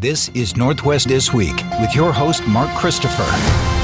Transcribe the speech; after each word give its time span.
This 0.00 0.28
is 0.28 0.56
Northwest 0.56 1.08
This 1.08 1.34
Week 1.34 1.56
with 1.80 1.92
your 1.92 2.12
host, 2.12 2.46
Mark 2.46 2.70
Christopher. 2.78 3.77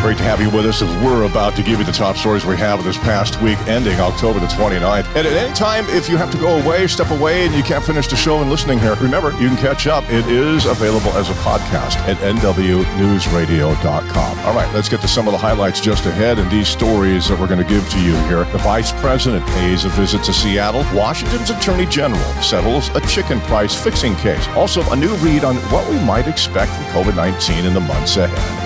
Great 0.00 0.16
to 0.16 0.24
have 0.24 0.40
you 0.40 0.48
with 0.48 0.64
us 0.64 0.80
as 0.80 0.88
we're 1.04 1.24
about 1.24 1.54
to 1.56 1.62
give 1.62 1.78
you 1.78 1.84
the 1.84 1.92
top 1.92 2.16
stories 2.16 2.46
we 2.46 2.56
have 2.56 2.82
this 2.82 2.96
past 2.96 3.38
week 3.42 3.58
ending 3.68 4.00
October 4.00 4.40
the 4.40 4.46
29th. 4.46 5.04
And 5.14 5.26
at 5.26 5.32
any 5.34 5.54
time, 5.54 5.84
if 5.90 6.08
you 6.08 6.16
have 6.16 6.30
to 6.30 6.38
go 6.38 6.58
away, 6.58 6.86
step 6.86 7.10
away, 7.10 7.44
and 7.44 7.54
you 7.54 7.62
can't 7.62 7.84
finish 7.84 8.06
the 8.06 8.16
show 8.16 8.40
and 8.40 8.48
listening 8.48 8.78
here, 8.78 8.94
remember, 8.94 9.32
you 9.32 9.48
can 9.48 9.58
catch 9.58 9.86
up. 9.86 10.02
It 10.04 10.26
is 10.26 10.64
available 10.64 11.10
as 11.10 11.28
a 11.28 11.34
podcast 11.34 11.96
at 12.08 12.16
nwnewsradio.com. 12.16 14.38
All 14.38 14.54
right, 14.54 14.74
let's 14.74 14.88
get 14.88 15.02
to 15.02 15.08
some 15.08 15.28
of 15.28 15.32
the 15.32 15.38
highlights 15.38 15.82
just 15.82 16.06
ahead 16.06 16.38
and 16.38 16.50
these 16.50 16.68
stories 16.68 17.28
that 17.28 17.38
we're 17.38 17.46
going 17.46 17.62
to 17.62 17.68
give 17.68 17.86
to 17.90 18.00
you 18.00 18.16
here. 18.24 18.44
The 18.44 18.58
vice 18.58 18.92
president 19.02 19.44
pays 19.48 19.84
a 19.84 19.90
visit 19.90 20.24
to 20.24 20.32
Seattle. 20.32 20.86
Washington's 20.94 21.50
attorney 21.50 21.84
general 21.84 22.24
settles 22.40 22.88
a 22.94 23.02
chicken 23.02 23.38
price 23.42 23.74
fixing 23.74 24.16
case. 24.16 24.48
Also, 24.56 24.80
a 24.92 24.96
new 24.96 25.14
read 25.16 25.44
on 25.44 25.56
what 25.70 25.86
we 25.90 25.98
might 26.06 26.26
expect 26.26 26.72
from 26.72 26.84
COVID 26.86 27.16
19 27.16 27.66
in 27.66 27.74
the 27.74 27.80
months 27.80 28.16
ahead. 28.16 28.59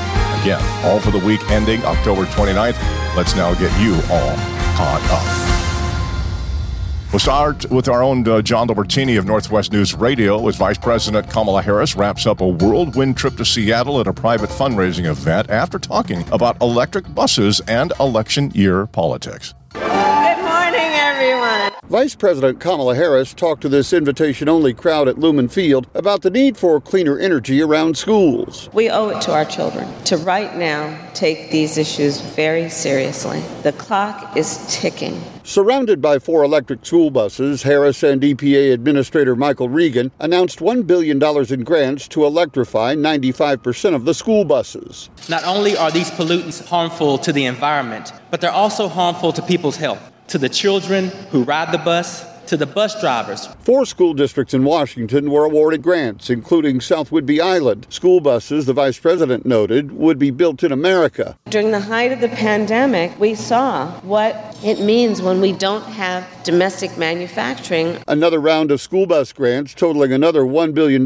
Again, 0.44 0.84
all 0.84 1.00
for 1.00 1.10
the 1.10 1.18
week 1.20 1.40
ending 1.50 1.82
October 1.86 2.26
29th. 2.26 2.76
Let's 3.16 3.34
now 3.34 3.54
get 3.54 3.72
you 3.80 3.94
all 4.12 4.36
caught 4.76 5.00
up. 5.10 5.24
We'll 7.10 7.18
start 7.18 7.70
with 7.70 7.88
our 7.88 8.02
own 8.02 8.28
uh, 8.28 8.42
John 8.42 8.68
Lobertini 8.68 9.18
of 9.18 9.24
Northwest 9.24 9.72
News 9.72 9.94
Radio 9.94 10.46
as 10.46 10.56
Vice 10.56 10.76
President 10.76 11.30
Kamala 11.30 11.62
Harris 11.62 11.96
wraps 11.96 12.26
up 12.26 12.42
a 12.42 12.46
whirlwind 12.46 13.16
trip 13.16 13.38
to 13.38 13.44
Seattle 13.46 13.98
at 14.00 14.06
a 14.06 14.12
private 14.12 14.50
fundraising 14.50 15.06
event 15.06 15.48
after 15.48 15.78
talking 15.78 16.28
about 16.30 16.60
electric 16.60 17.14
buses 17.14 17.62
and 17.66 17.94
election 17.98 18.50
year 18.50 18.86
politics. 18.88 19.54
Vice 21.90 22.14
President 22.14 22.60
Kamala 22.60 22.94
Harris 22.94 23.34
talked 23.34 23.60
to 23.60 23.68
this 23.68 23.92
invitation 23.92 24.48
only 24.48 24.72
crowd 24.72 25.06
at 25.06 25.18
Lumen 25.18 25.48
Field 25.48 25.86
about 25.92 26.22
the 26.22 26.30
need 26.30 26.56
for 26.56 26.80
cleaner 26.80 27.18
energy 27.18 27.60
around 27.60 27.98
schools. 27.98 28.70
We 28.72 28.88
owe 28.88 29.10
it 29.10 29.20
to 29.22 29.34
our 29.34 29.44
children 29.44 29.86
to 30.04 30.16
right 30.16 30.56
now 30.56 30.98
take 31.12 31.50
these 31.50 31.76
issues 31.76 32.22
very 32.22 32.70
seriously. 32.70 33.42
The 33.64 33.72
clock 33.72 34.34
is 34.34 34.64
ticking. 34.74 35.22
Surrounded 35.42 36.00
by 36.00 36.18
four 36.18 36.42
electric 36.42 36.86
school 36.86 37.10
buses, 37.10 37.62
Harris 37.64 38.02
and 38.02 38.22
EPA 38.22 38.72
Administrator 38.72 39.36
Michael 39.36 39.68
Regan 39.68 40.10
announced 40.20 40.60
$1 40.60 40.86
billion 40.86 41.22
in 41.52 41.64
grants 41.64 42.08
to 42.08 42.24
electrify 42.24 42.94
95% 42.94 43.94
of 43.94 44.06
the 44.06 44.14
school 44.14 44.46
buses. 44.46 45.10
Not 45.28 45.44
only 45.44 45.76
are 45.76 45.90
these 45.90 46.10
pollutants 46.10 46.66
harmful 46.66 47.18
to 47.18 47.30
the 47.30 47.44
environment, 47.44 48.10
but 48.30 48.40
they're 48.40 48.50
also 48.50 48.88
harmful 48.88 49.34
to 49.34 49.42
people's 49.42 49.76
health 49.76 50.13
to 50.28 50.38
the 50.38 50.48
children 50.48 51.08
who 51.30 51.44
ride 51.44 51.72
the 51.72 51.78
bus, 51.78 52.24
to 52.46 52.56
the 52.56 52.66
bus 52.66 53.00
drivers. 53.00 53.46
Four 53.60 53.86
school 53.86 54.12
districts 54.12 54.52
in 54.52 54.64
Washington 54.64 55.30
were 55.30 55.44
awarded 55.44 55.82
grants, 55.82 56.28
including 56.28 56.80
South 56.80 57.10
Whidbey 57.10 57.40
Island. 57.40 57.86
School 57.88 58.20
buses, 58.20 58.66
the 58.66 58.74
vice 58.74 58.98
president 58.98 59.46
noted, 59.46 59.92
would 59.92 60.18
be 60.18 60.30
built 60.30 60.62
in 60.62 60.70
America. 60.70 61.38
During 61.48 61.70
the 61.70 61.80
height 61.80 62.12
of 62.12 62.20
the 62.20 62.28
pandemic, 62.28 63.18
we 63.18 63.34
saw 63.34 63.90
what 64.00 64.58
it 64.62 64.80
means 64.80 65.22
when 65.22 65.40
we 65.40 65.52
don't 65.52 65.84
have 65.84 66.26
domestic 66.44 66.98
manufacturing. 66.98 67.98
Another 68.06 68.38
round 68.38 68.70
of 68.70 68.80
school 68.80 69.06
bus 69.06 69.32
grants 69.32 69.72
totaling 69.72 70.12
another 70.12 70.42
$1 70.42 70.74
billion 70.74 71.04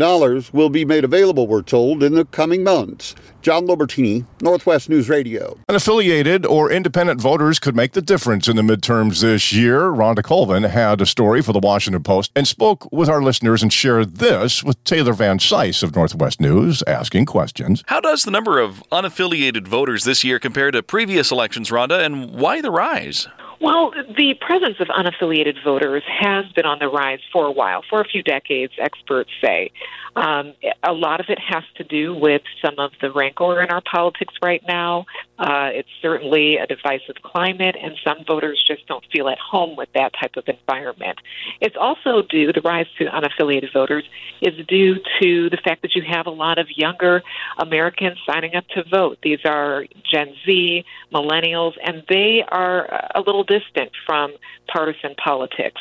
will 0.53 0.71
be 0.71 0.85
made 0.85 1.05
available, 1.05 1.47
we're 1.47 1.63
told, 1.63 2.03
in 2.03 2.15
the 2.15 2.25
coming 2.25 2.65
months. 2.65 3.15
John 3.49 3.67
Lobertini, 3.67 4.27
Northwest 4.43 4.91
News 4.91 5.09
Radio. 5.09 5.59
Unaffiliated 5.71 6.45
or 6.45 6.71
independent 6.71 7.19
voters 7.19 7.59
could 7.59 7.75
make 7.75 7.93
the 7.93 8.03
difference 8.03 8.47
in 8.47 8.57
the 8.57 8.63
midterms 8.63 9.23
this 9.23 9.55
year. 9.55 9.85
Rhonda 9.85 10.23
Colvin 10.23 10.65
had 10.65 11.01
a 11.01 11.07
story 11.07 11.41
for 11.41 11.55
the 11.55 11.59
Washington 11.59 12.03
Post 12.03 12.31
and 12.37 12.47
spoke 12.47 12.87
with 12.93 13.09
our 13.09 13.23
listeners 13.23 13.63
and 13.63 13.73
shared 13.73 14.17
this 14.17 14.63
with 14.63 14.85
Taylor 14.85 15.15
Van 15.15 15.39
Cise 15.39 15.83
of 15.83 15.97
Northwest 15.97 16.43
News, 16.43 16.83
asking 16.87 17.25
questions. 17.25 17.83
How 17.87 18.01
does 18.01 18.25
the 18.25 18.31
number 18.31 18.61
of 18.61 18.83
unaffiliated 18.93 19.67
voters 19.67 20.05
this 20.05 20.23
year 20.23 20.39
compare 20.39 20.71
to 20.71 20.83
previous 20.83 21.33
elections, 21.33 21.71
Rhonda, 21.71 22.05
and 22.05 22.35
why 22.35 22.61
the 22.61 22.71
rise? 22.71 23.29
Well, 23.61 23.93
the 24.17 24.35
presence 24.41 24.77
of 24.79 24.87
unaffiliated 24.87 25.65
voters 25.65 26.05
has 26.07 26.45
been 26.53 26.65
on 26.65 26.79
the 26.79 26.87
rise 26.87 27.19
for 27.33 27.47
a 27.47 27.51
while, 27.51 27.83
for 27.89 28.01
a 28.01 28.05
few 28.05 28.23
decades, 28.23 28.73
experts 28.79 29.31
say. 29.41 29.73
Um, 30.17 30.55
a 30.83 30.93
lot 30.93 31.21
of 31.21 31.27
it 31.29 31.39
has 31.39 31.65
to 31.77 31.85
do 31.85 32.15
with 32.15 32.43
some 32.65 32.79
of 32.79 32.93
the 33.01 33.11
rancor 33.11 33.63
in 33.63 33.71
our 33.71 33.83
politics 33.83 34.35
right 34.43 34.63
now. 34.67 35.07
Uh, 35.39 35.71
it's 35.73 35.89
certainly 36.03 36.57
a 36.57 36.67
divisive 36.67 37.17
climate, 37.23 37.77
and 37.81 37.95
some 38.05 38.25
voters 38.27 38.63
just 38.67 38.87
don't 38.87 39.05
feel 39.13 39.29
at 39.29 39.39
home 39.39 39.77
with 39.77 39.89
that 39.95 40.13
type 40.21 40.37
of 40.37 40.45
environment. 40.49 41.19
It's 41.61 41.77
also 41.79 42.23
due, 42.23 42.53
the 42.53 42.61
rise 42.63 42.87
to 42.99 43.05
unaffiliated 43.05 43.73
voters 43.73 44.05
is 44.41 44.55
due 44.67 44.97
to 45.21 45.51
the 45.51 45.59
fact 45.63 45.83
that 45.83 45.95
you 45.95 46.03
have 46.03 46.27
a 46.27 46.31
lot 46.31 46.59
of 46.59 46.67
younger 46.77 47.23
Americans 47.59 48.19
signing 48.27 48.55
up 48.55 48.67
to 48.69 48.85
vote. 48.85 49.19
These 49.23 49.41
are 49.45 49.87
Gen 50.11 50.35
Z, 50.45 50.85
millennials, 51.13 51.75
and 51.85 52.03
they 52.09 52.45
are 52.49 53.11
a 53.15 53.21
little 53.21 53.45
distant 53.45 53.91
from 54.07 54.33
partisan 54.67 55.15
politics. 55.15 55.81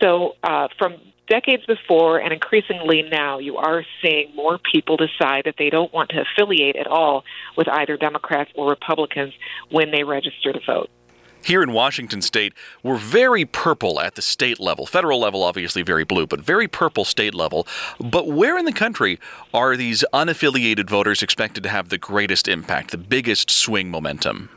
So, 0.00 0.36
uh, 0.42 0.68
from 0.78 0.96
decades 1.28 1.64
before 1.66 2.18
and 2.18 2.32
increasingly 2.32 3.02
now, 3.02 3.38
you 3.38 3.56
are 3.56 3.84
seeing 4.02 4.34
more 4.34 4.58
people 4.58 4.96
decide 4.96 5.42
that 5.44 5.54
they 5.58 5.70
don't 5.70 5.92
want 5.92 6.10
to 6.10 6.22
affiliate 6.22 6.76
at 6.76 6.86
all 6.86 7.24
with 7.56 7.68
either 7.68 7.96
Democrats 7.96 8.50
or 8.54 8.68
Republicans 8.68 9.34
when 9.70 9.90
they 9.90 10.04
register 10.04 10.52
to 10.52 10.60
vote. 10.66 10.90
Here 11.44 11.62
in 11.62 11.72
Washington 11.72 12.20
state, 12.20 12.52
we're 12.82 12.96
very 12.96 13.44
purple 13.44 14.00
at 14.00 14.16
the 14.16 14.22
state 14.22 14.58
level. 14.58 14.86
Federal 14.86 15.20
level, 15.20 15.42
obviously 15.44 15.82
very 15.82 16.04
blue, 16.04 16.26
but 16.26 16.40
very 16.40 16.66
purple 16.66 17.04
state 17.04 17.34
level. 17.34 17.66
But 18.00 18.26
where 18.26 18.58
in 18.58 18.64
the 18.64 18.72
country 18.72 19.20
are 19.54 19.76
these 19.76 20.04
unaffiliated 20.12 20.90
voters 20.90 21.22
expected 21.22 21.62
to 21.62 21.68
have 21.68 21.88
the 21.88 21.98
greatest 21.98 22.48
impact, 22.48 22.90
the 22.90 22.98
biggest 22.98 23.50
swing 23.50 23.90
momentum? 23.90 24.50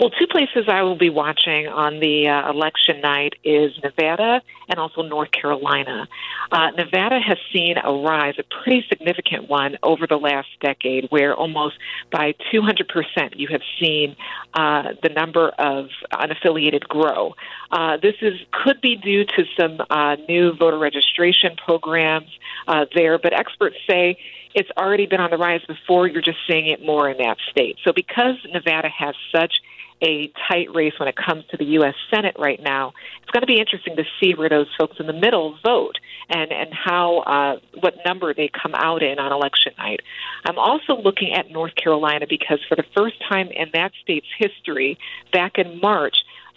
Well, 0.00 0.10
two 0.10 0.26
places 0.26 0.64
I 0.68 0.82
will 0.82 0.96
be 0.96 1.10
watching 1.10 1.68
on 1.68 2.00
the 2.00 2.26
uh, 2.28 2.50
election 2.50 3.00
night 3.00 3.34
is 3.44 3.72
Nevada 3.82 4.40
and 4.68 4.78
also 4.78 5.02
North 5.02 5.30
Carolina. 5.32 6.08
Uh, 6.50 6.70
Nevada 6.70 7.20
has 7.20 7.36
seen 7.52 7.76
a 7.82 7.92
rise, 7.92 8.34
a 8.38 8.42
pretty 8.42 8.86
significant 8.88 9.50
one, 9.50 9.76
over 9.82 10.06
the 10.06 10.16
last 10.16 10.48
decade, 10.60 11.06
where 11.10 11.34
almost 11.34 11.76
by 12.10 12.34
200% 12.52 13.38
you 13.38 13.48
have 13.48 13.60
seen 13.78 14.16
uh, 14.54 14.94
the 15.02 15.10
number 15.10 15.50
of 15.50 15.88
unaffiliated 16.12 16.88
grow. 16.88 17.34
Uh, 17.70 17.98
this 17.98 18.14
is 18.22 18.40
could 18.50 18.80
be 18.80 18.96
due 18.96 19.24
to 19.24 19.44
some 19.58 19.78
uh, 19.90 20.16
new 20.26 20.54
voter 20.54 20.78
registration 20.78 21.54
programs 21.56 22.30
uh, 22.66 22.86
there, 22.94 23.18
but 23.18 23.32
experts 23.32 23.76
say 23.88 24.16
it's 24.54 24.70
already 24.76 25.06
been 25.06 25.20
on 25.20 25.30
the 25.30 25.38
rise 25.38 25.62
before. 25.66 26.06
You're 26.06 26.22
just 26.22 26.38
seeing 26.46 26.66
it 26.66 26.84
more 26.84 27.08
in 27.08 27.18
that 27.18 27.38
state. 27.50 27.78
So 27.84 27.92
because 27.92 28.36
Nevada 28.52 28.88
has 28.88 29.14
such 29.34 29.54
a 30.02 30.32
tight 30.48 30.74
race 30.74 30.94
when 30.98 31.08
it 31.08 31.16
comes 31.16 31.44
to 31.46 31.56
the 31.56 31.64
U.S. 31.76 31.94
Senate 32.10 32.36
right 32.38 32.60
now. 32.60 32.92
It's 33.22 33.30
going 33.30 33.42
to 33.42 33.46
be 33.46 33.60
interesting 33.60 33.96
to 33.96 34.04
see 34.20 34.34
where 34.34 34.48
those 34.48 34.66
folks 34.78 34.96
in 34.98 35.06
the 35.06 35.12
middle 35.12 35.56
vote 35.64 35.98
and 36.28 36.52
and 36.52 36.72
how 36.72 37.18
uh, 37.20 37.58
what 37.80 37.94
number 38.04 38.34
they 38.34 38.48
come 38.48 38.74
out 38.74 39.02
in 39.02 39.18
on 39.18 39.32
election 39.32 39.72
night. 39.78 40.00
I'm 40.44 40.58
also 40.58 41.00
looking 41.00 41.32
at 41.32 41.50
North 41.50 41.74
Carolina 41.76 42.26
because 42.28 42.58
for 42.68 42.74
the 42.74 42.84
first 42.96 43.16
time 43.28 43.48
in 43.48 43.70
that 43.74 43.92
state's 44.02 44.26
history, 44.38 44.98
back 45.32 45.58
in 45.58 45.80
March, 45.80 46.16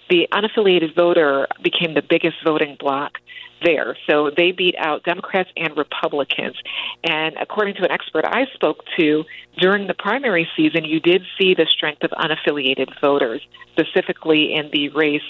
the 0.10 0.28
unaffiliated 0.32 0.96
voter 0.96 1.48
became 1.62 1.94
the 1.94 2.02
biggest 2.02 2.38
voting 2.44 2.76
bloc 2.80 3.20
there. 3.64 3.98
So 4.08 4.32
they 4.36 4.52
beat 4.52 4.76
out 4.78 5.04
Democrats 5.04 5.50
and 5.56 5.76
Republicans. 5.78 6.56
And 7.04 7.36
according 7.40 7.76
to 7.76 7.84
an 7.84 7.92
expert 7.92 8.26
I 8.26 8.46
spoke 8.54 8.84
to, 9.00 9.24
during 9.58 9.88
the 9.88 9.94
primary 9.94 10.48
season, 10.58 10.84
you 10.84 11.00
did 11.00 11.24
see 11.40 11.54
the 11.54 11.66
strength 11.70 12.04
of 12.04 12.12
unaffiliated 12.12 12.90
voters, 13.00 13.42
specifically 13.74 14.54
in 14.54 14.70
the 14.72 14.90
race 14.90 15.22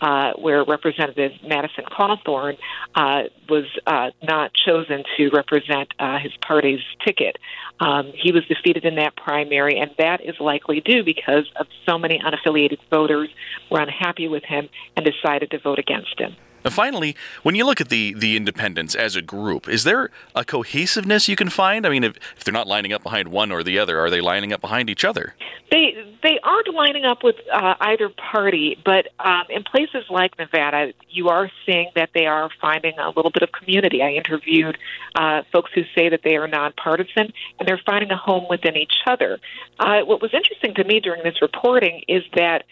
uh, 0.00 0.32
where 0.32 0.64
Representative 0.64 1.32
Madison 1.46 1.84
Cawthorn 1.84 2.58
uh, 2.94 3.22
was 3.48 3.64
uh, 3.86 4.10
not 4.22 4.52
chosen 4.52 5.04
to 5.16 5.30
represent 5.30 5.94
uh, 5.98 6.18
his 6.18 6.32
party's 6.44 6.80
ticket. 7.06 7.38
Um, 7.78 8.12
he 8.14 8.32
was 8.32 8.44
defeated 8.46 8.84
in 8.84 8.96
that 8.96 9.16
primary, 9.16 9.78
and 9.78 9.92
that 9.98 10.20
is 10.20 10.34
likely 10.40 10.80
due 10.80 11.04
because 11.04 11.44
of 11.58 11.66
so 11.88 11.98
many 11.98 12.20
unaffiliated 12.20 12.78
voters 12.90 13.28
were 13.70 13.80
unhappy 13.80 14.26
with 14.26 14.44
him 14.44 14.68
and 14.96 15.06
decided 15.06 15.52
to 15.52 15.60
vote 15.60 15.78
against 15.78 16.18
him. 16.18 16.34
And 16.64 16.72
finally, 16.72 17.16
when 17.42 17.54
you 17.54 17.64
look 17.66 17.80
at 17.80 17.88
the, 17.88 18.14
the 18.14 18.36
independents 18.36 18.94
as 18.94 19.16
a 19.16 19.22
group, 19.22 19.68
is 19.68 19.84
there 19.84 20.10
a 20.34 20.44
cohesiveness 20.44 21.28
you 21.28 21.36
can 21.36 21.48
find? 21.48 21.86
I 21.86 21.90
mean, 21.90 22.04
if, 22.04 22.16
if 22.36 22.44
they're 22.44 22.52
not 22.52 22.66
lining 22.66 22.92
up 22.92 23.02
behind 23.02 23.28
one 23.28 23.50
or 23.50 23.62
the 23.62 23.78
other, 23.78 23.98
are 23.98 24.10
they 24.10 24.20
lining 24.20 24.52
up 24.52 24.60
behind 24.60 24.88
each 24.88 25.04
other? 25.04 25.34
They 25.70 25.94
they 26.22 26.38
aren't 26.42 26.72
lining 26.72 27.04
up 27.04 27.24
with 27.24 27.36
uh, 27.52 27.74
either 27.80 28.10
party, 28.10 28.78
but 28.84 29.08
um, 29.18 29.44
in 29.48 29.64
places 29.64 30.04
like 30.10 30.38
Nevada, 30.38 30.92
you 31.08 31.30
are 31.30 31.50
seeing 31.64 31.90
that 31.96 32.10
they 32.14 32.26
are 32.26 32.50
finding 32.60 32.98
a 32.98 33.08
little 33.08 33.30
bit 33.30 33.42
of 33.42 33.50
community. 33.52 34.02
I 34.02 34.10
interviewed 34.10 34.76
uh, 35.14 35.42
folks 35.50 35.70
who 35.74 35.82
say 35.94 36.10
that 36.10 36.20
they 36.22 36.36
are 36.36 36.46
nonpartisan, 36.46 37.32
and 37.58 37.66
they're 37.66 37.80
finding 37.84 38.10
a 38.10 38.16
home 38.16 38.46
within 38.50 38.76
each 38.76 38.96
other. 39.06 39.40
Uh, 39.78 40.00
what 40.02 40.20
was 40.20 40.34
interesting 40.34 40.74
to 40.74 40.84
me 40.84 41.00
during 41.00 41.22
this 41.22 41.40
reporting 41.40 42.04
is 42.06 42.22
that 42.36 42.64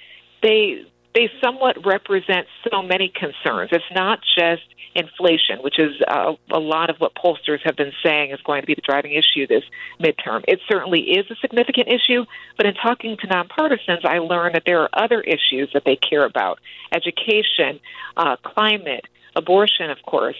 they 0.42 0.84
they 1.14 1.30
somewhat 1.42 1.84
represent 1.84 2.46
so 2.70 2.82
many 2.82 3.08
concerns. 3.08 3.70
It's 3.72 3.84
not 3.92 4.20
just 4.36 4.62
inflation, 4.94 5.58
which 5.60 5.78
is 5.78 5.92
uh, 6.06 6.32
a 6.50 6.58
lot 6.58 6.90
of 6.90 6.96
what 6.98 7.14
pollsters 7.14 7.60
have 7.64 7.76
been 7.76 7.92
saying 8.02 8.32
is 8.32 8.40
going 8.42 8.60
to 8.60 8.66
be 8.66 8.74
the 8.74 8.82
driving 8.82 9.12
issue 9.12 9.46
this 9.46 9.62
midterm. 10.00 10.44
It 10.48 10.60
certainly 10.68 11.00
is 11.00 11.30
a 11.30 11.36
significant 11.36 11.88
issue, 11.88 12.24
but 12.56 12.66
in 12.66 12.74
talking 12.74 13.16
to 13.18 13.26
nonpartisans, 13.28 14.04
I 14.04 14.18
learned 14.18 14.56
that 14.56 14.64
there 14.66 14.80
are 14.80 14.90
other 14.92 15.20
issues 15.20 15.70
that 15.74 15.84
they 15.84 15.96
care 15.96 16.24
about 16.24 16.58
education, 16.92 17.80
uh, 18.16 18.36
climate, 18.42 19.04
abortion, 19.36 19.90
of 19.90 19.98
course. 20.02 20.36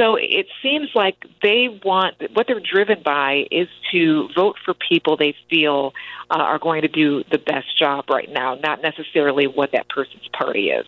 So 0.00 0.16
it 0.16 0.46
seems 0.62 0.88
like 0.94 1.26
they 1.42 1.78
want 1.84 2.14
what 2.32 2.46
they're 2.46 2.58
driven 2.58 3.02
by 3.02 3.46
is 3.50 3.68
to 3.92 4.30
vote 4.34 4.56
for 4.64 4.72
people 4.72 5.18
they 5.18 5.36
feel 5.50 5.92
uh, 6.30 6.38
are 6.38 6.58
going 6.58 6.80
to 6.80 6.88
do 6.88 7.22
the 7.30 7.36
best 7.36 7.78
job 7.78 8.06
right 8.08 8.30
now, 8.30 8.54
not 8.54 8.80
necessarily 8.80 9.46
what 9.46 9.72
that 9.72 9.90
person's 9.90 10.26
party 10.32 10.70
is. 10.70 10.86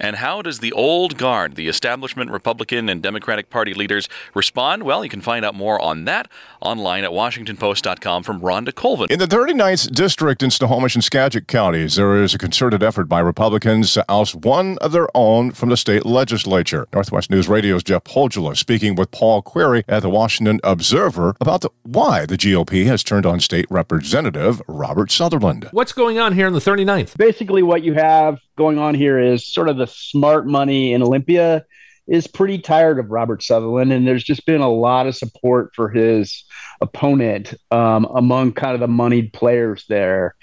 And 0.00 0.16
how 0.16 0.40
does 0.40 0.60
the 0.60 0.72
old 0.72 1.18
guard, 1.18 1.56
the 1.56 1.68
establishment 1.68 2.30
Republican 2.30 2.88
and 2.88 3.02
Democratic 3.02 3.50
Party 3.50 3.74
leaders, 3.74 4.08
respond? 4.34 4.82
Well, 4.82 5.04
you 5.04 5.10
can 5.10 5.20
find 5.20 5.44
out 5.44 5.54
more 5.54 5.80
on 5.80 6.06
that 6.06 6.26
online 6.62 7.04
at 7.04 7.10
WashingtonPost.com 7.10 8.22
from 8.22 8.40
Rhonda 8.40 8.74
Colvin. 8.74 9.08
In 9.10 9.18
the 9.18 9.26
39th 9.26 9.92
District 9.92 10.42
in 10.42 10.50
Snohomish 10.50 10.94
and 10.94 11.04
Skagit 11.04 11.46
counties, 11.46 11.96
there 11.96 12.16
is 12.16 12.34
a 12.34 12.38
concerted 12.38 12.82
effort 12.82 13.04
by 13.04 13.20
Republicans 13.20 13.92
to 13.92 14.04
oust 14.08 14.34
one 14.34 14.78
of 14.78 14.92
their 14.92 15.08
own 15.14 15.52
from 15.52 15.68
the 15.68 15.76
state 15.76 16.06
legislature. 16.06 16.86
Northwest 16.94 17.30
News 17.30 17.48
Radio's 17.48 17.82
Jeff 17.82 18.04
Pohjola 18.04 18.56
speaking 18.56 18.94
with 18.94 19.10
Paul 19.10 19.42
Queary 19.42 19.84
at 19.86 20.00
the 20.00 20.10
Washington 20.10 20.60
Observer 20.64 21.36
about 21.40 21.60
the, 21.60 21.70
why 21.82 22.24
the 22.24 22.36
GOP 22.36 22.86
has 22.86 23.02
turned 23.02 23.26
on 23.26 23.38
State 23.40 23.66
Representative 23.68 24.62
Robert 24.66 25.10
Sutherland. 25.10 25.68
What's 25.72 25.92
going 25.92 26.18
on 26.18 26.32
here 26.32 26.46
in 26.46 26.54
the 26.54 26.60
39th? 26.60 27.16
Basically, 27.18 27.62
what 27.62 27.82
you 27.82 27.94
have 27.94 28.40
going 28.60 28.78
on 28.78 28.94
here 28.94 29.18
is 29.18 29.46
sort 29.46 29.70
of 29.70 29.78
the 29.78 29.86
smart 29.86 30.46
money 30.46 30.92
in 30.92 31.02
Olympia 31.02 31.64
is 32.06 32.26
pretty 32.26 32.58
tired 32.58 32.98
of 32.98 33.10
Robert 33.10 33.42
Sutherland, 33.42 33.90
and 33.90 34.06
there's 34.06 34.22
just 34.22 34.44
been 34.44 34.60
a 34.60 34.68
lot 34.68 35.06
of 35.06 35.16
support 35.16 35.70
for 35.74 35.88
his 35.88 36.44
opponent 36.82 37.54
um, 37.70 38.04
among 38.14 38.52
kind 38.52 38.74
of 38.74 38.80
the 38.80 38.86
moneyed 38.86 39.32
players 39.32 39.86
there. 39.88 40.34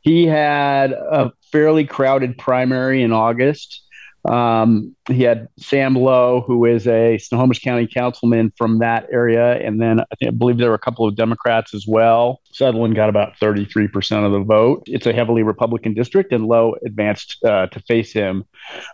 He 0.00 0.24
had 0.24 0.92
a 0.92 1.32
fairly 1.52 1.84
crowded 1.84 2.38
primary 2.38 3.02
in 3.02 3.12
August. 3.12 3.82
Um, 4.26 4.96
he 5.08 5.22
had 5.22 5.48
Sam 5.56 5.94
Low, 5.94 6.42
who 6.46 6.64
is 6.64 6.86
a 6.88 7.18
Snohomish 7.18 7.60
County 7.60 7.86
councilman 7.86 8.52
from 8.56 8.80
that 8.80 9.06
area, 9.12 9.54
and 9.64 9.80
then 9.80 10.00
I, 10.00 10.14
think, 10.18 10.28
I 10.28 10.34
believe 10.34 10.58
there 10.58 10.70
were 10.70 10.74
a 10.74 10.80
couple 10.80 11.06
of 11.06 11.14
Democrats 11.14 11.74
as 11.74 11.86
well. 11.86 12.40
Sutherland 12.50 12.96
got 12.96 13.08
about 13.08 13.36
33% 13.38 14.26
of 14.26 14.32
the 14.32 14.40
vote. 14.40 14.82
It's 14.86 15.06
a 15.06 15.12
heavily 15.12 15.42
Republican 15.42 15.94
district, 15.94 16.32
and 16.32 16.46
Low 16.46 16.74
advanced 16.84 17.42
uh, 17.44 17.68
to 17.68 17.80
face 17.80 18.12
him. 18.12 18.44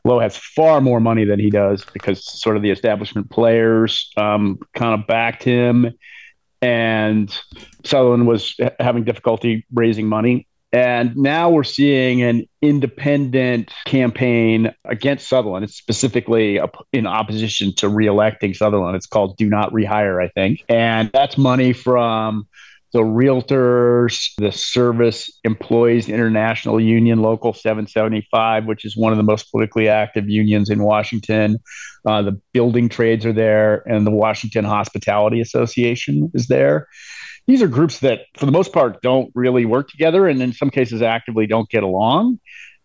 Low 0.05 0.19
has 0.19 0.37
far 0.37 0.81
more 0.81 1.01
money 1.01 1.25
than 1.25 1.41
he 1.41 1.51
does 1.51 1.85
because 1.93 2.25
sort 2.41 2.57
of 2.57 2.63
the 2.63 2.71
establishment 2.71 3.31
players 3.31 4.11
um, 4.17 4.59
kind 4.75 5.01
of 5.01 5.07
backed 5.07 5.43
him, 5.43 5.93
and 6.61 7.35
Sutherland 7.85 8.27
was 8.27 8.55
having 8.79 9.05
difficulty 9.05 9.67
raising 9.73 10.07
money. 10.07 10.47
And 10.73 11.15
now 11.17 11.51
we're 11.51 11.65
seeing 11.65 12.23
an 12.23 12.47
independent 12.63 13.71
campaign 13.85 14.75
against 14.87 15.29
Sutherland. 15.29 15.65
It's 15.65 15.77
specifically 15.77 16.59
in 16.93 17.07
opposition 17.07 17.75
to 17.77 17.89
reelecting 17.89 18.57
Sutherland. 18.57 18.97
It's 18.97 19.07
called 19.07 19.37
Do 19.37 19.51
Not 19.51 19.71
Rehire, 19.73 20.23
I 20.23 20.29
think. 20.29 20.65
And 20.71 21.11
that's 21.13 21.37
money 21.37 21.75
from 21.75 22.49
the 22.95 23.01
realtors, 23.01 24.33
the 24.37 24.53
Service 24.53 25.31
Employees 25.45 26.09
International 26.09 26.81
Union, 26.81 27.21
Local 27.21 27.53
775, 27.53 28.67
which 28.67 28.85
is 28.85 28.97
one 28.97 29.13
of 29.13 29.17
the 29.19 29.23
most 29.23 29.51
politically 29.51 29.89
active 29.89 30.29
unions 30.29 30.71
in 30.71 30.83
Washington. 30.83 31.59
Uh, 32.07 32.23
the 32.23 32.41
building 32.53 32.89
trades 32.89 33.25
are 33.25 33.33
there, 33.33 33.83
and 33.89 34.07
the 34.07 34.11
Washington 34.11 34.65
Hospitality 34.65 35.41
Association 35.41 36.31
is 36.35 36.49
there 36.49 36.89
these 37.47 37.63
are 37.63 37.69
groups 37.69 38.01
that, 38.01 38.21
for 38.37 38.47
the 38.47 38.53
most 38.53 38.73
part, 38.73 39.03
don't 39.03 39.31
really 39.35 39.65
work 39.65 39.89
together, 39.89 40.29
and 40.29 40.41
in 40.41 40.53
some 40.53 40.71
cases, 40.71 41.03
actively 41.03 41.47
don't 41.47 41.69
get 41.69 41.83
along. 41.83 42.39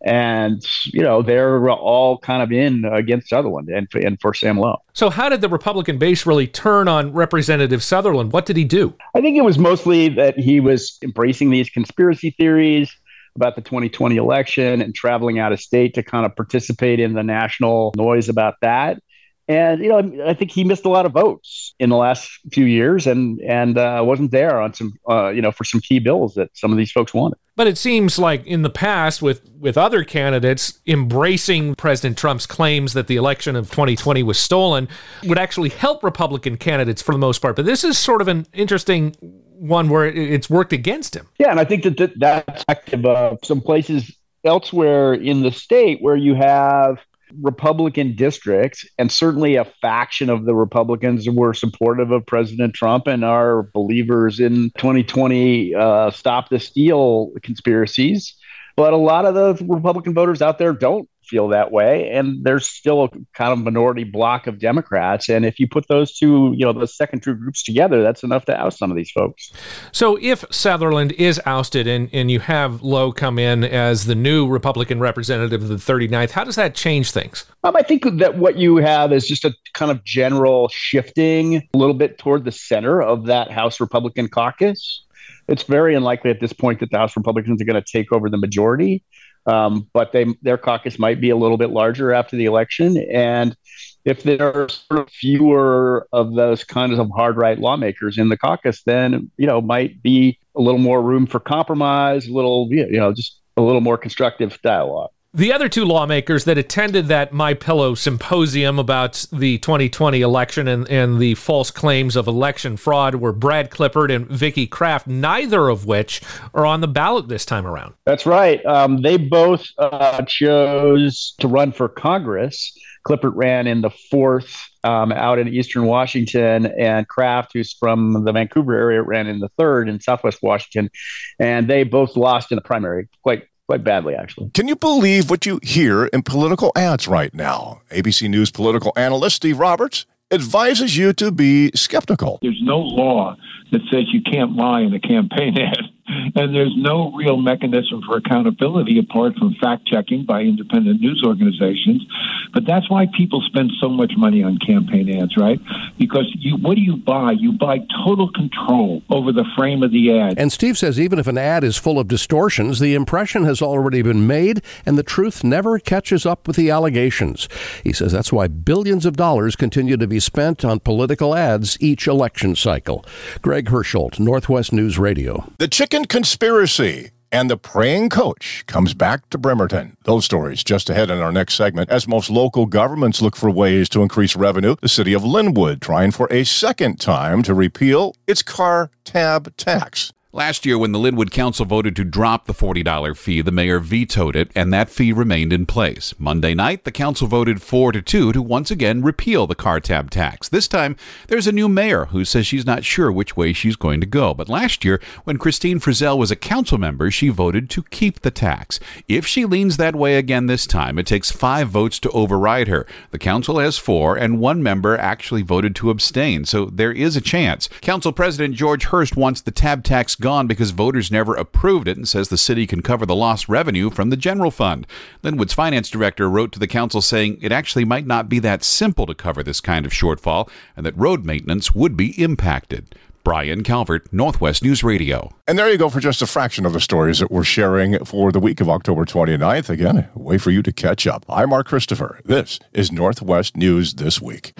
And 0.04 0.64
you 0.86 1.02
know 1.02 1.22
they're 1.22 1.68
all 1.68 2.18
kind 2.18 2.40
of 2.40 2.52
in 2.52 2.84
against 2.84 3.28
Sutherland 3.28 3.68
and 3.68 3.88
and 3.94 4.20
for 4.20 4.32
Sam 4.32 4.56
Low. 4.56 4.76
So 4.92 5.10
how 5.10 5.28
did 5.28 5.40
the 5.40 5.48
Republican 5.48 5.98
base 5.98 6.24
really 6.24 6.46
turn 6.46 6.86
on 6.86 7.12
Representative 7.12 7.82
Sutherland? 7.82 8.30
What 8.32 8.46
did 8.46 8.56
he 8.56 8.64
do? 8.64 8.94
I 9.16 9.20
think 9.20 9.36
it 9.36 9.42
was 9.42 9.58
mostly 9.58 10.08
that 10.10 10.38
he 10.38 10.60
was 10.60 10.98
embracing 11.02 11.50
these 11.50 11.68
conspiracy 11.68 12.30
theories 12.30 12.94
about 13.34 13.56
the 13.56 13.60
2020 13.60 14.16
election 14.16 14.80
and 14.80 14.94
traveling 14.94 15.40
out 15.40 15.52
of 15.52 15.60
state 15.60 15.94
to 15.94 16.04
kind 16.04 16.24
of 16.24 16.34
participate 16.36 17.00
in 17.00 17.14
the 17.14 17.24
national 17.24 17.92
noise 17.96 18.28
about 18.28 18.54
that 18.62 19.02
and 19.48 19.82
you 19.82 19.88
know 19.88 20.26
I 20.26 20.34
think 20.34 20.50
he 20.50 20.62
missed 20.62 20.84
a 20.84 20.90
lot 20.90 21.06
of 21.06 21.12
votes 21.12 21.74
in 21.78 21.88
the 21.88 21.96
last 21.96 22.28
few 22.52 22.66
years, 22.66 23.06
and 23.06 23.40
and 23.40 23.78
uh, 23.78 24.02
wasn't 24.04 24.30
there 24.30 24.60
on 24.60 24.74
some 24.74 24.92
uh, 25.08 25.28
you 25.28 25.40
know 25.40 25.50
for 25.50 25.64
some 25.64 25.80
key 25.80 25.98
bills 25.98 26.34
that 26.34 26.50
some 26.54 26.70
of 26.70 26.76
these 26.76 26.92
folks 26.92 27.14
wanted. 27.14 27.38
But 27.56 27.66
it 27.66 27.78
seems 27.78 28.18
like 28.18 28.46
in 28.46 28.62
the 28.62 28.70
past, 28.70 29.22
with 29.22 29.48
with 29.58 29.78
other 29.78 30.04
candidates 30.04 30.78
embracing 30.86 31.74
President 31.76 32.18
Trump's 32.18 32.46
claims 32.46 32.92
that 32.92 33.06
the 33.06 33.16
election 33.16 33.56
of 33.56 33.70
2020 33.70 34.22
was 34.22 34.38
stolen, 34.38 34.86
would 35.24 35.38
actually 35.38 35.70
help 35.70 36.04
Republican 36.04 36.58
candidates 36.58 37.00
for 37.00 37.12
the 37.12 37.18
most 37.18 37.40
part. 37.40 37.56
But 37.56 37.64
this 37.64 37.84
is 37.84 37.96
sort 37.96 38.20
of 38.20 38.28
an 38.28 38.46
interesting 38.52 39.16
one 39.58 39.88
where 39.88 40.06
it's 40.06 40.48
worked 40.48 40.72
against 40.72 41.16
him. 41.16 41.26
Yeah, 41.38 41.50
and 41.50 41.58
I 41.58 41.64
think 41.64 41.82
that, 41.84 41.96
that 41.96 42.18
that's 42.18 42.64
active 42.68 43.04
of 43.06 43.38
some 43.42 43.60
places 43.60 44.14
elsewhere 44.44 45.14
in 45.14 45.42
the 45.42 45.50
state 45.50 45.98
where 46.00 46.16
you 46.16 46.34
have 46.34 46.98
Republican 47.42 48.14
districts, 48.14 48.84
and 48.98 49.10
certainly 49.10 49.56
a 49.56 49.64
faction 49.64 50.30
of 50.30 50.44
the 50.44 50.54
Republicans 50.54 51.28
were 51.28 51.54
supportive 51.54 52.10
of 52.10 52.26
President 52.26 52.74
Trump 52.74 53.06
and 53.06 53.24
are 53.24 53.64
believers 53.74 54.40
in 54.40 54.70
2020 54.78 55.74
uh, 55.74 56.10
stop 56.10 56.48
the 56.48 56.58
steal 56.58 57.32
conspiracies. 57.42 58.34
But 58.76 58.92
a 58.92 58.96
lot 58.96 59.24
of 59.24 59.34
the 59.34 59.64
Republican 59.66 60.14
voters 60.14 60.40
out 60.40 60.58
there 60.58 60.72
don't 60.72 61.08
feel 61.28 61.48
that 61.48 61.70
way, 61.70 62.10
and 62.10 62.44
there's 62.44 62.68
still 62.68 63.04
a 63.04 63.10
kind 63.34 63.52
of 63.52 63.58
minority 63.58 64.04
block 64.04 64.46
of 64.46 64.58
Democrats. 64.58 65.28
And 65.28 65.44
if 65.44 65.58
you 65.58 65.68
put 65.68 65.86
those 65.88 66.16
two, 66.16 66.52
you 66.56 66.64
know, 66.64 66.72
those 66.72 66.96
second 66.96 67.22
two 67.22 67.34
groups 67.34 67.62
together, 67.62 68.02
that's 68.02 68.22
enough 68.22 68.44
to 68.46 68.58
oust 68.58 68.78
some 68.78 68.90
of 68.90 68.96
these 68.96 69.10
folks. 69.10 69.52
So 69.92 70.18
if 70.20 70.44
Sutherland 70.50 71.12
is 71.12 71.40
ousted 71.46 71.86
and, 71.86 72.08
and 72.12 72.30
you 72.30 72.40
have 72.40 72.82
Low 72.82 73.12
come 73.12 73.38
in 73.38 73.64
as 73.64 74.06
the 74.06 74.14
new 74.14 74.48
Republican 74.48 75.00
representative 75.00 75.62
of 75.62 75.68
the 75.68 75.76
39th, 75.76 76.30
how 76.30 76.44
does 76.44 76.56
that 76.56 76.74
change 76.74 77.12
things? 77.12 77.44
Um, 77.64 77.76
I 77.76 77.82
think 77.82 78.04
that 78.18 78.38
what 78.38 78.56
you 78.56 78.76
have 78.76 79.12
is 79.12 79.26
just 79.26 79.44
a 79.44 79.52
kind 79.74 79.90
of 79.90 80.02
general 80.04 80.68
shifting 80.68 81.56
a 81.56 81.76
little 81.76 81.94
bit 81.94 82.18
toward 82.18 82.44
the 82.44 82.52
center 82.52 83.02
of 83.02 83.26
that 83.26 83.50
House 83.50 83.80
Republican 83.80 84.28
caucus. 84.28 85.04
It's 85.48 85.62
very 85.62 85.94
unlikely 85.94 86.30
at 86.30 86.40
this 86.40 86.52
point 86.52 86.80
that 86.80 86.90
the 86.90 86.98
House 86.98 87.16
Republicans 87.16 87.60
are 87.62 87.64
going 87.64 87.82
to 87.82 87.92
take 87.92 88.12
over 88.12 88.28
the 88.28 88.36
majority. 88.36 89.02
Um, 89.48 89.88
but 89.94 90.12
they 90.12 90.26
their 90.42 90.58
caucus 90.58 90.98
might 90.98 91.20
be 91.20 91.30
a 91.30 91.36
little 91.36 91.56
bit 91.56 91.70
larger 91.70 92.12
after 92.12 92.36
the 92.36 92.44
election, 92.44 92.98
and 93.10 93.56
if 94.04 94.22
there 94.22 94.54
are 94.54 94.68
sort 94.68 95.00
of 95.00 95.10
fewer 95.10 96.06
of 96.12 96.34
those 96.34 96.64
kinds 96.64 96.98
of 96.98 97.10
hard 97.14 97.36
right 97.36 97.58
lawmakers 97.58 98.18
in 98.18 98.28
the 98.28 98.36
caucus, 98.36 98.82
then 98.84 99.30
you 99.38 99.46
know 99.46 99.60
might 99.60 100.02
be 100.02 100.38
a 100.54 100.60
little 100.60 100.78
more 100.78 101.02
room 101.02 101.26
for 101.26 101.40
compromise, 101.40 102.28
a 102.28 102.32
little 102.32 102.68
you 102.70 102.98
know 102.98 103.12
just 103.12 103.40
a 103.56 103.62
little 103.62 103.80
more 103.80 103.96
constructive 103.96 104.60
dialogue. 104.62 105.10
The 105.34 105.52
other 105.52 105.68
two 105.68 105.84
lawmakers 105.84 106.44
that 106.44 106.56
attended 106.56 107.08
that 107.08 107.34
My 107.34 107.52
Pillow 107.52 107.94
symposium 107.94 108.78
about 108.78 109.26
the 109.30 109.58
2020 109.58 110.22
election 110.22 110.66
and, 110.66 110.88
and 110.88 111.20
the 111.20 111.34
false 111.34 111.70
claims 111.70 112.16
of 112.16 112.26
election 112.26 112.78
fraud 112.78 113.16
were 113.16 113.34
Brad 113.34 113.70
Klippert 113.70 114.10
and 114.10 114.26
Vicki 114.26 114.66
Kraft, 114.66 115.06
neither 115.06 115.68
of 115.68 115.84
which 115.84 116.22
are 116.54 116.64
on 116.64 116.80
the 116.80 116.88
ballot 116.88 117.28
this 117.28 117.44
time 117.44 117.66
around. 117.66 117.92
That's 118.06 118.24
right. 118.24 118.64
Um, 118.64 119.02
they 119.02 119.18
both 119.18 119.66
uh, 119.76 120.22
chose 120.22 121.34
to 121.40 121.46
run 121.46 121.72
for 121.72 121.90
Congress. 121.90 122.74
Klippert 123.06 123.32
ran 123.34 123.66
in 123.66 123.82
the 123.82 123.90
fourth 123.90 124.66
um, 124.82 125.12
out 125.12 125.38
in 125.38 125.46
Eastern 125.48 125.84
Washington, 125.84 126.64
and 126.64 127.06
Kraft, 127.06 127.50
who's 127.52 127.74
from 127.74 128.24
the 128.24 128.32
Vancouver 128.32 128.74
area, 128.74 129.02
ran 129.02 129.26
in 129.26 129.40
the 129.40 129.50
third 129.58 129.90
in 129.90 130.00
Southwest 130.00 130.38
Washington, 130.42 130.90
and 131.38 131.68
they 131.68 131.84
both 131.84 132.16
lost 132.16 132.50
in 132.50 132.56
the 132.56 132.62
primary 132.62 133.10
quite 133.22 133.42
quite 133.68 133.84
badly, 133.84 134.14
actually. 134.14 134.50
Can 134.54 134.66
you 134.66 134.76
believe 134.76 135.28
what 135.28 135.44
you 135.44 135.60
hear 135.62 136.06
in 136.06 136.22
political 136.22 136.72
ads 136.74 137.06
right 137.06 137.32
now? 137.34 137.82
ABC 137.90 138.28
News 138.28 138.50
political 138.50 138.92
analyst 138.96 139.36
Steve 139.36 139.58
Roberts 139.58 140.06
advises 140.30 140.96
you 140.96 141.12
to 141.12 141.30
be 141.30 141.70
skeptical. 141.74 142.38
There's 142.40 142.60
no 142.62 142.78
law 142.78 143.36
that 143.70 143.82
says 143.90 144.04
you 144.10 144.22
can't 144.22 144.56
lie 144.56 144.80
in 144.80 144.94
a 144.94 145.00
campaign 145.00 145.58
ad. 145.60 145.80
And 146.08 146.54
there's 146.54 146.74
no 146.76 147.12
real 147.12 147.36
mechanism 147.36 148.02
for 148.06 148.16
accountability 148.16 148.98
apart 148.98 149.34
from 149.36 149.54
fact 149.60 149.86
checking 149.86 150.24
by 150.24 150.42
independent 150.42 151.00
news 151.00 151.22
organizations. 151.26 152.04
But 152.52 152.64
that's 152.66 152.88
why 152.90 153.06
people 153.16 153.42
spend 153.42 153.72
so 153.80 153.88
much 153.88 154.12
money 154.16 154.42
on 154.42 154.58
campaign 154.58 155.20
ads, 155.20 155.36
right? 155.36 155.60
Because 155.98 156.26
you, 156.38 156.56
what 156.56 156.76
do 156.76 156.80
you 156.80 156.96
buy? 156.96 157.32
You 157.32 157.52
buy 157.52 157.78
total 158.04 158.30
control 158.32 159.02
over 159.10 159.32
the 159.32 159.44
frame 159.56 159.82
of 159.82 159.90
the 159.90 160.18
ad. 160.18 160.38
And 160.38 160.52
Steve 160.52 160.78
says 160.78 160.98
even 160.98 161.18
if 161.18 161.26
an 161.26 161.38
ad 161.38 161.64
is 161.64 161.76
full 161.76 161.98
of 161.98 162.08
distortions, 162.08 162.78
the 162.78 162.94
impression 162.94 163.44
has 163.44 163.60
already 163.60 164.02
been 164.02 164.26
made, 164.26 164.62
and 164.86 164.96
the 164.96 165.02
truth 165.02 165.44
never 165.44 165.78
catches 165.78 166.24
up 166.24 166.46
with 166.46 166.56
the 166.56 166.70
allegations. 166.70 167.48
He 167.84 167.92
says 167.92 168.12
that's 168.12 168.32
why 168.32 168.48
billions 168.48 169.04
of 169.06 169.16
dollars 169.16 169.56
continue 169.56 169.96
to 169.96 170.06
be 170.06 170.20
spent 170.20 170.64
on 170.64 170.80
political 170.80 171.34
ads 171.34 171.76
each 171.80 172.06
election 172.06 172.56
cycle. 172.56 173.04
Greg 173.42 173.66
Hersholt, 173.66 174.18
Northwest 174.18 174.72
News 174.72 174.98
Radio. 174.98 175.50
The 175.58 175.68
chicken 175.68 175.97
conspiracy 176.06 177.10
and 177.30 177.50
the 177.50 177.56
praying 177.56 178.08
coach 178.08 178.64
comes 178.66 178.94
back 178.94 179.28
to 179.30 179.38
Bremerton. 179.38 179.96
Those 180.04 180.24
stories 180.24 180.64
just 180.64 180.88
ahead 180.90 181.10
in 181.10 181.18
our 181.18 181.32
next 181.32 181.54
segment. 181.54 181.90
As 181.90 182.08
most 182.08 182.30
local 182.30 182.66
governments 182.66 183.20
look 183.20 183.36
for 183.36 183.50
ways 183.50 183.88
to 183.90 184.02
increase 184.02 184.36
revenue, 184.36 184.76
the 184.80 184.88
city 184.88 185.12
of 185.12 185.22
Lynnwood 185.22 185.80
trying 185.80 186.10
for 186.10 186.26
a 186.30 186.44
second 186.44 187.00
time 187.00 187.42
to 187.42 187.54
repeal 187.54 188.14
its 188.26 188.42
car 188.42 188.90
tab 189.04 189.56
tax. 189.56 190.12
Last 190.30 190.66
year, 190.66 190.76
when 190.76 190.92
the 190.92 190.98
Lynnwood 190.98 191.30
Council 191.30 191.64
voted 191.64 191.96
to 191.96 192.04
drop 192.04 192.44
the 192.44 192.52
$40 192.52 193.16
fee, 193.16 193.40
the 193.40 193.50
mayor 193.50 193.78
vetoed 193.78 194.36
it, 194.36 194.50
and 194.54 194.70
that 194.74 194.90
fee 194.90 195.10
remained 195.10 195.54
in 195.54 195.64
place. 195.64 196.14
Monday 196.18 196.52
night, 196.52 196.84
the 196.84 196.92
council 196.92 197.26
voted 197.26 197.62
4 197.62 197.92
to 197.92 198.02
2 198.02 198.34
to 198.34 198.42
once 198.42 198.70
again 198.70 199.00
repeal 199.00 199.46
the 199.46 199.54
car 199.54 199.80
tab 199.80 200.10
tax. 200.10 200.46
This 200.46 200.68
time, 200.68 200.96
there's 201.28 201.46
a 201.46 201.52
new 201.52 201.66
mayor 201.66 202.04
who 202.06 202.26
says 202.26 202.46
she's 202.46 202.66
not 202.66 202.84
sure 202.84 203.10
which 203.10 203.38
way 203.38 203.54
she's 203.54 203.74
going 203.74 204.02
to 204.02 204.06
go. 204.06 204.34
But 204.34 204.50
last 204.50 204.84
year, 204.84 205.00
when 205.24 205.38
Christine 205.38 205.80
Frizzell 205.80 206.18
was 206.18 206.30
a 206.30 206.36
council 206.36 206.76
member, 206.76 207.10
she 207.10 207.30
voted 207.30 207.70
to 207.70 207.84
keep 207.84 208.20
the 208.20 208.30
tax. 208.30 208.78
If 209.08 209.26
she 209.26 209.46
leans 209.46 209.78
that 209.78 209.96
way 209.96 210.16
again 210.16 210.44
this 210.44 210.66
time, 210.66 210.98
it 210.98 211.06
takes 211.06 211.32
five 211.32 211.70
votes 211.70 211.98
to 212.00 212.10
override 212.10 212.68
her. 212.68 212.86
The 213.12 213.18
council 213.18 213.60
has 213.60 213.78
four, 213.78 214.18
and 214.18 214.38
one 214.38 214.62
member 214.62 214.94
actually 214.98 215.40
voted 215.40 215.74
to 215.76 215.88
abstain, 215.88 216.44
so 216.44 216.66
there 216.66 216.92
is 216.92 217.16
a 217.16 217.22
chance. 217.22 217.70
Council 217.80 218.12
President 218.12 218.54
George 218.54 218.84
Hurst 218.84 219.16
wants 219.16 219.40
the 219.40 219.50
tab 219.50 219.84
tax 219.84 220.17
gone 220.20 220.46
because 220.46 220.70
voters 220.70 221.10
never 221.10 221.34
approved 221.34 221.88
it 221.88 221.96
and 221.96 222.08
says 222.08 222.28
the 222.28 222.38
city 222.38 222.66
can 222.66 222.82
cover 222.82 223.06
the 223.06 223.14
lost 223.14 223.48
revenue 223.48 223.90
from 223.90 224.10
the 224.10 224.16
general 224.16 224.50
fund. 224.50 224.86
Lynnwood's 225.22 225.54
finance 225.54 225.88
director 225.88 226.28
wrote 226.28 226.52
to 226.52 226.58
the 226.58 226.66
council 226.66 227.00
saying 227.00 227.38
it 227.40 227.52
actually 227.52 227.84
might 227.84 228.06
not 228.06 228.28
be 228.28 228.38
that 228.38 228.62
simple 228.64 229.06
to 229.06 229.14
cover 229.14 229.42
this 229.42 229.60
kind 229.60 229.86
of 229.86 229.92
shortfall 229.92 230.48
and 230.76 230.84
that 230.84 230.96
road 230.96 231.24
maintenance 231.24 231.74
would 231.74 231.96
be 231.96 232.20
impacted. 232.20 232.94
Brian 233.24 233.62
Calvert, 233.62 234.10
Northwest 234.10 234.62
News 234.62 234.82
Radio. 234.82 235.34
And 235.46 235.58
there 235.58 235.70
you 235.70 235.76
go 235.76 235.90
for 235.90 236.00
just 236.00 236.22
a 236.22 236.26
fraction 236.26 236.64
of 236.64 236.72
the 236.72 236.80
stories 236.80 237.18
that 237.18 237.30
we're 237.30 237.44
sharing 237.44 238.02
for 238.06 238.32
the 238.32 238.40
week 238.40 238.62
of 238.62 238.70
October 238.70 239.04
29th. 239.04 239.68
Again, 239.68 240.08
a 240.14 240.18
way 240.18 240.38
for 240.38 240.50
you 240.50 240.62
to 240.62 240.72
catch 240.72 241.06
up. 241.06 241.26
I'm 241.28 241.50
Mark 241.50 241.66
Christopher. 241.66 242.20
This 242.24 242.58
is 242.72 242.90
Northwest 242.90 243.54
News 243.54 243.94
This 243.94 244.18
Week. 244.22 244.54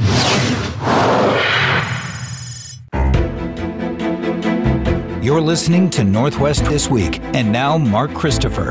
You're 5.28 5.42
listening 5.42 5.90
to 5.90 6.04
Northwest 6.04 6.64
This 6.64 6.88
Week. 6.88 7.20
And 7.34 7.52
now, 7.52 7.76
Mark 7.76 8.14
Christopher. 8.14 8.70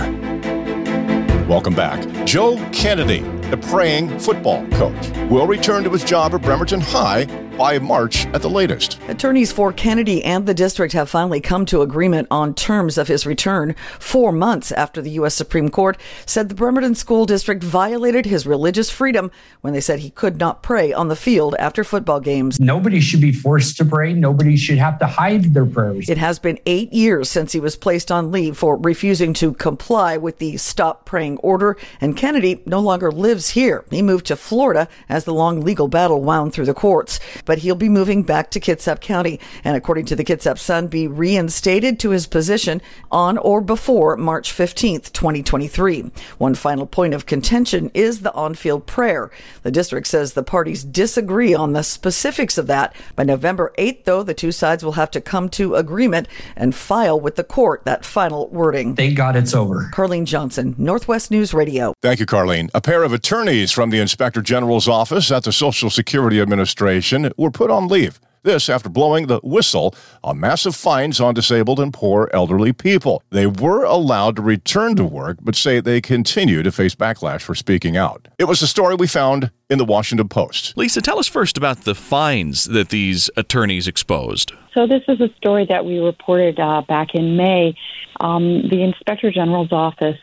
Welcome 1.47 1.75
back. 1.75 2.01
Joe 2.25 2.57
Kennedy, 2.73 3.19
the 3.51 3.57
praying 3.57 4.17
football 4.17 4.67
coach, 4.69 5.07
will 5.29 5.45
return 5.45 5.83
to 5.83 5.91
his 5.91 6.03
job 6.03 6.33
at 6.33 6.41
Bremerton 6.41 6.81
High 6.81 7.25
by 7.57 7.79
March 7.79 8.27
at 8.27 8.41
the 8.41 8.49
latest. 8.49 8.99
Attorneys 9.07 9.51
for 9.51 9.73
Kennedy 9.73 10.23
and 10.23 10.45
the 10.45 10.53
district 10.53 10.93
have 10.93 11.09
finally 11.09 11.41
come 11.41 11.65
to 11.65 11.81
agreement 11.81 12.27
on 12.29 12.53
terms 12.53 12.97
of 12.97 13.07
his 13.07 13.25
return 13.25 13.75
four 13.99 14.31
months 14.31 14.71
after 14.71 15.01
the 15.01 15.09
U.S. 15.11 15.33
Supreme 15.33 15.69
Court 15.69 15.97
said 16.25 16.49
the 16.49 16.55
Bremerton 16.55 16.93
School 16.93 17.25
District 17.25 17.63
violated 17.63 18.25
his 18.27 18.45
religious 18.45 18.91
freedom 18.91 19.31
when 19.61 19.73
they 19.73 19.81
said 19.81 19.99
he 19.99 20.11
could 20.11 20.37
not 20.37 20.61
pray 20.61 20.93
on 20.93 21.07
the 21.07 21.15
field 21.15 21.55
after 21.57 21.83
football 21.83 22.19
games. 22.19 22.59
Nobody 22.59 22.99
should 22.99 23.21
be 23.21 23.31
forced 23.31 23.75
to 23.77 23.85
pray. 23.85 24.13
Nobody 24.13 24.55
should 24.55 24.77
have 24.77 24.99
to 24.99 25.07
hide 25.07 25.55
their 25.55 25.65
prayers. 25.65 26.09
It 26.09 26.19
has 26.19 26.37
been 26.37 26.59
eight 26.67 26.93
years 26.93 27.29
since 27.29 27.51
he 27.51 27.59
was 27.59 27.75
placed 27.75 28.11
on 28.11 28.31
leave 28.31 28.55
for 28.55 28.77
refusing 28.77 29.33
to 29.35 29.53
comply 29.53 30.17
with 30.17 30.37
the 30.37 30.57
stop 30.57 31.05
praying 31.05 31.37
order, 31.37 31.75
and 31.99 32.15
Kennedy 32.15 32.61
no 32.65 32.79
longer 32.79 33.11
lives 33.11 33.49
here. 33.49 33.83
He 33.89 34.03
moved 34.03 34.27
to 34.27 34.35
Florida 34.35 34.87
as 35.09 35.23
the 35.23 35.33
long 35.33 35.61
legal 35.61 35.87
battle 35.87 36.21
wound 36.21 36.53
through 36.53 36.65
the 36.65 36.73
courts 36.73 37.19
but 37.47 37.59
he'll 37.59 37.73
be 37.73 37.89
moving 37.89 38.21
back 38.21 38.51
to 38.51 38.59
Kitsap 38.59 38.99
County 38.99 39.39
and, 39.63 39.75
according 39.75 40.05
to 40.07 40.15
the 40.15 40.23
Kitsap 40.23 40.59
Sun, 40.59 40.87
be 40.87 41.07
reinstated 41.07 41.99
to 42.01 42.11
his 42.11 42.27
position 42.27 42.81
on 43.09 43.39
or 43.39 43.61
before 43.61 44.15
March 44.17 44.53
15th, 44.53 45.11
2023. 45.13 46.11
One 46.37 46.53
final 46.53 46.85
point 46.85 47.15
of 47.15 47.25
contention 47.25 47.89
is 47.95 48.19
the 48.19 48.33
on 48.33 48.53
field 48.53 48.85
prayer. 48.85 49.31
The 49.63 49.71
district 49.71 50.07
says 50.07 50.33
the 50.33 50.43
parties 50.43 50.83
disagree 50.83 51.55
on 51.55 51.73
the 51.73 51.83
specifics 51.83 52.57
of 52.57 52.67
that. 52.67 52.95
By 53.15 53.23
November 53.23 53.73
8th, 53.77 54.03
though, 54.03 54.23
the 54.23 54.33
two 54.33 54.51
sides 54.51 54.83
will 54.83 54.91
have 54.91 55.11
to 55.11 55.21
come 55.21 55.49
to 55.49 55.75
agreement 55.75 56.27
and 56.55 56.75
file 56.75 57.19
with 57.19 57.37
the 57.37 57.43
court 57.43 57.85
that 57.85 58.03
final 58.03 58.49
wording. 58.49 58.95
Thank 58.95 59.15
God 59.15 59.37
it's 59.37 59.53
over. 59.53 59.89
Carlene 59.93 60.25
Johnson, 60.25 60.75
Northwest 60.77 61.31
News 61.31 61.53
Radio. 61.53 61.93
Thank 62.01 62.19
you, 62.19 62.25
Carlene. 62.25 62.69
A 62.73 62.81
pair 62.81 63.03
of 63.03 63.13
attorneys 63.13 63.71
from 63.71 63.89
the 63.89 63.99
Inspector 63.99 64.41
General's 64.41 64.89
office 64.89 65.31
at 65.31 65.43
the 65.43 65.53
Social 65.53 65.89
Security 65.89 66.41
Administration 66.41 67.31
were 67.37 67.51
put 67.51 67.71
on 67.71 67.87
leave. 67.87 68.19
This 68.47 68.69
after 68.69 68.87
blowing 68.87 69.27
the 69.27 69.41
whistle 69.43 69.93
on 70.23 70.39
massive 70.39 70.73
fines 70.73 71.19
on 71.19 71.33
disabled 71.33 71.81
and 71.81 71.93
poor 71.93 72.29
elderly 72.33 72.71
people. 72.71 73.21
They 73.29 73.45
were 73.45 73.83
allowed 73.83 74.37
to 74.37 74.41
return 74.41 74.95
to 74.95 75.03
work, 75.03 75.39
but 75.41 75.55
say 75.55 75.81
they 75.81 75.99
continue 75.99 76.63
to 76.63 76.71
face 76.71 76.95
backlash 76.95 77.41
for 77.41 77.55
speaking 77.55 77.97
out. 77.97 78.29
It 78.39 78.45
was 78.45 78.61
a 78.61 78.67
story 78.67 78.95
we 78.95 79.05
found 79.05 79.51
in 79.69 79.77
the 79.77 79.83
Washington 79.83 80.29
Post. 80.29 80.77
Lisa, 80.77 81.01
tell 81.01 81.19
us 81.19 81.27
first 81.27 81.57
about 81.57 81.81
the 81.81 81.93
fines 81.93 82.65
that 82.65 82.87
these 82.87 83.29
attorneys 83.35 83.85
exposed. 83.85 84.53
So, 84.73 84.87
this 84.87 85.03
is 85.09 85.19
a 85.19 85.27
story 85.35 85.65
that 85.67 85.83
we 85.83 85.99
reported 85.99 86.57
uh, 86.57 86.83
back 86.87 87.15
in 87.15 87.35
May. 87.35 87.75
Um, 88.21 88.69
the 88.69 88.81
Inspector 88.81 89.29
General's 89.31 89.73
office 89.73 90.17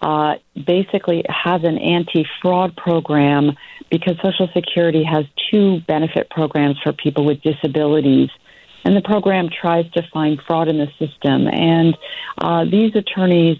uh, 0.00 0.34
basically 0.66 1.24
has 1.28 1.62
an 1.64 1.78
anti 1.78 2.26
fraud 2.42 2.76
program 2.76 3.52
because 3.90 4.16
Social 4.22 4.48
Security 4.54 5.04
has 5.04 5.24
two 5.50 5.80
benefit 5.86 6.30
programs 6.30 6.78
for 6.82 6.92
people 6.92 7.24
with 7.24 7.40
disabilities. 7.42 8.30
And 8.84 8.94
the 8.94 9.02
program 9.02 9.48
tries 9.48 9.90
to 9.92 10.02
find 10.12 10.38
fraud 10.46 10.68
in 10.68 10.78
the 10.78 10.88
system. 10.98 11.46
And 11.48 11.96
uh, 12.38 12.64
these 12.64 12.94
attorneys, 12.94 13.58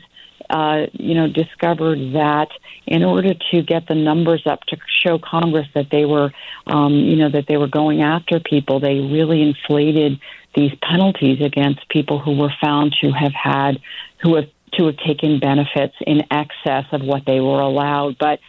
uh, 0.51 0.87
you 0.93 1.15
know, 1.15 1.29
discovered 1.29 1.99
that 2.15 2.49
in 2.87 3.03
order 3.03 3.33
to 3.51 3.63
get 3.63 3.89
the 3.89 3.95
numbers 3.95 4.43
up 4.45 4.61
to 4.65 4.77
show 4.87 5.19
Congress 5.19 5.67
that 5.75 5.87
they 5.91 6.05
were, 6.05 6.33
um, 6.67 6.93
you 6.93 7.17
know, 7.17 7.31
that 7.31 7.47
they 7.49 7.57
were 7.57 7.69
going 7.69 8.03
after 8.03 8.39
people, 8.39 8.81
they 8.81 9.01
really 9.01 9.41
inflated 9.41 10.21
these 10.55 10.73
penalties 10.83 11.41
against 11.41 11.89
people 11.89 12.19
who 12.19 12.37
were 12.37 12.53
found 12.63 12.95
to 13.01 13.11
have 13.11 13.33
had, 13.33 13.81
who 14.23 14.37
have 14.37 14.49
to 14.79 14.87
have 14.87 14.97
taken 14.99 15.41
benefits 15.41 15.95
in 16.07 16.23
excess 16.31 16.85
of 16.93 17.03
what 17.03 17.23
they 17.27 17.41
were 17.41 17.61
allowed. 17.61 18.17
But 18.19 18.41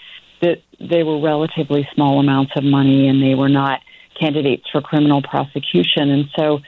that 0.42 0.62
they 0.80 1.04
were 1.04 1.22
relatively 1.22 1.88
small 1.94 2.20
amounts 2.20 2.54
of 2.56 2.64
money 2.64 3.08
and 3.08 3.22
they 3.22 3.36
were 3.36 3.50
not 3.50 3.80
candidates 4.20 4.64
for 4.72 4.82
criminal 4.82 5.22
prosecution. 5.22 6.10
And 6.10 6.26
so 6.38 6.60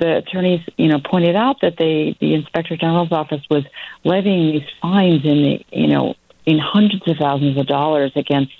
the 0.00 0.18
attorneys, 0.18 0.60
you 0.76 0.88
know, 0.88 1.00
pointed 1.00 1.36
out 1.36 1.60
that 1.62 1.76
they, 1.78 2.16
the 2.20 2.34
inspector 2.34 2.76
general's 2.76 3.12
office 3.12 3.42
was 3.50 3.64
levying 4.04 4.52
these 4.52 4.68
fines 4.80 5.24
in 5.24 5.42
the, 5.42 5.64
you 5.70 5.86
know, 5.86 6.14
in 6.46 6.58
hundreds 6.58 7.08
of 7.08 7.16
thousands 7.16 7.58
of 7.58 7.66
dollars 7.66 8.12
against 8.16 8.52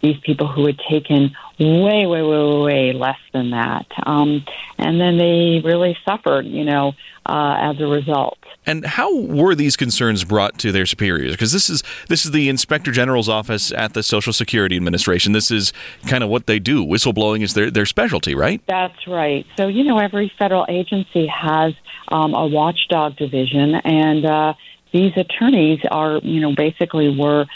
these 0.00 0.16
people 0.24 0.46
who 0.46 0.66
had 0.66 0.78
taken 0.88 1.34
way, 1.62 2.06
way, 2.06 2.22
way, 2.22 2.62
way 2.62 2.92
less 2.92 3.18
than 3.32 3.50
that. 3.50 3.86
Um, 4.04 4.44
and 4.78 5.00
then 5.00 5.18
they 5.18 5.60
really 5.64 5.96
suffered, 6.04 6.46
you 6.46 6.64
know, 6.64 6.92
uh, 7.26 7.56
as 7.58 7.80
a 7.80 7.86
result. 7.86 8.38
And 8.66 8.86
how 8.86 9.14
were 9.16 9.54
these 9.54 9.76
concerns 9.76 10.24
brought 10.24 10.58
to 10.58 10.70
their 10.70 10.86
superiors? 10.86 11.32
Because 11.32 11.52
this 11.52 11.68
is 11.68 11.82
this 12.08 12.24
is 12.24 12.30
the 12.30 12.48
Inspector 12.48 12.90
General's 12.92 13.28
office 13.28 13.72
at 13.72 13.94
the 13.94 14.02
Social 14.02 14.32
Security 14.32 14.76
Administration. 14.76 15.32
This 15.32 15.50
is 15.50 15.72
kind 16.06 16.22
of 16.22 16.30
what 16.30 16.46
they 16.46 16.58
do. 16.58 16.84
Whistleblowing 16.84 17.42
is 17.42 17.54
their 17.54 17.70
their 17.70 17.86
specialty, 17.86 18.34
right? 18.34 18.62
That's 18.68 19.06
right. 19.08 19.44
So 19.56 19.66
you 19.66 19.84
know, 19.84 19.98
every 19.98 20.32
federal 20.38 20.64
agency 20.68 21.26
has 21.26 21.74
um, 22.08 22.34
a 22.34 22.46
watchdog 22.46 23.16
division, 23.16 23.74
and 23.74 24.24
uh, 24.24 24.54
these 24.92 25.12
attorneys 25.16 25.80
are, 25.90 26.18
you 26.22 26.40
know, 26.40 26.54
basically 26.54 27.16
were 27.16 27.46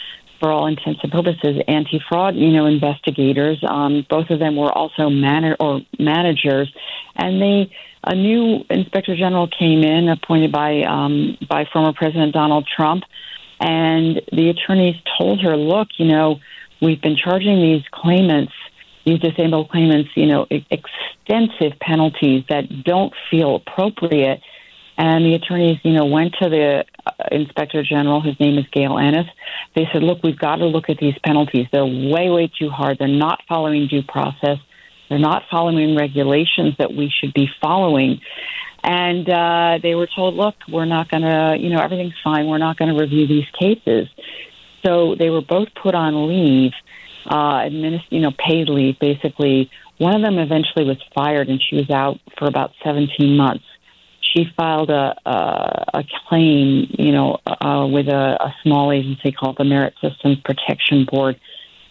for 0.46 0.52
all 0.52 0.66
intents 0.68 1.00
and 1.02 1.10
purposes, 1.10 1.60
anti-fraud, 1.66 2.36
you 2.36 2.50
know, 2.52 2.66
investigators. 2.66 3.58
Um, 3.68 4.06
both 4.08 4.30
of 4.30 4.38
them 4.38 4.54
were 4.54 4.70
also 4.70 5.10
man- 5.10 5.56
or 5.58 5.80
managers, 5.98 6.72
and 7.16 7.42
they 7.42 7.70
a 8.04 8.14
new 8.14 8.64
inspector 8.70 9.16
general 9.16 9.48
came 9.48 9.82
in, 9.82 10.08
appointed 10.08 10.52
by 10.52 10.82
um, 10.82 11.36
by 11.48 11.64
former 11.72 11.92
President 11.92 12.32
Donald 12.32 12.68
Trump, 12.76 13.02
and 13.58 14.22
the 14.30 14.50
attorneys 14.50 14.94
told 15.18 15.40
her, 15.40 15.56
"Look, 15.56 15.88
you 15.98 16.06
know, 16.06 16.38
we've 16.80 17.02
been 17.02 17.16
charging 17.16 17.60
these 17.60 17.82
claimants." 17.90 18.52
These 19.04 19.20
disabled 19.20 19.70
claimants, 19.70 20.10
you 20.16 20.26
know, 20.26 20.46
extensive 20.50 21.78
penalties 21.80 22.42
that 22.48 22.82
don't 22.82 23.12
feel 23.30 23.54
appropriate 23.54 24.42
And 24.98 25.24
the 25.24 25.34
attorneys, 25.34 25.78
you 25.84 25.92
know, 25.92 26.06
went 26.06 26.34
to 26.40 26.48
the 26.48 26.84
inspector 27.30 27.82
general. 27.82 28.20
His 28.20 28.38
name 28.40 28.58
is 28.58 28.64
Gail 28.72 28.98
Ennis. 28.98 29.26
They 29.74 29.88
said, 29.92 30.02
"Look, 30.02 30.22
we've 30.22 30.38
got 30.38 30.56
to 30.56 30.66
look 30.66 30.88
at 30.88 30.98
these 30.98 31.14
penalties. 31.24 31.66
They're 31.72 31.84
way, 31.84 32.30
way 32.30 32.50
too 32.58 32.68
hard. 32.68 32.98
They're 32.98 33.08
not 33.08 33.42
following 33.48 33.86
due 33.88 34.02
process. 34.02 34.58
They're 35.08 35.18
not 35.18 35.44
following 35.50 35.96
regulations 35.96 36.74
that 36.78 36.92
we 36.92 37.12
should 37.20 37.34
be 37.34 37.48
following." 37.60 38.20
And 38.82 39.28
uh, 39.28 39.78
they 39.82 39.94
were 39.94 40.08
told, 40.14 40.34
"Look, 40.34 40.54
we're 40.68 40.84
not 40.84 41.10
going 41.10 41.22
to. 41.22 41.56
You 41.58 41.70
know, 41.70 41.80
everything's 41.80 42.14
fine. 42.22 42.46
We're 42.46 42.58
not 42.58 42.76
going 42.76 42.94
to 42.94 43.00
review 43.00 43.26
these 43.26 43.46
cases." 43.58 44.08
So 44.84 45.16
they 45.16 45.30
were 45.30 45.42
both 45.42 45.68
put 45.82 45.94
on 45.94 46.28
leave, 46.28 46.72
uh, 47.26 47.58
administ- 47.58 48.10
you 48.10 48.20
know, 48.20 48.30
paid 48.30 48.68
leave, 48.68 48.98
basically. 49.00 49.70
One 49.98 50.14
of 50.14 50.22
them 50.22 50.38
eventually 50.38 50.84
was 50.84 50.98
fired, 51.14 51.48
and 51.48 51.60
she 51.60 51.76
was 51.76 51.90
out 51.90 52.20
for 52.38 52.46
about 52.46 52.72
17 52.84 53.36
months 53.36 53.64
she 54.36 54.44
filed 54.56 54.90
a 54.90 55.14
a, 55.24 55.84
a 55.94 56.04
claim, 56.28 56.94
you 56.98 57.12
know, 57.12 57.38
uh, 57.46 57.86
with 57.90 58.08
a, 58.08 58.36
a 58.40 58.54
small 58.62 58.92
agency 58.92 59.32
called 59.32 59.56
the 59.58 59.64
Merit 59.64 59.94
Systems 60.02 60.38
Protection 60.44 61.06
Board. 61.10 61.40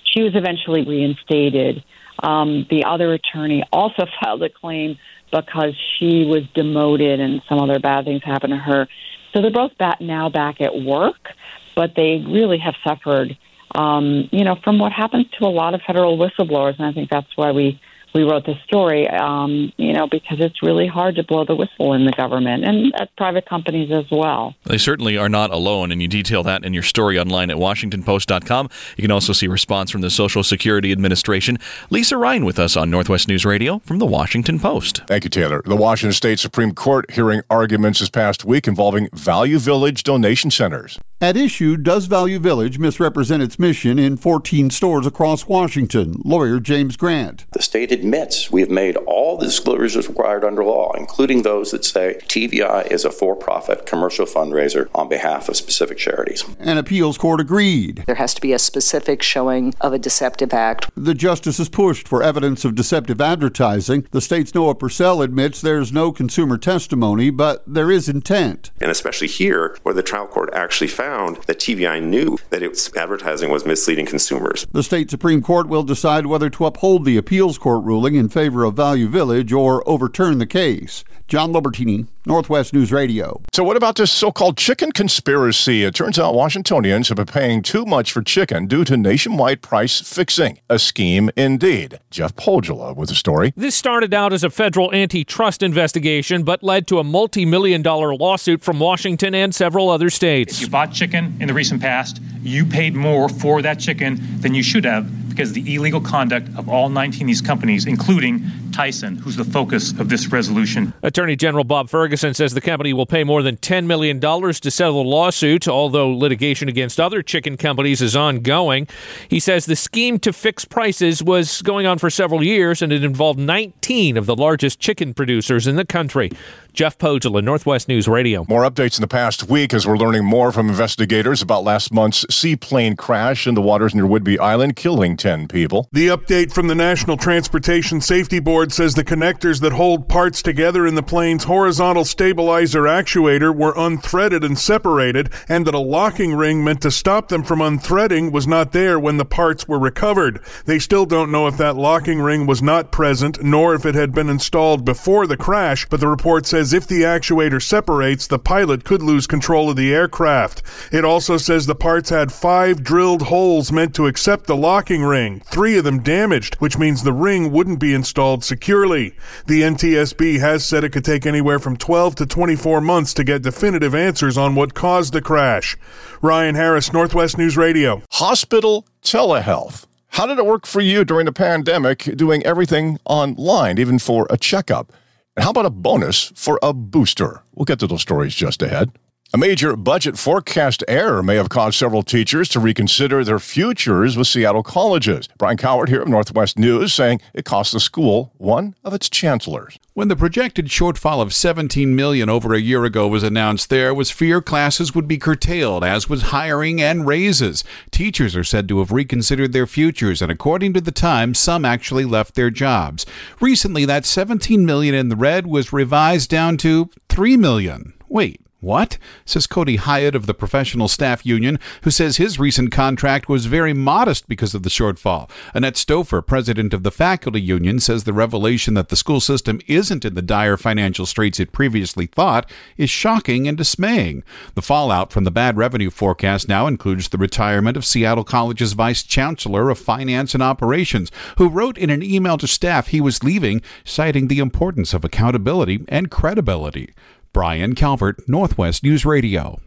She 0.03 0.21
was 0.21 0.35
eventually 0.35 0.85
reinstated. 0.85 1.83
Um, 2.21 2.65
the 2.69 2.85
other 2.85 3.13
attorney 3.13 3.63
also 3.71 4.05
filed 4.23 4.43
a 4.43 4.49
claim 4.49 4.97
because 5.31 5.75
she 5.97 6.25
was 6.25 6.43
demoted 6.53 7.19
and 7.19 7.41
some 7.49 7.59
other 7.59 7.79
bad 7.79 8.05
things 8.05 8.21
happened 8.23 8.51
to 8.51 8.57
her. 8.57 8.87
So 9.33 9.41
they're 9.41 9.51
both 9.51 9.77
back 9.77 9.99
now 9.99 10.29
back 10.29 10.61
at 10.61 10.73
work, 10.75 11.29
but 11.75 11.91
they 11.95 12.23
really 12.25 12.59
have 12.59 12.75
suffered, 12.87 13.37
um, 13.73 14.29
you 14.31 14.45
know, 14.45 14.55
from 14.63 14.79
what 14.79 14.93
happens 14.93 15.25
to 15.39 15.45
a 15.45 15.49
lot 15.49 15.73
of 15.73 15.81
federal 15.85 16.17
whistleblowers, 16.17 16.77
and 16.77 16.85
I 16.85 16.93
think 16.93 17.09
that's 17.09 17.35
why 17.35 17.51
we 17.51 17.81
we 18.15 18.23
wrote 18.23 18.45
this 18.45 18.57
story, 18.65 19.07
um, 19.09 19.71
you 19.77 19.93
know, 19.93 20.07
because 20.07 20.37
it's 20.39 20.63
really 20.63 20.87
hard 20.87 21.15
to 21.15 21.23
blow 21.23 21.43
the 21.43 21.53
whistle 21.53 21.93
in 21.93 22.05
the 22.05 22.13
government 22.13 22.63
and 22.63 22.95
at 22.95 23.13
private 23.17 23.45
companies 23.47 23.91
as 23.91 24.05
well. 24.09 24.55
They 24.63 24.77
certainly 24.77 25.17
are 25.17 25.27
not 25.27 25.51
alone, 25.51 25.91
and 25.91 26.01
you 26.01 26.07
detail 26.07 26.41
that 26.43 26.63
in 26.63 26.73
your 26.73 26.81
story 26.81 27.19
online 27.19 27.51
at 27.51 27.57
WashingtonPost.com. 27.57 28.69
You 28.95 29.01
can 29.01 29.11
also 29.11 29.33
see 29.33 29.47
response 29.47 29.91
from 29.91 29.99
the 29.99 30.09
Social 30.09 30.43
Security 30.43 30.93
Administration. 30.93 31.57
Lisa 31.89 32.17
Rein 32.17 32.45
with 32.45 32.57
us 32.57 32.77
on 32.77 32.89
Northwest 32.89 33.27
News 33.27 33.43
Radio 33.43 33.79
from 33.79 33.99
the 33.99 34.05
Washington 34.05 34.59
Post. 34.59 35.01
Thank 35.07 35.25
you, 35.25 35.29
Taylor. 35.29 35.61
The 35.65 35.75
Washington 35.75 36.13
State 36.13 36.39
Supreme 36.39 36.73
Court 36.73 37.11
hearing 37.11 37.41
arguments 37.49 37.99
this 37.99 38.09
past 38.09 38.45
week 38.45 38.65
involving 38.65 39.09
Value 39.11 39.59
Village 39.59 40.03
donation 40.03 40.49
centers. 40.49 40.97
At 41.21 41.37
issue, 41.37 41.77
does 41.77 42.05
Value 42.05 42.39
Village 42.39 42.77
misrepresent 42.77 43.41
its 43.41 43.57
mission 43.57 43.97
in 43.97 44.17
14 44.17 44.69
stores 44.69 45.07
across 45.07 45.47
Washington? 45.47 46.21
Lawyer 46.23 46.59
James 46.59 46.97
Grant. 46.97 47.45
The 47.51 47.61
state 47.61 47.91
admits 48.05 48.51
we 48.51 48.61
have 48.61 48.69
made 48.69 48.95
all 48.97 49.35
the 49.35 49.45
disclosures 49.45 50.07
required 50.07 50.45
under 50.45 50.63
law, 50.63 50.91
including 50.95 51.41
those 51.41 51.71
that 51.71 51.83
say 51.83 52.19
TVI 52.27 52.85
is 52.91 53.03
a 53.03 53.09
for 53.09 53.35
profit 53.35 53.87
commercial 53.87 54.27
fundraiser 54.27 54.89
on 54.93 55.09
behalf 55.09 55.49
of 55.49 55.57
specific 55.57 55.97
charities. 55.97 56.45
An 56.59 56.77
appeals 56.77 57.17
court 57.17 57.41
agreed. 57.41 58.03
There 58.05 58.15
has 58.15 58.35
to 58.35 58.41
be 58.41 58.53
a 58.53 58.59
specific 58.59 59.23
showing 59.23 59.73
of 59.81 59.91
a 59.91 59.97
deceptive 59.97 60.53
act. 60.53 60.91
The 60.95 61.15
justices 61.15 61.67
pushed 61.67 62.07
for 62.07 62.21
evidence 62.21 62.63
of 62.63 62.75
deceptive 62.75 63.19
advertising. 63.19 64.07
The 64.11 64.21
state's 64.21 64.53
Noah 64.53 64.75
Purcell 64.75 65.23
admits 65.23 65.59
there's 65.59 65.91
no 65.91 66.11
consumer 66.11 66.59
testimony, 66.59 67.31
but 67.31 67.63
there 67.65 67.89
is 67.89 68.07
intent. 68.07 68.69
And 68.79 68.91
especially 68.91 69.27
here, 69.27 69.77
where 69.81 69.95
the 69.95 70.03
trial 70.03 70.27
court 70.27 70.51
actually 70.53 70.89
found 70.89 71.37
that 71.47 71.59
TVI 71.59 72.03
knew 72.03 72.37
that 72.51 72.61
its 72.61 72.95
advertising 72.95 73.49
was 73.49 73.65
misleading 73.65 74.05
consumers. 74.05 74.67
The 74.71 74.83
state 74.83 75.09
Supreme 75.09 75.41
Court 75.41 75.67
will 75.67 75.83
decide 75.83 76.27
whether 76.27 76.51
to 76.51 76.67
uphold 76.67 77.05
the 77.05 77.17
appeals 77.17 77.57
court 77.57 77.83
ruling 77.83 77.94
in 78.15 78.29
favor 78.29 78.63
of 78.63 78.75
Value 78.75 79.07
Village 79.07 79.53
or 79.53 79.87
overturn 79.87 80.37
the 80.37 80.45
case. 80.45 81.03
John 81.27 81.51
Lobertini, 81.51 82.05
Northwest 82.27 82.71
News 82.71 82.91
Radio. 82.91 83.41
So, 83.51 83.63
what 83.63 83.75
about 83.75 83.95
this 83.95 84.11
so 84.11 84.31
called 84.31 84.57
chicken 84.57 84.91
conspiracy? 84.91 85.83
It 85.83 85.95
turns 85.95 86.19
out 86.19 86.35
Washingtonians 86.35 87.09
have 87.09 87.15
been 87.15 87.25
paying 87.25 87.63
too 87.63 87.83
much 87.83 88.11
for 88.11 88.21
chicken 88.21 88.67
due 88.67 88.83
to 88.85 88.95
nationwide 88.95 89.63
price 89.63 90.01
fixing. 90.01 90.59
A 90.69 90.77
scheme 90.77 91.31
indeed. 91.35 91.99
Jeff 92.11 92.35
Pohjola 92.35 92.95
with 92.95 93.09
the 93.09 93.15
story. 93.15 93.53
This 93.57 93.73
started 93.73 94.13
out 94.13 94.33
as 94.33 94.43
a 94.43 94.51
federal 94.51 94.93
antitrust 94.93 95.63
investigation, 95.63 96.43
but 96.43 96.61
led 96.61 96.85
to 96.87 96.99
a 96.99 97.03
multi 97.03 97.43
million 97.43 97.81
dollar 97.81 98.13
lawsuit 98.13 98.63
from 98.63 98.77
Washington 98.77 99.33
and 99.33 99.55
several 99.55 99.89
other 99.89 100.11
states. 100.11 100.57
If 100.57 100.61
you 100.61 100.69
bought 100.69 100.91
chicken 100.93 101.37
in 101.39 101.47
the 101.47 101.55
recent 101.55 101.81
past, 101.81 102.21
you 102.43 102.65
paid 102.65 102.93
more 102.93 103.29
for 103.29 103.63
that 103.63 103.79
chicken 103.79 104.19
than 104.41 104.53
you 104.53 104.61
should 104.61 104.85
have 104.85 105.09
because 105.35 105.49
of 105.49 105.55
the 105.55 105.75
illegal 105.75 105.99
conduct 105.99 106.47
of 106.57 106.69
all 106.69 106.87
19 106.87 107.23
of 107.23 107.27
these 107.27 107.41
companies, 107.41 107.85
including 107.85 108.45
Tyson, 108.71 109.17
who's 109.17 109.35
the 109.35 109.43
focus 109.43 109.91
of 109.99 110.07
this 110.07 110.27
resolution. 110.27 110.93
Attorney 111.15 111.37
General 111.37 111.63
Bob 111.63 111.89
Ferguson 111.89 112.33
says 112.33 112.53
the 112.53 112.59
company 112.59 112.91
will 112.91 113.05
pay 113.05 113.23
more 113.23 113.41
than 113.41 113.55
$10 113.55 113.85
million 113.85 114.19
to 114.19 114.69
settle 114.69 115.01
the 115.01 115.09
lawsuit, 115.09 115.65
although 115.65 116.09
litigation 116.09 116.67
against 116.67 116.99
other 116.99 117.21
chicken 117.21 117.55
companies 117.55 118.01
is 118.01 118.17
ongoing. 118.17 118.85
He 119.29 119.39
says 119.39 119.65
the 119.65 119.77
scheme 119.77 120.19
to 120.19 120.33
fix 120.33 120.65
prices 120.65 121.23
was 121.23 121.61
going 121.61 121.85
on 121.85 121.99
for 121.99 122.09
several 122.09 122.43
years 122.43 122.81
and 122.81 122.91
it 122.91 123.05
involved 123.05 123.39
19 123.39 124.17
of 124.17 124.25
the 124.25 124.35
largest 124.35 124.81
chicken 124.81 125.13
producers 125.13 125.67
in 125.67 125.77
the 125.77 125.85
country. 125.85 126.31
Jeff 126.75 126.97
Pohjola, 126.97 127.41
Northwest 127.41 127.87
News 127.87 128.05
Radio. 128.05 128.45
More 128.49 128.63
updates 128.63 128.97
in 128.97 129.01
the 129.01 129.07
past 129.07 129.49
week 129.49 129.73
as 129.73 129.87
we're 129.87 129.95
learning 129.97 130.25
more 130.25 130.51
from 130.51 130.67
investigators 130.67 131.41
about 131.41 131.63
last 131.63 131.93
month's 131.93 132.25
seaplane 132.29 132.97
crash 132.97 133.47
in 133.47 133.55
the 133.55 133.61
waters 133.61 133.95
near 133.95 134.03
Whidbey 134.03 134.37
Island, 134.37 134.75
killing 134.75 135.15
10 135.15 135.47
people. 135.47 135.87
The 135.93 136.09
update 136.09 136.51
from 136.51 136.67
the 136.67 136.75
National 136.75 137.15
Transportation 137.15 138.01
Safety 138.01 138.41
Board 138.41 138.73
says 138.73 138.93
the 138.93 139.05
connectors 139.05 139.61
that 139.61 139.71
hold 139.71 140.09
parts 140.09 140.41
together 140.41 140.85
in 140.85 140.95
the 140.95 141.01
plane's 141.01 141.45
horizontal 141.45 142.03
stabilizer 142.03 142.81
actuator 142.81 143.55
were 143.55 143.73
unthreaded 143.75 144.43
and 144.43 144.59
separated, 144.59 145.31
and 145.47 145.65
that 145.65 145.73
a 145.73 145.79
locking 145.79 146.35
ring 146.35 146.61
meant 146.61 146.81
to 146.81 146.91
stop 146.91 147.29
them 147.29 147.43
from 147.43 147.59
unthreading 147.59 148.33
was 148.33 148.47
not 148.47 148.73
there 148.73 148.99
when 148.99 149.15
the 149.15 149.23
parts 149.23 149.65
were 149.65 149.79
recovered. 149.79 150.41
They 150.65 150.79
still 150.79 151.05
don't 151.05 151.31
know 151.31 151.47
if 151.47 151.55
that 151.55 151.77
locking 151.77 152.19
ring 152.19 152.45
was 152.45 152.61
not 152.61 152.91
present, 152.91 153.41
nor 153.41 153.73
if 153.73 153.85
it 153.85 153.95
had 153.95 154.11
been 154.11 154.27
installed 154.27 154.83
before 154.83 155.25
the 155.25 155.37
crash, 155.37 155.87
but 155.89 156.01
the 156.01 156.09
report 156.09 156.45
says 156.45 156.64
if 156.73 156.87
the 156.87 157.01
actuator 157.03 157.61
separates, 157.61 158.27
the 158.27 158.39
pilot 158.39 158.83
could 158.83 159.01
lose 159.01 159.27
control 159.27 159.69
of 159.69 159.75
the 159.75 159.93
aircraft. 159.93 160.61
It 160.91 161.05
also 161.05 161.37
says 161.37 161.65
the 161.65 161.75
parts 161.75 162.09
had 162.09 162.31
five 162.31 162.83
drilled 162.83 163.23
holes 163.23 163.71
meant 163.71 163.95
to 163.95 164.07
accept 164.07 164.47
the 164.47 164.55
locking 164.55 165.03
ring, 165.03 165.41
three 165.45 165.77
of 165.77 165.83
them 165.83 166.01
damaged, 166.01 166.55
which 166.55 166.77
means 166.77 167.03
the 167.03 167.13
ring 167.13 167.51
wouldn't 167.51 167.79
be 167.79 167.93
installed 167.93 168.43
securely. 168.43 169.15
The 169.47 169.61
NTSB 169.61 170.39
has 170.39 170.65
said 170.65 170.83
it 170.83 170.91
could 170.91 171.05
take 171.05 171.25
anywhere 171.25 171.59
from 171.59 171.77
12 171.77 172.15
to 172.15 172.25
24 172.25 172.81
months 172.81 173.13
to 173.15 173.23
get 173.23 173.41
definitive 173.41 173.95
answers 173.95 174.37
on 174.37 174.55
what 174.55 174.73
caused 174.73 175.13
the 175.13 175.21
crash. 175.21 175.77
Ryan 176.21 176.55
Harris, 176.55 176.93
Northwest 176.93 177.37
News 177.37 177.57
Radio. 177.57 178.01
Hospital 178.11 178.87
telehealth. 179.01 179.85
How 180.09 180.25
did 180.25 180.39
it 180.39 180.45
work 180.45 180.65
for 180.65 180.79
you 180.79 181.03
during 181.03 181.25
the 181.25 181.33
pandemic, 181.33 182.03
doing 182.15 182.41
everything 182.45 182.99
online, 183.03 183.77
even 183.77 183.99
for 183.99 184.27
a 184.29 184.37
checkup? 184.37 184.93
And 185.35 185.43
how 185.43 185.49
about 185.49 185.65
a 185.65 185.69
bonus 185.69 186.31
for 186.35 186.59
a 186.63 186.73
booster? 186.73 187.41
We'll 187.53 187.65
get 187.65 187.79
to 187.79 187.87
those 187.87 188.01
stories 188.01 188.35
just 188.35 188.61
ahead. 188.61 188.91
A 189.33 189.37
major 189.37 189.75
budget 189.75 190.17
forecast 190.17 190.81
error 190.87 191.21
may 191.21 191.35
have 191.35 191.49
caused 191.49 191.77
several 191.77 192.03
teachers 192.03 192.47
to 192.49 192.59
reconsider 192.59 193.23
their 193.23 193.39
futures 193.39 194.15
with 194.15 194.27
Seattle 194.27 194.63
colleges. 194.63 195.27
Brian 195.37 195.57
Calvert 195.57 195.89
here 195.89 196.01
of 196.01 196.07
Northwest 196.07 196.57
News 196.57 196.93
saying 196.93 197.19
it 197.33 197.43
cost 197.43 197.73
the 197.73 197.79
school 197.79 198.31
one 198.37 198.75
of 198.83 198.93
its 198.93 199.09
chancellors. 199.09 199.77
When 199.93 200.09
the 200.09 200.15
projected 200.15 200.67
shortfall 200.67 201.21
of 201.21 201.33
17 201.33 201.95
million 201.95 202.29
over 202.29 202.53
a 202.53 202.61
year 202.61 202.85
ago 202.85 203.07
was 203.07 203.23
announced, 203.23 203.69
there 203.69 203.93
was 203.93 204.11
fear 204.11 204.41
classes 204.41 204.95
would 204.95 205.07
be 205.07 205.17
curtailed, 205.17 205.83
as 205.83 206.07
was 206.07 206.31
hiring 206.31 206.81
and 206.81 207.05
raises. 207.05 207.63
Teachers 207.91 208.37
are 208.37 208.43
said 208.43 208.69
to 208.69 208.79
have 208.79 208.91
reconsidered 208.91 209.53
their 209.53 209.67
futures, 209.67 210.21
and 210.21 210.31
according 210.31 210.73
to 210.73 210.81
the 210.81 210.91
Times, 210.91 211.39
some 211.39 211.65
actually 211.65 212.05
left 212.05 212.35
their 212.35 212.51
jobs. 212.51 213.05
Recently, 213.41 213.85
that 213.85 214.05
17 214.05 214.65
million 214.65 214.95
in 214.95 215.09
the 215.09 215.15
red 215.17 215.47
was 215.47 215.73
revised 215.73 216.29
down 216.29 216.55
to 216.57 216.89
3 217.09 217.35
million. 217.35 217.93
Wait. 218.07 218.39
What? 218.65 218.97
Says 219.25 219.45
Cody 219.45 219.75
Hyatt 219.75 220.15
of 220.15 220.25
the 220.25 220.33
Professional 220.33 220.87
Staff 220.87 221.23
Union, 221.23 221.59
who 221.83 221.91
says 221.91 222.17
his 222.17 222.39
recent 222.39 222.71
contract 222.71 223.29
was 223.29 223.45
very 223.45 223.75
modest 223.75 224.27
because 224.27 224.55
of 224.55 224.63
the 224.63 224.71
shortfall. 224.71 225.29
Annette 225.53 225.75
Stouffer, 225.75 226.25
president 226.25 226.73
of 226.73 226.81
the 226.81 226.89
Faculty 226.89 227.39
Union, 227.39 227.79
says 227.79 228.05
the 228.05 228.11
revelation 228.11 228.73
that 228.73 228.89
the 228.89 228.95
school 228.95 229.19
system 229.19 229.61
isn't 229.67 230.03
in 230.03 230.15
the 230.15 230.23
dire 230.23 230.57
financial 230.57 231.05
straits 231.05 231.39
it 231.39 231.51
previously 231.51 232.07
thought 232.07 232.49
is 232.75 232.89
shocking 232.89 233.47
and 233.47 233.55
dismaying. 233.55 234.23
The 234.55 234.63
fallout 234.63 235.13
from 235.13 235.25
the 235.25 235.29
bad 235.29 235.57
revenue 235.57 235.91
forecast 235.91 236.49
now 236.49 236.65
includes 236.65 237.09
the 237.09 237.19
retirement 237.19 237.77
of 237.77 237.85
Seattle 237.85 238.23
College's 238.23 238.73
vice 238.73 239.03
chancellor 239.03 239.69
of 239.69 239.77
finance 239.77 240.33
and 240.33 240.41
operations, 240.41 241.11
who 241.37 241.49
wrote 241.49 241.77
in 241.77 241.91
an 241.91 242.01
email 242.01 242.39
to 242.39 242.47
staff 242.47 242.87
he 242.87 242.99
was 242.99 243.23
leaving, 243.23 243.61
citing 243.83 244.27
the 244.27 244.39
importance 244.39 244.91
of 244.95 245.05
accountability 245.05 245.85
and 245.87 246.09
credibility. 246.09 246.95
Brian 247.35 247.75
Calvert, 247.75 248.29
Northwest 248.29 248.81
News 248.81 249.05
Radio. 249.05 249.59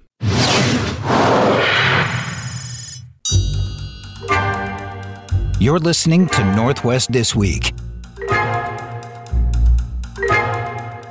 You're 5.60 5.78
listening 5.78 6.28
to 6.28 6.54
Northwest 6.56 7.12
This 7.12 7.36
Week. 7.36 7.74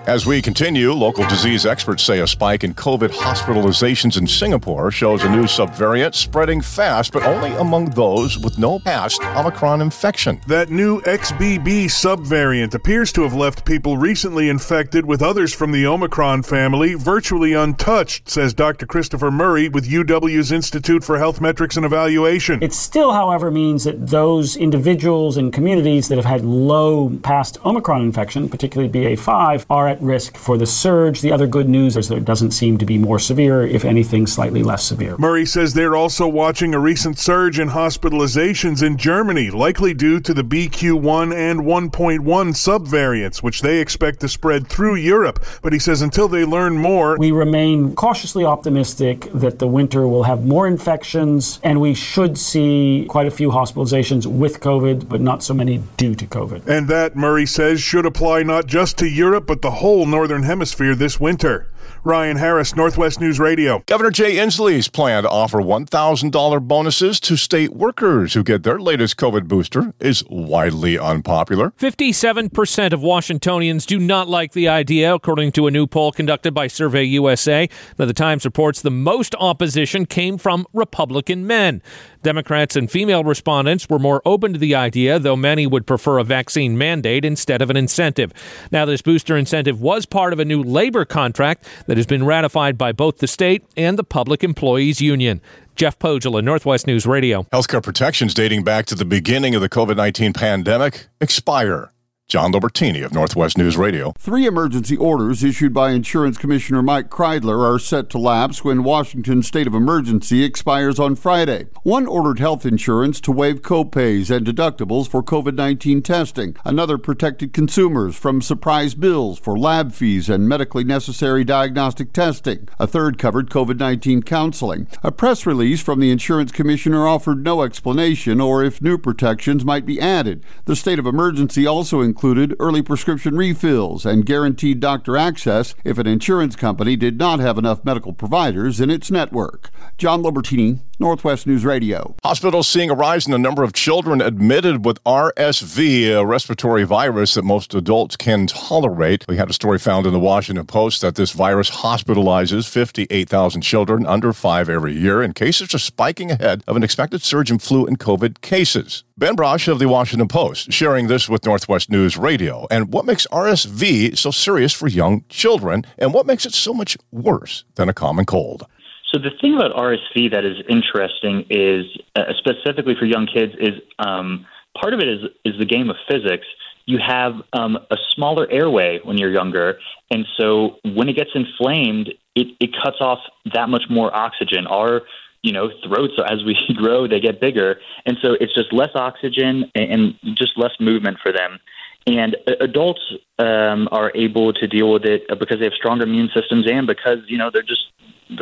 As 0.07 0.25
we 0.25 0.41
continue, 0.41 0.93
local 0.93 1.27
disease 1.27 1.65
experts 1.65 2.01
say 2.01 2.21
a 2.21 2.27
spike 2.27 2.63
in 2.63 2.73
COVID 2.73 3.09
hospitalizations 3.09 4.17
in 4.17 4.25
Singapore 4.25 4.89
shows 4.89 5.25
a 5.25 5.29
new 5.29 5.43
subvariant 5.43 6.15
spreading 6.15 6.61
fast, 6.61 7.11
but 7.11 7.23
only 7.23 7.51
among 7.57 7.89
those 7.89 8.39
with 8.39 8.57
no 8.57 8.79
past 8.79 9.21
Omicron 9.21 9.81
infection. 9.81 10.39
That 10.47 10.69
new 10.69 11.01
XBB 11.01 11.87
subvariant 11.87 12.73
appears 12.73 13.11
to 13.11 13.23
have 13.23 13.33
left 13.33 13.65
people 13.65 13.97
recently 13.97 14.47
infected 14.47 15.05
with 15.05 15.21
others 15.21 15.53
from 15.53 15.73
the 15.73 15.85
Omicron 15.85 16.43
family 16.43 16.93
virtually 16.93 17.51
untouched, 17.51 18.29
says 18.29 18.53
Dr. 18.53 18.85
Christopher 18.85 19.29
Murray 19.29 19.67
with 19.67 19.89
UW's 19.89 20.53
Institute 20.53 21.03
for 21.03 21.17
Health 21.17 21.41
Metrics 21.41 21.75
and 21.75 21.85
Evaluation. 21.85 22.63
It 22.63 22.71
still, 22.71 23.11
however, 23.11 23.51
means 23.51 23.83
that 23.83 24.07
those 24.07 24.55
individuals 24.55 25.35
and 25.35 25.51
communities 25.51 26.07
that 26.07 26.15
have 26.15 26.23
had 26.23 26.45
low 26.45 27.09
past 27.23 27.57
Omicron 27.65 28.03
infection, 28.03 28.47
particularly 28.47 28.89
BA5, 28.89 29.65
are 29.69 29.89
at 29.89 29.96
risk 30.01 30.37
for 30.37 30.57
the 30.57 30.65
surge. 30.65 31.21
The 31.21 31.31
other 31.31 31.47
good 31.47 31.69
news 31.69 31.97
is 31.97 32.09
that 32.09 32.17
it 32.17 32.25
doesn't 32.25 32.51
seem 32.51 32.77
to 32.77 32.85
be 32.85 32.97
more 32.97 33.19
severe, 33.19 33.65
if 33.65 33.85
anything, 33.85 34.27
slightly 34.27 34.63
less 34.63 34.83
severe. 34.83 35.15
Murray 35.17 35.45
says 35.45 35.73
they're 35.73 35.95
also 35.95 36.27
watching 36.27 36.73
a 36.73 36.79
recent 36.79 37.17
surge 37.17 37.59
in 37.59 37.69
hospitalizations 37.69 38.83
in 38.83 38.97
Germany, 38.97 39.49
likely 39.49 39.93
due 39.93 40.19
to 40.19 40.33
the 40.33 40.43
BQ1 40.43 41.33
and 41.33 41.61
1.1 41.61 42.19
subvariants, 42.19 43.41
which 43.41 43.61
they 43.61 43.79
expect 43.79 44.19
to 44.19 44.27
spread 44.27 44.67
through 44.67 44.95
Europe. 44.95 45.43
But 45.61 45.73
he 45.73 45.79
says 45.79 46.01
until 46.01 46.27
they 46.27 46.45
learn 46.45 46.77
more, 46.77 47.17
we 47.17 47.31
remain 47.31 47.95
cautiously 47.95 48.43
optimistic 48.43 49.29
that 49.33 49.59
the 49.59 49.67
winter 49.67 50.07
will 50.07 50.23
have 50.23 50.45
more 50.45 50.67
infections 50.67 51.59
and 51.63 51.79
we 51.79 51.93
should 51.93 52.37
see 52.37 53.05
quite 53.09 53.27
a 53.27 53.31
few 53.31 53.49
hospitalizations 53.49 54.25
with 54.25 54.59
COVID, 54.59 55.07
but 55.07 55.21
not 55.21 55.43
so 55.43 55.53
many 55.53 55.81
due 55.95 56.15
to 56.15 56.25
COVID. 56.25 56.67
And 56.67 56.87
that, 56.89 57.15
Murray 57.15 57.45
says, 57.45 57.81
should 57.81 58.05
apply 58.05 58.43
not 58.43 58.65
just 58.67 58.97
to 58.97 59.07
Europe, 59.07 59.45
but 59.47 59.61
the 59.61 59.71
whole 59.71 59.86
Northern 59.87 60.43
Hemisphere 60.43 60.95
this 60.95 61.17
winter. 61.17 61.65
Ryan 62.03 62.37
Harris, 62.37 62.75
Northwest 62.75 63.19
News 63.19 63.39
Radio. 63.39 63.83
Governor 63.85 64.11
Jay 64.11 64.35
Inslee's 64.35 64.87
plan 64.87 65.23
to 65.23 65.29
offer 65.29 65.59
$1,000 65.59 66.67
bonuses 66.67 67.19
to 67.21 67.35
state 67.35 67.73
workers 67.73 68.33
who 68.33 68.43
get 68.43 68.63
their 68.63 68.79
latest 68.79 69.17
COVID 69.17 69.47
booster 69.47 69.93
is 69.99 70.23
widely 70.29 70.97
unpopular. 70.97 71.71
57% 71.71 72.93
of 72.93 73.01
Washingtonians 73.01 73.85
do 73.85 73.99
not 73.99 74.27
like 74.27 74.53
the 74.53 74.67
idea, 74.67 75.13
according 75.13 75.51
to 75.53 75.67
a 75.67 75.71
new 75.71 75.87
poll 75.87 76.11
conducted 76.11 76.53
by 76.53 76.67
Survey 76.67 77.03
USA. 77.03 77.69
Now, 77.97 78.05
the 78.05 78.13
Times 78.13 78.45
reports 78.45 78.81
the 78.81 78.91
most 78.91 79.35
opposition 79.39 80.05
came 80.05 80.37
from 80.37 80.65
Republican 80.73 81.45
men. 81.45 81.81
Democrats 82.23 82.75
and 82.75 82.91
female 82.91 83.23
respondents 83.23 83.89
were 83.89 83.99
more 83.99 84.21
open 84.25 84.51
to 84.51 84.59
the 84.59 84.75
idea, 84.75 85.19
though 85.19 85.35
many 85.35 85.65
would 85.65 85.87
prefer 85.87 86.17
a 86.17 86.23
vaccine 86.23 86.77
mandate 86.77 87.23
instead 87.23 87.61
of 87.61 87.69
an 87.69 87.77
incentive. 87.77 88.33
Now, 88.71 88.85
this 88.85 89.01
booster 89.01 89.37
incentive 89.37 89.79
was 89.79 90.05
part 90.05 90.33
of 90.33 90.39
a 90.39 90.45
new 90.45 90.61
labor 90.61 91.05
contract 91.05 91.65
that 91.87 91.97
has 91.97 92.05
been 92.05 92.25
ratified 92.25 92.77
by 92.77 92.91
both 92.91 93.17
the 93.17 93.27
state 93.27 93.63
and 93.75 93.97
the 93.97 94.03
Public 94.03 94.43
Employees 94.43 95.01
Union. 95.01 95.41
Jeff 95.75 95.99
Pohjola, 95.99 96.43
Northwest 96.43 96.87
News 96.87 97.05
Radio. 97.05 97.43
Healthcare 97.53 97.83
protections 97.83 98.33
dating 98.33 98.63
back 98.63 98.85
to 98.87 98.95
the 98.95 99.05
beginning 99.05 99.55
of 99.55 99.61
the 99.61 99.69
COVID 99.69 99.95
19 99.95 100.33
pandemic 100.33 101.07
expire. 101.19 101.91
John 102.27 102.51
Lobertini 102.51 103.05
of 103.05 103.13
Northwest 103.13 103.57
News 103.57 103.77
Radio. 103.77 104.11
Three 104.17 104.45
emergency 104.45 104.97
orders 104.97 105.45
issued 105.45 105.73
by 105.73 105.91
Insurance 105.91 106.37
Commissioner 106.37 106.81
Mike 106.81 107.09
Kreidler 107.09 107.63
are 107.63 107.79
set 107.79 108.09
to 108.09 108.17
lapse 108.17 108.65
when 108.65 108.83
Washington's 108.83 109.47
state 109.47 109.65
of 109.65 109.73
emergency 109.73 110.43
expires 110.43 110.99
on 110.99 111.15
Friday. 111.15 111.67
One 111.83 112.05
ordered 112.05 112.39
health 112.39 112.65
insurance 112.65 113.21
to 113.21 113.31
waive 113.31 113.61
copays 113.61 114.29
and 114.29 114.45
deductibles 114.45 115.07
for 115.07 115.23
COVID 115.23 115.55
19 115.55 116.01
testing. 116.01 116.57
Another 116.65 116.97
protected 116.97 117.53
consumers 117.53 118.17
from 118.17 118.41
surprise 118.41 118.93
bills 118.93 119.39
for 119.39 119.57
lab 119.57 119.93
fees 119.93 120.27
and 120.27 120.49
medically 120.49 120.83
necessary 120.83 121.45
diagnostic 121.45 122.11
testing. 122.11 122.67
A 122.77 122.87
third 122.87 123.17
covered 123.17 123.49
COVID 123.49 123.79
19 123.79 124.21
counseling. 124.23 124.87
A 125.01 125.13
press 125.13 125.45
release 125.45 125.81
from 125.81 126.01
the 126.01 126.11
Insurance 126.11 126.51
Commissioner 126.51 127.07
offered 127.07 127.45
no 127.45 127.61
explanation 127.61 128.41
or 128.41 128.65
if 128.65 128.81
new 128.81 128.97
protections 128.97 129.63
might 129.63 129.85
be 129.85 130.01
added. 130.01 130.43
The 130.65 130.75
state 130.75 130.99
of 130.99 131.05
emergency 131.05 131.65
also 131.65 132.01
included 132.01 132.16
included 132.17 132.55
early 132.59 132.81
prescription 132.81 133.37
refills 133.37 134.03
and 134.03 134.25
guaranteed 134.25 134.79
doctor 134.79 135.15
access 135.15 135.75
if 135.83 135.99
an 135.99 136.07
insurance 136.07 136.55
company 136.55 136.95
did 136.95 137.15
not 137.19 137.39
have 137.39 137.59
enough 137.59 137.85
medical 137.85 138.11
providers 138.11 138.81
in 138.81 138.89
its 138.89 139.11
network. 139.11 139.69
John 139.99 140.23
Lobertini, 140.23 140.79
Northwest 140.99 141.45
News 141.45 141.63
Radio. 141.63 142.15
Hospitals 142.23 142.67
seeing 142.67 142.89
a 142.89 142.95
rise 142.95 143.27
in 143.27 143.31
the 143.31 143.37
number 143.37 143.61
of 143.61 143.71
children 143.71 144.19
admitted 144.19 144.83
with 144.83 145.03
RSV, 145.03 146.19
a 146.19 146.25
respiratory 146.25 146.85
virus 146.85 147.35
that 147.35 147.43
most 147.43 147.75
adults 147.75 148.15
can 148.15 148.47
tolerate. 148.47 149.23
We 149.27 149.37
had 149.37 149.51
a 149.51 149.53
story 149.53 149.77
found 149.77 150.07
in 150.07 150.13
the 150.13 150.19
Washington 150.19 150.65
Post 150.65 151.01
that 151.01 151.13
this 151.13 151.33
virus 151.33 151.69
hospitalizes 151.69 152.67
58,000 152.67 153.61
children 153.61 154.07
under 154.07 154.33
five 154.33 154.69
every 154.69 154.97
year, 154.97 155.21
and 155.21 155.35
cases 155.35 155.71
are 155.75 155.79
spiking 155.79 156.31
ahead 156.31 156.63
of 156.65 156.75
an 156.75 156.81
expected 156.83 157.21
surge 157.21 157.51
in 157.51 157.59
flu 157.59 157.85
and 157.85 157.99
COVID 157.99 158.41
cases. 158.41 159.03
Ben 159.19 159.35
Brasch 159.35 159.67
of 159.67 159.77
the 159.77 159.87
Washington 159.87 160.27
Post 160.27 160.73
sharing 160.73 161.07
this 161.07 161.29
with 161.29 161.45
Northwest 161.45 161.91
News 161.91 162.17
Radio. 162.17 162.65
And 162.71 162.91
what 162.91 163.05
makes 163.05 163.27
RSV 163.27 164.17
so 164.17 164.31
serious 164.31 164.73
for 164.73 164.87
young 164.87 165.25
children, 165.29 165.85
and 165.99 166.11
what 166.11 166.25
makes 166.25 166.47
it 166.47 166.53
so 166.53 166.73
much 166.73 166.97
worse 167.11 167.65
than 167.75 167.87
a 167.87 167.93
common 167.93 168.25
cold? 168.25 168.65
So 169.13 169.19
the 169.19 169.31
thing 169.39 169.55
about 169.55 169.71
RSV 169.73 170.31
that 170.31 170.43
is 170.43 170.57
interesting 170.67 171.45
is, 171.49 171.85
uh, 172.15 172.33
specifically 172.37 172.95
for 172.99 173.05
young 173.05 173.25
kids, 173.25 173.53
is 173.59 173.81
um, 173.99 174.45
part 174.79 174.93
of 174.93 174.99
it 174.99 175.07
is 175.07 175.19
is 175.45 175.53
the 175.59 175.65
game 175.65 175.89
of 175.89 175.95
physics. 176.09 176.45
You 176.85 176.99
have 177.05 177.33
um, 177.53 177.77
a 177.89 177.97
smaller 178.15 178.49
airway 178.49 178.99
when 179.03 179.17
you're 179.17 179.31
younger, 179.31 179.79
and 180.11 180.25
so 180.37 180.77
when 180.83 181.09
it 181.09 181.15
gets 181.15 181.31
inflamed, 181.35 182.09
it, 182.35 182.47
it 182.59 182.71
cuts 182.83 182.97
off 183.01 183.19
that 183.53 183.69
much 183.69 183.83
more 183.89 184.13
oxygen. 184.13 184.67
Our 184.67 185.03
you 185.41 185.53
know 185.53 185.69
throats 185.87 186.13
as 186.29 186.43
we 186.43 186.57
grow 186.75 187.07
they 187.07 187.19
get 187.19 187.39
bigger 187.39 187.79
and 188.05 188.17
so 188.21 188.33
it's 188.41 188.53
just 188.55 188.73
less 188.73 188.89
oxygen 188.95 189.71
and 189.75 190.15
just 190.33 190.57
less 190.57 190.71
movement 190.79 191.17
for 191.21 191.31
them 191.31 191.59
and 192.07 192.35
adults 192.61 193.01
um, 193.37 193.87
are 193.91 194.11
able 194.15 194.53
to 194.53 194.67
deal 194.67 194.91
with 194.91 195.05
it 195.05 195.27
because 195.39 195.59
they 195.59 195.65
have 195.65 195.73
stronger 195.73 196.05
immune 196.05 196.29
systems 196.33 196.65
and 196.67 196.87
because 196.87 197.19
you 197.27 197.37
know 197.37 197.51
they're 197.51 197.61
just 197.61 197.91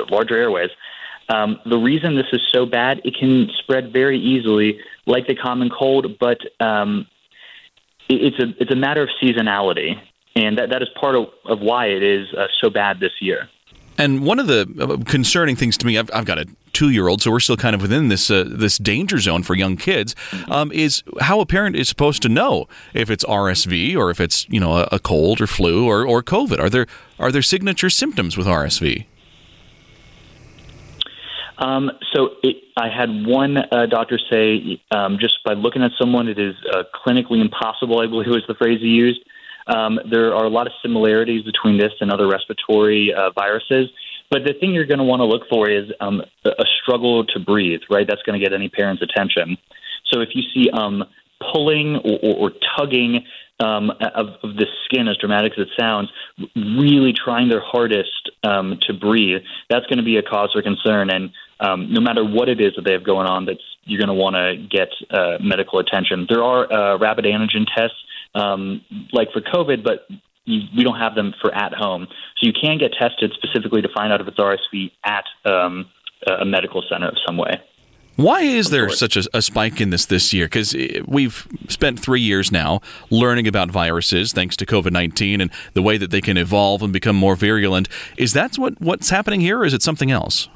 larger 0.10 0.38
airways. 0.38 0.70
Um, 1.28 1.60
the 1.66 1.78
reason 1.78 2.16
this 2.16 2.28
is 2.32 2.42
so 2.52 2.66
bad 2.68 3.02
it 3.04 3.16
can 3.16 3.50
spread 3.58 3.92
very 3.92 4.20
easily 4.20 4.80
like 5.08 5.26
the 5.28 5.36
common 5.36 5.72
cold 5.72 6.20
but 6.20 6.40
um, 6.60 7.08
it's 8.10 8.40
a 8.40 8.54
it's 8.62 8.72
a 8.72 8.76
matter 8.76 9.02
of 9.02 9.10
seasonality. 9.22 10.00
And 10.38 10.58
that, 10.58 10.70
that 10.72 10.82
is 10.82 10.90
part 11.00 11.16
of, 11.16 11.28
of 11.46 11.62
why 11.62 11.88
it 11.88 12.04
is 12.04 12.28
uh, 12.34 12.48
so 12.60 12.70
bad 12.70 13.00
this 13.00 13.14
year. 13.22 13.50
And 13.98 14.26
one 14.26 14.40
of 14.40 14.48
the 14.48 14.68
uh, 14.80 15.10
concerning 15.10 15.56
things 15.56 15.78
to 15.78 15.86
me, 15.86 15.98
I've, 15.98 16.10
I've 16.14 16.26
got 16.26 16.40
a 16.40 16.46
two-year-old, 16.76 17.22
so 17.22 17.32
we're 17.32 17.40
still 17.40 17.58
kind 17.58 17.74
of 17.76 17.82
within 17.82 18.10
this 18.10 18.30
uh, 18.30 18.44
this 18.48 18.78
danger 18.78 19.20
zone 19.20 19.42
for 19.42 19.56
young 19.56 19.78
kids. 19.78 20.16
Um, 20.48 20.72
is 20.72 21.04
how 21.22 21.40
a 21.40 21.46
parent 21.46 21.76
is 21.76 21.90
supposed 21.90 22.22
to 22.24 22.30
know 22.30 22.68
if 22.94 23.10
it's 23.10 23.24
RSV 23.24 23.96
or 23.98 24.12
if 24.12 24.20
it's 24.20 24.48
you 24.50 24.60
know 24.60 24.74
a, 24.78 24.88
a 24.92 25.00
cold 25.00 25.42
or 25.42 25.48
flu 25.48 25.88
or, 25.88 26.06
or 26.06 26.22
COVID. 26.22 26.60
Are 26.60 26.70
there 26.70 26.86
are 27.18 27.32
there 27.32 27.42
signature 27.42 27.90
symptoms 27.90 28.38
with 28.38 28.46
RSV? 28.46 29.06
Um, 31.58 31.90
so 32.14 32.32
it, 32.44 32.58
I 32.76 32.90
had 32.90 33.26
one 33.26 33.56
uh, 33.58 33.86
doctor 33.86 34.20
say, 34.30 34.82
um, 34.92 35.18
just 35.20 35.36
by 35.46 35.54
looking 35.54 35.84
at 35.84 35.92
someone, 35.98 36.28
it 36.28 36.38
is 36.38 36.54
uh, 36.74 36.84
clinically 36.94 37.40
impossible. 37.40 38.02
I 38.02 38.08
believe 38.08 38.28
was 38.28 38.44
the 38.46 38.56
phrase 38.56 38.82
he 38.82 38.90
used 38.90 39.22
um, 39.68 40.00
there 40.10 40.36
are 40.36 40.46
a 40.46 40.50
lot 40.50 40.68
of 40.68 40.74
similarities 40.82 41.44
between 41.44 41.78
this 41.78 41.94
and 42.00 42.12
other 42.12 42.28
respiratory 42.28 43.14
uh, 43.14 43.32
viruses. 43.32 43.90
But 44.30 44.44
the 44.46 44.54
thing 44.60 44.74
you're 44.74 44.86
going 44.86 45.00
to 45.00 45.06
want 45.06 45.20
to 45.20 45.26
look 45.26 45.44
for 45.50 45.70
is 45.70 45.92
um, 46.00 46.22
a 46.46 46.66
struggle 46.82 47.26
to 47.26 47.40
breathe, 47.40 47.82
right? 47.90 48.08
That's 48.08 48.22
going 48.24 48.40
to 48.40 48.44
get 48.44 48.54
any 48.54 48.70
parent's 48.70 49.04
attention. 49.04 49.58
So 50.12 50.22
if 50.22 50.30
you 50.34 50.44
see 50.54 50.70
um, 50.72 51.04
pulling 51.54 51.98
or, 51.98 52.20
or, 52.24 52.36
or 52.36 52.52
tugging 52.78 53.26
um, 53.60 53.92
of, 53.92 54.28
of, 54.44 54.56
the 54.56 54.66
skin, 54.84 55.08
as 55.08 55.18
dramatic 55.18 55.54
as 55.58 55.68
it 55.68 55.70
sounds, 55.80 56.10
really 56.56 57.14
trying 57.14 57.50
their 57.50 57.62
hardest 57.62 58.30
um, 58.44 58.78
to 58.82 58.94
breathe, 58.94 59.42
that's 59.70 59.86
going 59.86 59.98
to 59.98 60.04
be 60.04 60.18
a 60.18 60.22
cause 60.22 60.52
for 60.52 60.62
concern. 60.62 61.10
And 61.10 61.32
um, 61.60 61.94
no 61.94 62.02
matter 62.02 62.24
what 62.24 62.50
it 62.50 62.60
is 62.60 62.74
that 62.76 62.84
they 62.84 62.92
have 62.92 63.06
going 63.06 63.28
on, 63.28 63.46
that's 63.46 63.64
you're 63.86 64.00
going 64.00 64.16
to 64.16 64.22
want 64.22 64.36
to 64.36 64.58
get 64.70 64.90
uh, 65.12 65.38
medical 65.40 65.80
attention. 65.80 66.26
There 66.28 66.44
are 66.44 66.72
uh, 66.72 66.98
rapid 66.98 67.26
antigen 67.26 67.66
tests 67.74 67.98
um, 68.34 68.82
like 69.14 69.32
for 69.32 69.42
COVID, 69.42 69.84
but 69.84 70.08
you, 70.46 70.62
we 70.76 70.84
don't 70.84 71.00
have 71.00 71.16
them 71.16 71.34
for 71.42 71.54
at 71.54 71.74
home. 71.74 72.08
So 72.38 72.48
you 72.48 72.54
can 72.54 72.78
get 72.78 72.94
tested 72.94 73.34
specifically 73.34 73.82
to 73.82 73.90
find 73.94 74.14
out 74.14 74.22
if 74.22 74.28
it's 74.28 74.38
RSV 74.38 74.92
at 75.04 75.26
um, 75.46 75.90
a 76.28 76.46
medical 76.46 76.84
center 76.90 77.08
of 77.08 77.18
some 77.26 77.38
way. 77.38 77.62
Why 78.16 78.44
is 78.44 78.70
there 78.70 78.90
such 78.90 79.18
a, 79.18 79.24
a, 79.34 79.42
spike 79.42 79.82
in 79.82 79.90
this 79.90 80.06
this 80.06 80.34
year? 80.34 80.46
Because 80.46 80.74
eh, 80.74 81.02
we've 81.06 81.46
spent 81.68 82.00
three 82.00 82.22
years 82.22 82.50
now 82.50 82.80
learning 83.10 83.46
about 83.46 83.70
viruses, 83.70 84.32
thanks 84.32 84.56
to 84.58 84.66
COVID 84.66 84.92
nineteen, 84.92 85.42
and 85.42 85.52
the 85.74 85.82
way 85.82 85.98
that 85.98 86.12
they 86.12 86.22
can 86.22 86.38
evolve 86.38 86.82
and 86.82 86.94
become 86.94 87.18
more 87.18 87.36
virulent. 87.36 87.90
Is 88.18 88.32
that 88.32 88.58
what 88.58 88.80
what's 88.80 89.10
happening 89.10 89.42
here, 89.42 89.60
or 89.60 89.66
is 89.66 89.74
it 89.74 89.82
something 89.82 90.12
else? 90.12 90.48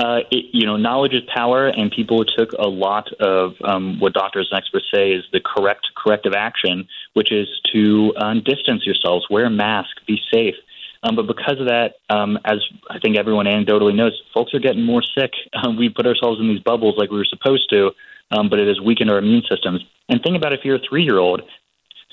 Uh, 0.00 0.20
it, 0.30 0.46
you 0.52 0.64
know, 0.64 0.78
knowledge 0.78 1.12
is 1.12 1.22
power, 1.34 1.66
and 1.66 1.90
people 1.90 2.24
took 2.24 2.52
a 2.52 2.66
lot 2.66 3.12
of 3.20 3.52
um, 3.62 4.00
what 4.00 4.14
doctors 4.14 4.48
and 4.50 4.58
experts 4.58 4.86
say 4.92 5.10
is 5.12 5.24
the 5.30 5.40
correct 5.40 5.88
corrective 5.94 6.32
action, 6.34 6.88
which 7.12 7.30
is 7.30 7.46
to 7.74 8.14
um, 8.16 8.42
distance 8.42 8.86
yourselves, 8.86 9.26
wear 9.28 9.44
a 9.44 9.50
mask, 9.50 9.90
be 10.06 10.18
safe. 10.32 10.54
Um, 11.02 11.16
but 11.16 11.26
because 11.26 11.60
of 11.60 11.66
that, 11.66 11.96
um, 12.08 12.38
as 12.46 12.58
I 12.88 12.98
think 12.98 13.18
everyone 13.18 13.44
anecdotally 13.44 13.94
knows, 13.94 14.18
folks 14.32 14.54
are 14.54 14.58
getting 14.58 14.84
more 14.84 15.02
sick. 15.02 15.32
Um, 15.62 15.76
we 15.76 15.90
put 15.90 16.06
ourselves 16.06 16.40
in 16.40 16.48
these 16.48 16.62
bubbles 16.62 16.94
like 16.96 17.10
we 17.10 17.18
were 17.18 17.26
supposed 17.26 17.68
to, 17.68 17.90
um, 18.30 18.48
but 18.48 18.58
it 18.58 18.68
has 18.68 18.80
weakened 18.80 19.10
our 19.10 19.18
immune 19.18 19.42
systems. 19.50 19.84
And 20.08 20.22
think 20.22 20.34
about 20.36 20.54
if 20.54 20.60
you're 20.64 20.76
a 20.76 20.88
three 20.88 21.02
year 21.02 21.18
old, 21.18 21.42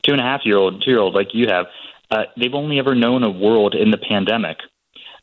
two 0.04 0.12
and 0.12 0.20
a 0.20 0.24
half 0.26 0.42
year 0.44 0.58
old, 0.58 0.84
two 0.84 0.92
year 0.92 1.00
old 1.00 1.14
like 1.14 1.30
you 1.34 1.48
have, 1.48 1.68
uh, 2.12 2.24
they've 2.36 2.54
only 2.54 2.80
ever 2.80 2.94
known 2.94 3.24
a 3.24 3.30
world 3.30 3.74
in 3.74 3.92
the 3.92 3.98
pandemic. 3.98 4.58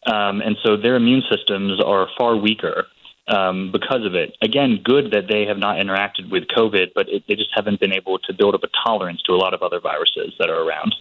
Um, 0.07 0.41
and 0.41 0.57
so 0.63 0.77
their 0.77 0.97
immune 0.97 1.23
systems 1.31 1.81
are 1.83 2.09
far 2.19 2.37
weaker 2.37 2.87
um, 3.29 3.73
because 3.73 4.05
of 4.05 4.15
it. 4.15 4.37
Again, 4.43 4.81
good 4.85 5.13
that 5.13 5.29
they 5.29 5.47
have 5.47 5.59
not 5.59 5.77
interacted 5.77 6.31
with 6.31 6.45
COVID, 6.57 6.89
but 6.95 7.09
it, 7.09 7.25
they 7.29 7.35
just 7.35 7.51
haven't 7.55 7.81
been 7.81 7.93
able 7.93 8.19
to 8.19 8.35
build 8.35 8.55
up 8.55 8.63
a 8.63 8.69
tolerance 8.85 9.23
to 9.23 9.33
a 9.33 9.37
lot 9.37 9.55
of 9.55 9.63
other 9.63 9.81
viruses 9.81 10.35
that 10.39 10.51
are 10.51 10.63
around. 10.63 10.95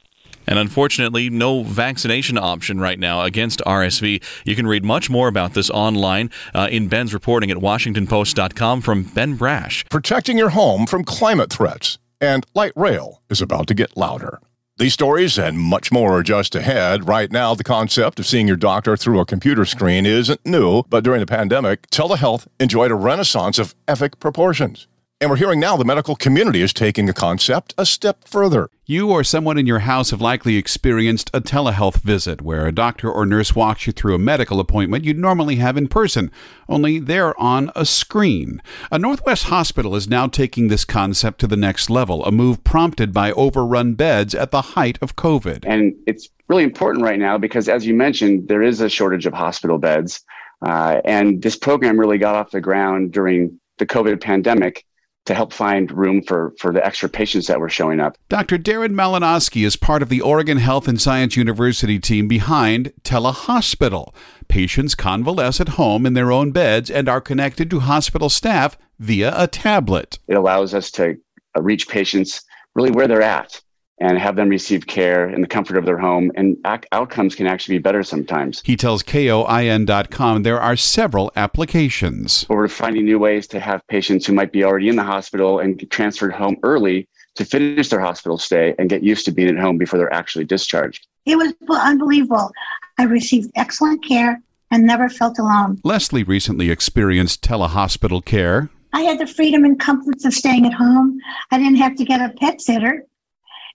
And 0.46 0.60
unfortunately, 0.60 1.30
no 1.30 1.64
vaccination 1.64 2.38
option 2.38 2.80
right 2.80 3.00
now 3.00 3.22
against 3.22 3.62
RSV. 3.66 4.22
You 4.46 4.56
can 4.56 4.68
read 4.68 4.84
much 4.84 5.10
more 5.10 5.28
about 5.30 5.54
this 5.54 5.70
online 5.70 6.32
uh, 6.54 6.68
in 6.70 6.90
Ben's 6.90 7.14
reporting 7.14 7.50
at 7.50 7.58
WashingtonPost.com 7.58 8.82
from 8.82 9.04
Ben 9.04 9.38
Brasch. 9.38 9.90
Protecting 9.90 10.38
your 10.38 10.50
home 10.50 10.86
from 10.86 11.06
climate 11.06 11.52
threats. 11.52 11.98
And 12.20 12.46
light 12.54 12.74
rail 12.76 13.22
is 13.30 13.42
about 13.42 13.68
to 13.68 13.74
get 13.74 13.96
louder. 13.96 14.40
These 14.78 14.94
stories 14.96 15.38
and 15.38 15.60
much 15.60 15.92
more 15.92 16.18
are 16.18 16.24
just 16.24 16.56
ahead. 16.56 17.08
Right 17.08 17.32
now, 17.32 17.54
the 17.54 17.64
concept 17.64 18.20
of 18.20 18.26
seeing 18.26 18.48
your 18.48 18.58
doctor 18.58 18.98
through 18.98 19.20
a 19.20 19.26
computer 19.26 19.66
screen 19.66 20.08
isn't 20.08 20.44
new, 20.48 20.82
but 20.90 21.04
during 21.04 21.20
the 21.20 21.28
pandemic, 21.28 21.88
telehealth 21.92 22.48
enjoyed 22.60 22.90
a 22.90 22.96
renaissance 22.96 23.60
of 23.60 23.76
epic 23.88 24.20
proportions. 24.20 24.88
And 25.24 25.30
we're 25.30 25.38
hearing 25.38 25.62
now 25.62 25.78
the 25.78 25.86
medical 25.86 26.18
community 26.18 26.62
is 26.62 26.74
taking 26.74 27.06
the 27.06 27.14
concept 27.14 27.74
a 27.78 27.86
step 27.86 28.28
further. 28.28 28.70
You 28.86 29.10
or 29.10 29.24
someone 29.24 29.58
in 29.58 29.66
your 29.66 29.80
house 29.80 30.10
have 30.10 30.20
likely 30.20 30.58
experienced 30.58 31.32
a 31.34 31.40
telehealth 31.40 32.02
visit 32.02 32.42
where 32.42 32.68
a 32.68 32.74
doctor 32.74 33.10
or 33.10 33.26
nurse 33.26 33.56
walks 33.56 33.88
you 33.88 33.94
through 33.94 34.16
a 34.16 34.20
medical 34.20 34.60
appointment 34.60 35.06
you'd 35.06 35.18
normally 35.18 35.56
have 35.56 35.78
in 35.78 35.88
person, 35.88 36.30
only 36.68 37.00
they're 37.00 37.40
on 37.40 37.72
a 37.74 37.86
screen. 37.86 38.62
A 38.92 39.00
Northwest 39.00 39.46
hospital 39.46 39.96
is 39.96 40.10
now 40.10 40.28
taking 40.28 40.68
this 40.68 40.84
concept 40.84 41.40
to 41.40 41.48
the 41.48 41.56
next 41.56 41.90
level, 41.90 42.26
a 42.26 42.32
move 42.34 42.62
prompted 42.66 43.14
by 43.14 43.32
overrun 43.32 43.94
beds 43.94 44.36
at 44.36 44.52
the 44.52 44.62
height 44.62 44.98
of 45.02 45.16
COVID. 45.16 45.64
And 45.66 45.96
it's 46.06 46.28
really 46.50 46.64
important 46.64 47.02
right 47.02 47.18
now 47.18 47.38
because, 47.38 47.70
as 47.70 47.86
you 47.86 47.94
mentioned, 47.94 48.50
there 48.50 48.62
is 48.62 48.82
a 48.82 48.90
shortage 48.90 49.26
of 49.26 49.32
hospital 49.32 49.78
beds. 49.78 50.22
Uh, 50.62 51.00
and 51.06 51.42
this 51.42 51.56
program 51.56 51.98
really 51.98 52.18
got 52.18 52.36
off 52.36 52.52
the 52.52 52.60
ground 52.60 53.14
during 53.14 53.58
the 53.78 53.86
COVID 53.86 54.20
pandemic 54.20 54.86
to 55.26 55.34
help 55.34 55.54
find 55.54 55.92
room 55.92 56.22
for, 56.22 56.54
for 56.60 56.74
the 56.74 56.86
extra 56.86 57.08
patients 57.08 57.48
that 57.48 57.60
were 57.60 57.70
showing 57.70 58.00
up. 58.00 58.18
Dr. 58.30 58.58
Darren 58.58 58.94
Malinoski 58.94 59.66
is 59.66 59.76
part 59.76 60.02
of 60.02 60.10
the 60.10 60.22
Oregon 60.22 60.58
Health 60.58 60.88
and 60.88 61.00
Science 61.00 61.38
University 61.38 62.00
team 62.00 62.28
behind 62.28 62.92
Telehospital. 63.04 64.14
Patients 64.48 64.96
convalesce 64.96 65.62
at 65.62 65.70
home 65.70 66.06
in 66.06 66.14
their 66.14 66.32
own 66.32 66.52
beds 66.52 66.92
and 66.92 67.08
are 67.08 67.22
connected 67.22 67.70
to 67.70 67.80
hospital 67.80 68.30
staff 68.30 68.78
via 69.00 69.34
a 69.36 69.48
tablet. 69.48 70.20
It 70.28 70.36
allows 70.36 70.74
us 70.74 70.92
to 70.92 71.16
uh, 71.56 71.62
reach 71.62 71.88
patients 71.88 72.44
really 72.76 72.92
where 72.92 73.08
they're 73.08 73.22
at 73.22 73.62
and 74.00 74.18
have 74.18 74.36
them 74.36 74.50
receive 74.50 74.88
care 74.88 75.30
in 75.30 75.42
the 75.42 75.48
comfort 75.48 75.78
of 75.78 75.86
their 75.86 75.98
home. 75.98 76.32
And 76.36 76.58
ac- 76.66 76.84
outcomes 76.92 77.36
can 77.36 77.48
actually 77.48 77.78
be 77.78 77.82
better 77.82 78.04
sometimes. 78.04 78.62
He 78.66 78.76
tells 78.76 79.04
KOIN.com 79.04 80.44
there 80.44 80.60
are 80.60 80.76
several 80.76 81.32
applications. 81.36 82.46
We're 82.50 82.68
finding 82.68 83.06
new 83.06 83.20
ways 83.20 83.48
to 83.48 83.60
have 83.60 83.86
patients 83.88 84.26
who 84.26 84.34
might 84.34 84.52
be 84.52 84.64
already 84.64 84.90
in 84.90 84.96
the 84.96 85.04
hospital 85.04 85.60
and 85.60 85.90
transferred 85.90 86.34
home 86.34 86.58
early 86.64 87.08
to 87.36 87.46
finish 87.46 87.90
their 87.90 88.00
hospital 88.00 88.38
stay 88.38 88.76
and 88.78 88.90
get 88.90 89.04
used 89.04 89.26
to 89.26 89.32
being 89.32 89.50
at 89.50 89.58
home 89.58 89.78
before 89.78 89.98
they're 89.98 90.14
actually 90.14 90.46
discharged. 90.46 91.08
It 91.26 91.36
was 91.36 91.54
unbelievable. 91.70 92.52
I 93.00 93.04
received 93.04 93.52
excellent 93.56 94.06
care 94.06 94.42
and 94.70 94.86
never 94.86 95.10
felt 95.10 95.40
alone. 95.40 95.80
Leslie 95.84 96.24
recently 96.24 96.70
experienced 96.70 97.44
telehospital 97.44 98.24
care. 98.24 98.70
I 98.92 99.02
had 99.02 99.20
the 99.20 99.26
freedom 99.26 99.66
and 99.66 99.80
comforts 99.80 100.26
of 100.26 100.34
staying 100.34 100.68
at 100.68 100.74
home. 100.74 101.20
I 101.52 101.58
didn't 101.58 101.78
have 101.78 101.96
to 101.96 102.06
get 102.06 102.22
a 102.22 102.34
pet 102.36 102.62
sitter 102.62 103.06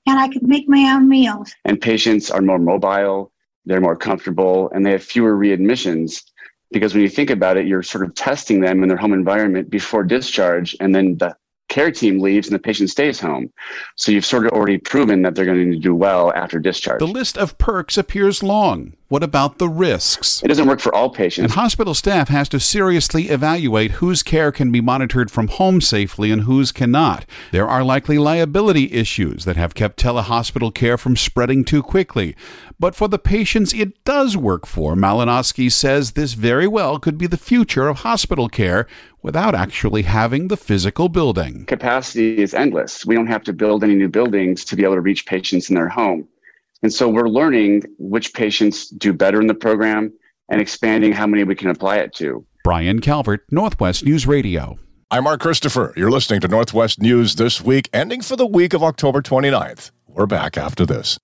and 0.06 0.18
I 0.18 0.28
could 0.28 0.42
make 0.42 0.68
my 0.68 0.92
own 0.94 1.08
meals. 1.08 1.52
And 1.64 1.80
patients 1.80 2.30
are 2.30 2.42
more 2.42 2.58
mobile, 2.58 3.32
they're 3.64 3.80
more 3.80 3.96
comfortable, 3.96 4.70
and 4.70 4.84
they 4.84 4.92
have 4.92 5.02
fewer 5.02 5.36
readmissions. 5.36 6.22
Because 6.70 6.92
when 6.92 7.02
you 7.02 7.08
think 7.08 7.30
about 7.30 7.56
it, 7.56 7.66
you're 7.66 7.82
sort 7.82 8.04
of 8.04 8.14
testing 8.14 8.60
them 8.60 8.82
in 8.82 8.88
their 8.88 8.98
home 8.98 9.12
environment 9.12 9.70
before 9.70 10.04
discharge, 10.04 10.76
and 10.80 10.94
then 10.94 11.16
the 11.16 11.34
care 11.68 11.90
team 11.90 12.18
leaves 12.18 12.48
and 12.48 12.54
the 12.54 12.58
patient 12.58 12.90
stays 12.90 13.20
home. 13.20 13.52
So 13.96 14.10
you've 14.12 14.24
sort 14.24 14.46
of 14.46 14.52
already 14.52 14.78
proven 14.78 15.22
that 15.22 15.34
they're 15.34 15.44
going 15.44 15.70
to 15.70 15.78
do 15.78 15.94
well 15.94 16.32
after 16.32 16.58
discharge. 16.58 16.98
The 16.98 17.06
list 17.06 17.38
of 17.38 17.58
perks 17.58 17.96
appears 17.96 18.42
long. 18.42 18.94
What 19.10 19.22
about 19.22 19.56
the 19.56 19.70
risks? 19.70 20.42
It 20.44 20.48
doesn't 20.48 20.66
work 20.66 20.80
for 20.80 20.94
all 20.94 21.08
patients. 21.08 21.44
And 21.44 21.52
hospital 21.52 21.94
staff 21.94 22.28
has 22.28 22.46
to 22.50 22.60
seriously 22.60 23.30
evaluate 23.30 23.92
whose 23.92 24.22
care 24.22 24.52
can 24.52 24.70
be 24.70 24.82
monitored 24.82 25.30
from 25.30 25.48
home 25.48 25.80
safely 25.80 26.30
and 26.30 26.42
whose 26.42 26.72
cannot. 26.72 27.24
There 27.50 27.66
are 27.66 27.82
likely 27.82 28.18
liability 28.18 28.92
issues 28.92 29.46
that 29.46 29.56
have 29.56 29.74
kept 29.74 29.98
telehospital 29.98 30.74
care 30.74 30.98
from 30.98 31.16
spreading 31.16 31.64
too 31.64 31.82
quickly. 31.82 32.36
But 32.78 32.94
for 32.94 33.08
the 33.08 33.18
patients 33.18 33.72
it 33.72 34.04
does 34.04 34.36
work 34.36 34.66
for, 34.66 34.94
Malinoski 34.94 35.72
says 35.72 36.10
this 36.10 36.34
very 36.34 36.66
well 36.66 36.98
could 36.98 37.16
be 37.16 37.26
the 37.26 37.38
future 37.38 37.88
of 37.88 38.00
hospital 38.00 38.50
care 38.50 38.86
without 39.22 39.54
actually 39.54 40.02
having 40.02 40.48
the 40.48 40.56
physical 40.58 41.08
building. 41.08 41.64
Capacity 41.64 42.36
is 42.42 42.52
endless. 42.52 43.06
We 43.06 43.14
don't 43.14 43.26
have 43.28 43.44
to 43.44 43.54
build 43.54 43.82
any 43.82 43.94
new 43.94 44.08
buildings 44.08 44.66
to 44.66 44.76
be 44.76 44.84
able 44.84 44.96
to 44.96 45.00
reach 45.00 45.24
patients 45.24 45.70
in 45.70 45.76
their 45.76 45.88
home. 45.88 46.28
And 46.82 46.92
so 46.92 47.08
we're 47.08 47.28
learning 47.28 47.82
which 47.98 48.34
patients 48.34 48.88
do 48.88 49.12
better 49.12 49.40
in 49.40 49.46
the 49.46 49.54
program 49.54 50.12
and 50.48 50.60
expanding 50.60 51.12
how 51.12 51.26
many 51.26 51.44
we 51.44 51.54
can 51.54 51.70
apply 51.70 51.96
it 51.96 52.12
to. 52.14 52.46
Brian 52.64 53.00
Calvert, 53.00 53.44
Northwest 53.50 54.04
News 54.04 54.26
Radio. 54.26 54.78
I'm 55.10 55.24
Mark 55.24 55.40
Christopher. 55.40 55.92
You're 55.96 56.10
listening 56.10 56.40
to 56.42 56.48
Northwest 56.48 57.00
News 57.00 57.36
this 57.36 57.62
week, 57.62 57.88
ending 57.92 58.20
for 58.20 58.36
the 58.36 58.46
week 58.46 58.74
of 58.74 58.82
October 58.82 59.22
29th. 59.22 59.90
We're 60.06 60.26
back 60.26 60.56
after 60.56 60.84
this. 60.84 61.18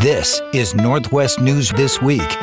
This 0.00 0.40
is 0.54 0.74
Northwest 0.74 1.40
News 1.40 1.70
This 1.72 2.00
Week. 2.00 2.36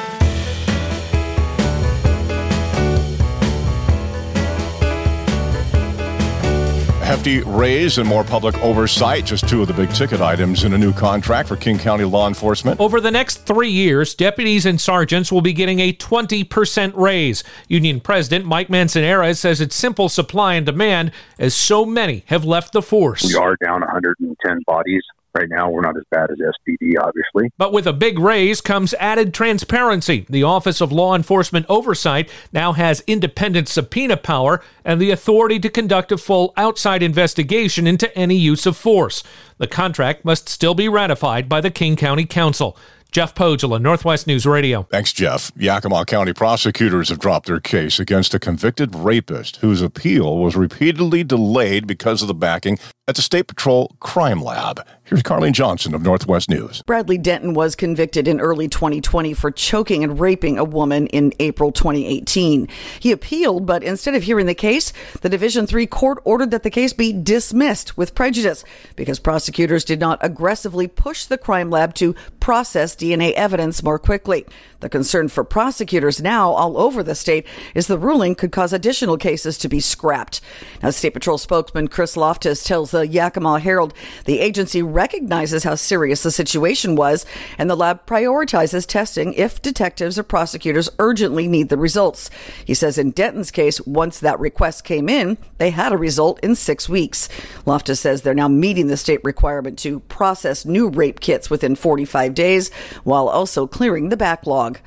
Hefty 7.07 7.39
raise 7.43 7.99
and 7.99 8.05
more 8.05 8.25
public 8.25 8.61
oversight, 8.61 9.25
just 9.25 9.47
two 9.47 9.61
of 9.61 9.69
the 9.69 9.73
big 9.73 9.89
ticket 9.93 10.19
items 10.19 10.65
in 10.65 10.73
a 10.73 10.77
new 10.77 10.91
contract 10.91 11.47
for 11.47 11.55
King 11.55 11.77
County 11.77 12.03
law 12.03 12.27
enforcement. 12.27 12.81
Over 12.81 12.99
the 12.99 13.11
next 13.11 13.45
three 13.45 13.69
years, 13.69 14.13
deputies 14.13 14.65
and 14.65 14.79
sergeants 14.79 15.31
will 15.31 15.39
be 15.39 15.53
getting 15.53 15.79
a 15.79 15.93
20% 15.93 16.91
raise. 16.97 17.45
Union 17.69 18.01
President 18.01 18.43
Mike 18.43 18.67
Mansanarez 18.67 19.37
says 19.37 19.61
it's 19.61 19.73
simple 19.73 20.09
supply 20.09 20.55
and 20.55 20.65
demand 20.65 21.13
as 21.39 21.55
so 21.55 21.85
many 21.85 22.25
have 22.25 22.43
left 22.43 22.73
the 22.73 22.81
force. 22.81 23.23
We 23.23 23.35
are 23.35 23.55
down 23.63 23.79
110 23.79 24.63
bodies 24.67 25.03
Right 25.33 25.49
now, 25.49 25.69
we're 25.69 25.81
not 25.81 25.97
as 25.97 26.03
bad 26.09 26.31
as 26.31 26.37
SPD, 26.37 26.93
obviously. 26.99 27.51
But 27.57 27.71
with 27.71 27.85
a 27.85 27.93
big 27.93 28.17
raise 28.17 28.59
comes 28.59 28.93
added 28.95 29.33
transparency. 29.33 30.25
The 30.29 30.43
Office 30.43 30.81
of 30.81 30.91
Law 30.91 31.15
Enforcement 31.15 31.65
Oversight 31.69 32.29
now 32.51 32.73
has 32.73 33.03
independent 33.05 33.67
subpoena 33.67 34.17
power 34.17 34.63
and 34.83 34.99
the 34.99 35.11
authority 35.11 35.59
to 35.59 35.69
conduct 35.69 36.11
a 36.11 36.17
full 36.17 36.53
outside 36.57 37.03
investigation 37.03 37.85
into 37.85 38.15
any 38.17 38.35
use 38.35 38.65
of 38.65 38.77
force. 38.77 39.21
The 39.59 39.67
contract 39.67 40.25
must 40.25 40.49
still 40.49 40.73
be 40.73 40.89
ratified 40.89 41.47
by 41.47 41.61
the 41.61 41.71
King 41.71 41.95
County 41.95 42.25
Council. 42.25 42.77
Jeff 43.11 43.33
Pohjola, 43.33 43.81
Northwest 43.81 44.27
News 44.27 44.45
Radio. 44.45 44.83
Thanks, 44.91 45.13
Jeff. 45.13 45.51
Yakima 45.55 46.05
County 46.05 46.33
prosecutors 46.33 47.09
have 47.09 47.19
dropped 47.19 47.47
their 47.47 47.59
case 47.59 47.99
against 47.99 48.33
a 48.33 48.39
convicted 48.39 48.93
rapist 48.95 49.57
whose 49.57 49.81
appeal 49.81 50.37
was 50.37 50.55
repeatedly 50.55 51.23
delayed 51.23 51.87
because 51.87 52.21
of 52.21 52.27
the 52.27 52.33
backing 52.33 52.77
at 53.07 53.15
the 53.15 53.21
State 53.21 53.47
Patrol 53.47 53.95
Crime 53.99 54.41
Lab. 54.41 54.85
Here's 55.05 55.23
Carlene 55.23 55.53
Johnson 55.53 55.95
of 55.95 56.01
Northwest 56.01 56.49
News. 56.49 56.81
Bradley 56.81 57.17
Denton 57.17 57.53
was 57.53 57.77
convicted 57.77 58.27
in 58.27 58.41
early 58.41 58.67
2020 58.67 59.33
for 59.33 59.51
choking 59.51 60.03
and 60.03 60.19
raping 60.19 60.57
a 60.57 60.65
woman 60.65 61.07
in 61.07 61.31
April 61.39 61.71
2018. 61.71 62.67
He 62.99 63.13
appealed, 63.13 63.65
but 63.65 63.83
instead 63.83 64.15
of 64.15 64.23
hearing 64.23 64.47
the 64.47 64.53
case, 64.53 64.91
the 65.21 65.29
Division 65.29 65.65
3 65.65 65.87
court 65.87 66.19
ordered 66.25 66.51
that 66.51 66.63
the 66.63 66.69
case 66.69 66.91
be 66.91 67.13
dismissed 67.13 67.95
with 67.95 68.15
prejudice 68.15 68.65
because 68.97 69.17
prosecutors 69.17 69.85
did 69.85 70.01
not 70.01 70.19
aggressively 70.21 70.89
push 70.89 71.23
the 71.23 71.37
crime 71.37 71.69
lab 71.69 71.93
to 71.93 72.13
process 72.41 72.93
DNA 72.93 73.31
evidence 73.31 73.81
more 73.81 73.99
quickly. 73.99 74.45
The 74.81 74.89
concern 74.89 75.29
for 75.29 75.45
prosecutors 75.45 76.21
now 76.21 76.51
all 76.51 76.77
over 76.77 77.01
the 77.01 77.15
state 77.15 77.47
is 77.73 77.87
the 77.87 77.97
ruling 77.97 78.35
could 78.35 78.51
cause 78.51 78.73
additional 78.73 79.17
cases 79.17 79.57
to 79.59 79.69
be 79.69 79.79
scrapped. 79.79 80.41
Now, 80.83 80.89
State 80.89 81.13
Patrol 81.13 81.37
spokesman 81.37 81.87
Chris 81.87 82.17
Loftis 82.17 82.65
tells 82.65 82.91
the 82.91 82.96
the 82.97 83.07
Yakima 83.07 83.59
Herald. 83.59 83.93
The 84.25 84.39
agency 84.39 84.81
recognizes 84.81 85.63
how 85.63 85.75
serious 85.75 86.23
the 86.23 86.31
situation 86.31 86.95
was, 86.95 87.25
and 87.57 87.69
the 87.69 87.75
lab 87.75 88.05
prioritizes 88.05 88.87
testing 88.87 89.33
if 89.33 89.61
detectives 89.61 90.17
or 90.17 90.23
prosecutors 90.23 90.89
urgently 90.97 91.47
need 91.47 91.69
the 91.69 91.77
results. 91.77 92.29
He 92.65 92.73
says 92.73 92.97
in 92.97 93.11
Denton's 93.11 93.51
case, 93.51 93.79
once 93.81 94.19
that 94.19 94.39
request 94.39 94.83
came 94.83 95.09
in, 95.09 95.37
they 95.59 95.69
had 95.69 95.91
a 95.91 95.97
result 95.97 96.39
in 96.41 96.55
six 96.55 96.89
weeks. 96.89 97.29
Loftis 97.65 97.99
says 97.99 98.21
they're 98.21 98.33
now 98.33 98.47
meeting 98.47 98.87
the 98.87 98.97
state 98.97 99.23
requirement 99.23 99.77
to 99.79 99.99
process 100.01 100.65
new 100.65 100.89
rape 100.89 101.19
kits 101.19 101.49
within 101.49 101.75
45 101.75 102.33
days 102.33 102.73
while 103.03 103.29
also 103.29 103.67
clearing 103.67 104.09
the 104.09 104.17
backlog. 104.17 104.79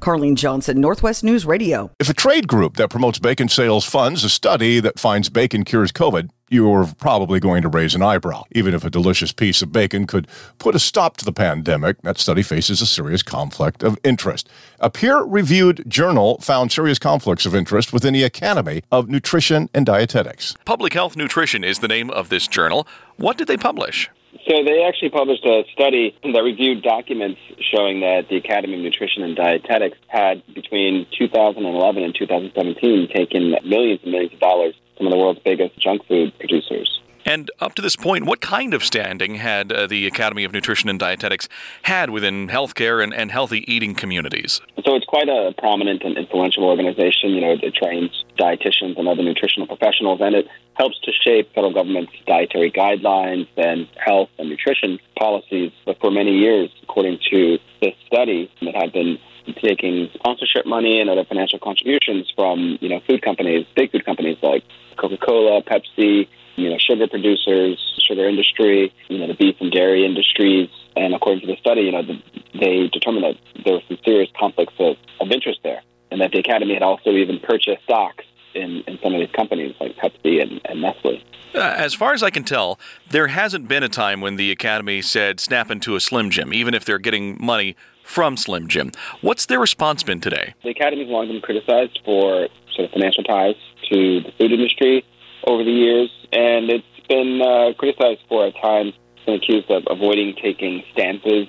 Carlene 0.00 0.36
Johnson, 0.36 0.80
Northwest 0.80 1.24
News 1.24 1.44
Radio. 1.46 1.90
If 1.98 2.08
a 2.08 2.14
trade 2.14 2.48
group 2.48 2.76
that 2.76 2.90
promotes 2.90 3.18
bacon 3.18 3.48
sales 3.48 3.84
funds 3.84 4.24
a 4.24 4.28
study 4.28 4.80
that 4.80 4.98
finds 4.98 5.28
bacon 5.28 5.64
cures 5.64 5.92
COVID, 5.92 6.30
you're 6.48 6.86
probably 6.98 7.40
going 7.40 7.62
to 7.62 7.68
raise 7.68 7.94
an 7.94 8.02
eyebrow. 8.02 8.44
Even 8.52 8.72
if 8.72 8.84
a 8.84 8.90
delicious 8.90 9.32
piece 9.32 9.62
of 9.62 9.72
bacon 9.72 10.06
could 10.06 10.28
put 10.58 10.74
a 10.74 10.78
stop 10.78 11.16
to 11.16 11.24
the 11.24 11.32
pandemic, 11.32 12.00
that 12.02 12.18
study 12.18 12.42
faces 12.42 12.80
a 12.80 12.86
serious 12.86 13.22
conflict 13.22 13.82
of 13.82 13.98
interest. 14.04 14.48
A 14.78 14.88
peer 14.88 15.22
reviewed 15.22 15.84
journal 15.88 16.38
found 16.38 16.70
serious 16.70 16.98
conflicts 16.98 17.46
of 17.46 17.54
interest 17.54 17.92
within 17.92 18.14
the 18.14 18.22
Academy 18.22 18.82
of 18.92 19.08
Nutrition 19.08 19.68
and 19.74 19.84
Dietetics. 19.84 20.54
Public 20.64 20.92
Health 20.92 21.16
Nutrition 21.16 21.64
is 21.64 21.80
the 21.80 21.88
name 21.88 22.10
of 22.10 22.28
this 22.28 22.46
journal. 22.46 22.86
What 23.16 23.36
did 23.38 23.48
they 23.48 23.56
publish? 23.56 24.08
So 24.44 24.64
they 24.64 24.84
actually 24.84 25.10
published 25.10 25.44
a 25.44 25.64
study 25.72 26.16
that 26.22 26.42
reviewed 26.42 26.82
documents 26.82 27.40
showing 27.60 28.00
that 28.00 28.28
the 28.28 28.36
Academy 28.36 28.74
of 28.74 28.80
Nutrition 28.80 29.22
and 29.22 29.36
Dietetics 29.36 29.96
had 30.08 30.42
between 30.54 31.06
2011 31.18 32.02
and 32.02 32.14
2017 32.14 33.08
taken 33.08 33.56
millions 33.64 34.00
and 34.02 34.12
millions 34.12 34.34
of 34.34 34.40
dollars 34.40 34.74
from 34.96 35.10
the 35.10 35.16
world's 35.16 35.40
biggest 35.40 35.78
junk 35.78 36.06
food 36.06 36.36
producers. 36.38 37.00
And 37.26 37.50
up 37.58 37.74
to 37.74 37.82
this 37.82 37.96
point, 37.96 38.24
what 38.24 38.40
kind 38.40 38.72
of 38.72 38.84
standing 38.84 39.34
had 39.34 39.72
uh, 39.72 39.88
the 39.88 40.06
Academy 40.06 40.44
of 40.44 40.52
Nutrition 40.52 40.88
and 40.88 40.96
Dietetics 40.96 41.48
had 41.82 42.10
within 42.10 42.46
healthcare 42.46 43.02
and, 43.02 43.12
and 43.12 43.32
healthy 43.32 43.64
eating 43.70 43.96
communities? 43.96 44.60
So 44.84 44.94
it's 44.94 45.04
quite 45.06 45.28
a 45.28 45.52
prominent 45.58 46.04
and 46.04 46.16
influential 46.16 46.62
organization. 46.62 47.30
You 47.30 47.40
know, 47.40 47.56
it 47.60 47.74
trains 47.74 48.24
dietitians 48.38 48.96
and 48.96 49.08
other 49.08 49.24
nutritional 49.24 49.66
professionals, 49.66 50.20
and 50.22 50.36
it 50.36 50.46
helps 50.74 51.00
to 51.00 51.10
shape 51.10 51.52
federal 51.52 51.74
government's 51.74 52.12
dietary 52.28 52.70
guidelines 52.70 53.48
and 53.56 53.88
health 53.96 54.28
and 54.38 54.48
nutrition 54.48 55.00
policies. 55.18 55.72
But 55.84 55.98
for 55.98 56.12
many 56.12 56.38
years, 56.38 56.70
according 56.84 57.18
to 57.30 57.58
this 57.82 57.94
study, 58.06 58.48
it 58.60 58.76
had 58.76 58.92
been 58.92 59.18
taking 59.60 60.10
sponsorship 60.14 60.64
money 60.64 61.00
and 61.00 61.10
other 61.10 61.24
financial 61.24 61.58
contributions 61.58 62.32
from 62.36 62.78
you 62.80 62.88
know 62.88 63.00
food 63.00 63.22
companies, 63.22 63.66
big 63.74 63.90
food 63.90 64.04
companies 64.04 64.38
like 64.42 64.62
Coca-Cola, 64.96 65.62
Pepsi, 65.62 66.28
you 66.56 66.70
know, 66.70 66.78
sugar 66.78 67.06
producers, 67.06 67.78
sugar 68.06 68.28
industry, 68.28 68.92
you 69.08 69.18
know, 69.18 69.26
the 69.26 69.34
beef 69.34 69.56
and 69.60 69.70
dairy 69.70 70.04
industries. 70.04 70.68
And 70.96 71.14
according 71.14 71.42
to 71.42 71.46
the 71.46 71.56
study, 71.60 71.82
you 71.82 71.92
know, 71.92 72.02
the, 72.02 72.20
they 72.58 72.88
determined 72.88 73.24
that 73.24 73.64
there 73.64 73.74
were 73.74 73.82
some 73.88 73.98
serious 74.04 74.30
conflicts 74.38 74.74
of, 74.78 74.96
of 75.20 75.30
interest 75.30 75.60
there, 75.62 75.82
and 76.10 76.20
that 76.20 76.32
the 76.32 76.38
Academy 76.38 76.74
had 76.74 76.82
also 76.82 77.10
even 77.10 77.38
purchased 77.38 77.82
stocks 77.84 78.24
in, 78.54 78.82
in 78.86 78.98
some 79.02 79.14
of 79.14 79.20
these 79.20 79.30
companies 79.32 79.74
like 79.80 79.96
Pepsi 79.96 80.42
and, 80.42 80.60
and 80.64 80.80
Nestle. 80.80 81.22
Uh, 81.54 81.74
as 81.76 81.94
far 81.94 82.12
as 82.12 82.22
I 82.22 82.30
can 82.30 82.44
tell, 82.44 82.78
there 83.10 83.28
hasn't 83.28 83.68
been 83.68 83.82
a 83.82 83.88
time 83.88 84.20
when 84.20 84.36
the 84.36 84.50
Academy 84.50 85.02
said 85.02 85.40
snap 85.40 85.70
into 85.70 85.94
a 85.94 86.00
Slim 86.00 86.30
Jim, 86.30 86.52
even 86.52 86.74
if 86.74 86.84
they're 86.84 86.98
getting 86.98 87.36
money 87.40 87.76
from 88.02 88.36
Slim 88.36 88.68
Jim. 88.68 88.92
What's 89.20 89.46
their 89.46 89.58
response 89.58 90.02
been 90.02 90.20
today? 90.20 90.54
The 90.62 90.70
Academy 90.70 91.02
has 91.02 91.10
long 91.10 91.28
been 91.28 91.40
criticized 91.40 92.00
for 92.04 92.48
sort 92.74 92.86
of 92.86 92.92
financial 92.92 93.24
ties 93.24 93.56
to 93.90 94.20
the 94.20 94.32
food 94.38 94.52
industry 94.52 95.04
over 95.46 95.62
the 95.62 95.70
years, 95.70 96.10
and 96.32 96.70
it's 96.70 96.84
been 97.08 97.40
uh, 97.40 97.72
criticized 97.78 98.20
for 98.28 98.46
at 98.46 98.54
times, 98.60 98.92
been 99.24 99.36
accused 99.36 99.70
of 99.70 99.84
avoiding 99.88 100.34
taking 100.40 100.82
stances 100.92 101.46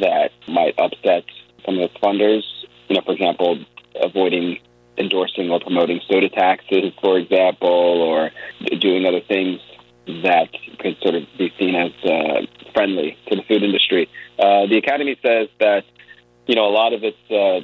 that 0.00 0.30
might 0.46 0.78
upset 0.78 1.24
some 1.64 1.76
of 1.76 1.82
its 1.82 1.94
funders. 1.98 2.42
You 2.88 2.96
know, 2.96 3.02
for 3.04 3.12
example, 3.12 3.64
avoiding 4.00 4.58
endorsing 4.96 5.50
or 5.50 5.60
promoting 5.60 6.00
soda 6.08 6.28
taxes, 6.28 6.92
for 7.00 7.18
example, 7.18 7.68
or 7.68 8.30
doing 8.80 9.06
other 9.06 9.20
things 9.20 9.60
that 10.22 10.48
could 10.78 10.96
sort 11.02 11.14
of 11.14 11.22
be 11.36 11.52
seen 11.58 11.74
as 11.74 11.92
uh, 12.04 12.46
friendly 12.72 13.16
to 13.28 13.36
the 13.36 13.42
food 13.42 13.62
industry. 13.62 14.08
Uh, 14.38 14.66
the 14.66 14.78
Academy 14.78 15.16
says 15.22 15.48
that, 15.60 15.84
you 16.46 16.54
know, 16.54 16.66
a 16.66 16.72
lot 16.72 16.92
of 16.92 17.04
its 17.04 17.18
uh, 17.30 17.60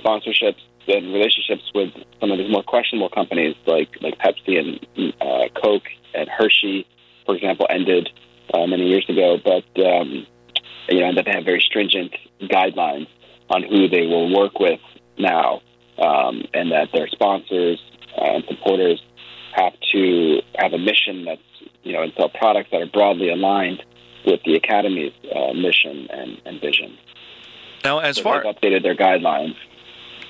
sponsorships 0.00 0.60
and 0.88 1.12
relationships 1.12 1.62
with 1.74 1.90
some 2.20 2.30
of 2.30 2.38
these 2.38 2.50
more 2.50 2.62
questionable 2.62 3.08
companies 3.08 3.54
like 3.66 3.88
like 4.00 4.18
Pepsi 4.18 4.58
and 4.58 5.14
uh, 5.20 5.48
Coke 5.60 5.88
and 6.14 6.28
Hershey, 6.28 6.86
for 7.26 7.36
example, 7.36 7.66
ended 7.70 8.08
uh, 8.52 8.66
many 8.66 8.88
years 8.88 9.06
ago. 9.08 9.38
But 9.42 9.64
um, 9.84 10.26
you 10.88 11.00
know, 11.00 11.08
and 11.08 11.16
that 11.16 11.24
they 11.24 11.32
have 11.32 11.44
very 11.44 11.60
stringent 11.60 12.14
guidelines 12.42 13.06
on 13.50 13.62
who 13.62 13.88
they 13.88 14.06
will 14.06 14.34
work 14.34 14.58
with 14.58 14.80
now, 15.18 15.60
um, 15.98 16.42
and 16.54 16.72
that 16.72 16.88
their 16.92 17.08
sponsors 17.08 17.80
and 18.16 18.44
supporters 18.48 19.02
have 19.54 19.74
to 19.92 20.40
have 20.56 20.72
a 20.72 20.78
mission 20.78 21.24
that's 21.24 21.40
you 21.82 21.92
know 21.92 22.02
and 22.02 22.12
sell 22.16 22.28
products 22.28 22.70
that 22.72 22.80
are 22.80 22.86
broadly 22.86 23.30
aligned 23.30 23.82
with 24.26 24.40
the 24.44 24.56
academy's 24.56 25.12
uh, 25.34 25.52
mission 25.52 26.08
and, 26.10 26.40
and 26.44 26.60
vision. 26.60 26.96
Now, 27.84 27.98
as 27.98 28.16
so 28.16 28.22
far 28.22 28.42
they've 28.42 28.54
updated 28.54 28.82
their 28.82 28.96
guidelines. 28.96 29.54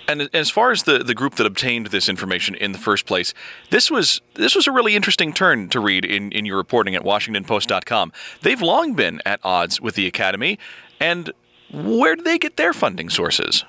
And 0.08 0.28
as 0.34 0.50
far 0.50 0.72
as 0.72 0.82
the, 0.82 0.98
the 0.98 1.14
group 1.14 1.36
that 1.36 1.46
obtained 1.46 1.86
this 1.86 2.08
information 2.08 2.54
in 2.54 2.72
the 2.72 2.78
first 2.78 3.06
place, 3.06 3.32
this 3.70 3.90
was 3.90 4.20
this 4.34 4.54
was 4.54 4.66
a 4.66 4.72
really 4.72 4.96
interesting 4.96 5.32
turn 5.32 5.68
to 5.68 5.80
read 5.80 6.04
in, 6.04 6.32
in 6.32 6.44
your 6.44 6.56
reporting 6.56 6.94
at 6.94 7.02
WashingtonPost.com. 7.02 8.12
They've 8.42 8.60
long 8.60 8.94
been 8.94 9.20
at 9.24 9.40
odds 9.44 9.80
with 9.80 9.94
the 9.94 10.06
Academy, 10.06 10.58
and 11.00 11.30
where 11.72 12.16
do 12.16 12.22
they 12.22 12.38
get 12.38 12.56
their 12.56 12.72
funding 12.72 13.08
sources? 13.08 13.64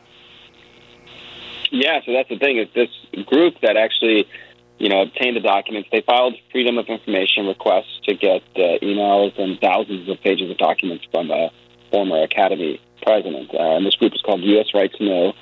Yeah, 1.71 2.01
so 2.05 2.13
that's 2.13 2.29
the 2.29 2.37
thing 2.37 2.57
is 2.57 2.67
this 2.75 2.89
group 3.25 3.55
that 3.61 3.77
actually, 3.77 4.27
you 4.77 4.89
know, 4.89 5.01
obtained 5.01 5.35
the 5.35 5.41
documents. 5.41 5.89
They 5.91 6.01
filed 6.01 6.35
Freedom 6.51 6.77
of 6.77 6.87
Information 6.87 7.47
requests 7.47 7.99
to 8.07 8.15
get 8.15 8.43
uh, 8.55 8.77
emails 8.83 9.39
and 9.39 9.59
thousands 9.59 10.07
of 10.09 10.21
pages 10.21 10.51
of 10.51 10.57
documents 10.57 11.05
from 11.11 11.31
a 11.31 11.49
former 11.89 12.21
Academy 12.21 12.79
president. 13.01 13.53
Uh, 13.53 13.77
and 13.77 13.85
this 13.85 13.95
group 13.95 14.13
is 14.13 14.21
called 14.21 14.41
U.S. 14.41 14.67
Right 14.73 14.93
to 14.93 15.03
Know 15.03 15.33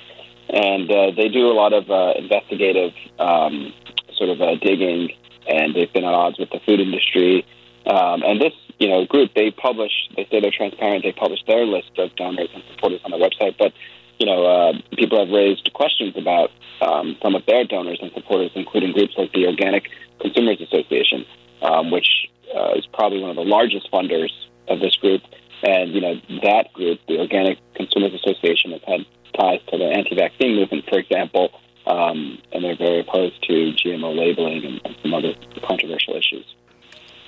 and 0.48 0.90
uh, 0.90 1.10
they 1.16 1.28
do 1.28 1.48
a 1.48 1.54
lot 1.54 1.72
of 1.72 1.90
uh, 1.90 2.14
investigative 2.18 2.92
um, 3.18 3.72
sort 4.16 4.30
of 4.30 4.40
uh, 4.40 4.56
digging, 4.56 5.10
and 5.48 5.74
they've 5.74 5.92
been 5.92 6.04
at 6.04 6.14
odds 6.14 6.38
with 6.38 6.50
the 6.50 6.60
food 6.66 6.80
industry. 6.80 7.46
Um, 7.86 8.22
and 8.22 8.40
this, 8.40 8.52
you 8.78 8.88
know, 8.88 9.04
group 9.06 9.32
they 9.34 9.50
publish, 9.50 9.92
they 10.16 10.26
say 10.30 10.40
they're 10.40 10.54
transparent. 10.54 11.02
They 11.02 11.12
publish 11.12 11.40
their 11.46 11.66
list 11.66 11.90
of 11.98 12.14
donors 12.16 12.48
and 12.54 12.62
supporters 12.70 13.00
on 13.04 13.10
their 13.10 13.20
website, 13.20 13.56
but 13.58 13.72
you 14.18 14.26
know, 14.26 14.44
uh, 14.46 14.72
people 14.96 15.18
have 15.18 15.34
raised 15.34 15.68
questions 15.72 16.14
about 16.16 16.50
um, 16.80 17.16
some 17.20 17.34
of 17.34 17.44
their 17.46 17.64
donors 17.64 17.98
and 18.00 18.12
supporters, 18.14 18.52
including 18.54 18.92
groups 18.92 19.14
like 19.18 19.32
the 19.32 19.46
Organic 19.46 19.88
Consumers 20.20 20.60
Association, 20.60 21.24
um, 21.60 21.90
which 21.90 22.06
uh, 22.54 22.74
is 22.76 22.86
probably 22.92 23.20
one 23.20 23.30
of 23.30 23.36
the 23.36 23.42
largest 23.42 23.90
funders 23.90 24.30
of 24.68 24.78
this 24.78 24.94
group. 24.96 25.22
And 25.64 25.92
you 25.92 26.00
know, 26.00 26.20
that 26.44 26.72
group, 26.72 27.00
the 27.08 27.18
Organic 27.18 27.58
Consumers 27.74 28.14
Association, 28.14 28.70
has 28.72 28.82
had 28.86 29.00
ties 29.38 29.60
to 29.68 29.78
the 29.78 29.84
anti-vaccine 29.84 30.56
movement, 30.56 30.84
for 30.88 30.98
example, 30.98 31.50
um, 31.86 32.38
and 32.52 32.64
they're 32.64 32.76
very 32.76 33.00
opposed 33.00 33.42
to 33.44 33.72
GMO 33.72 34.16
labeling 34.16 34.64
and, 34.64 34.80
and 34.84 34.96
some 35.02 35.14
other 35.14 35.34
controversial 35.66 36.14
issues. 36.16 36.44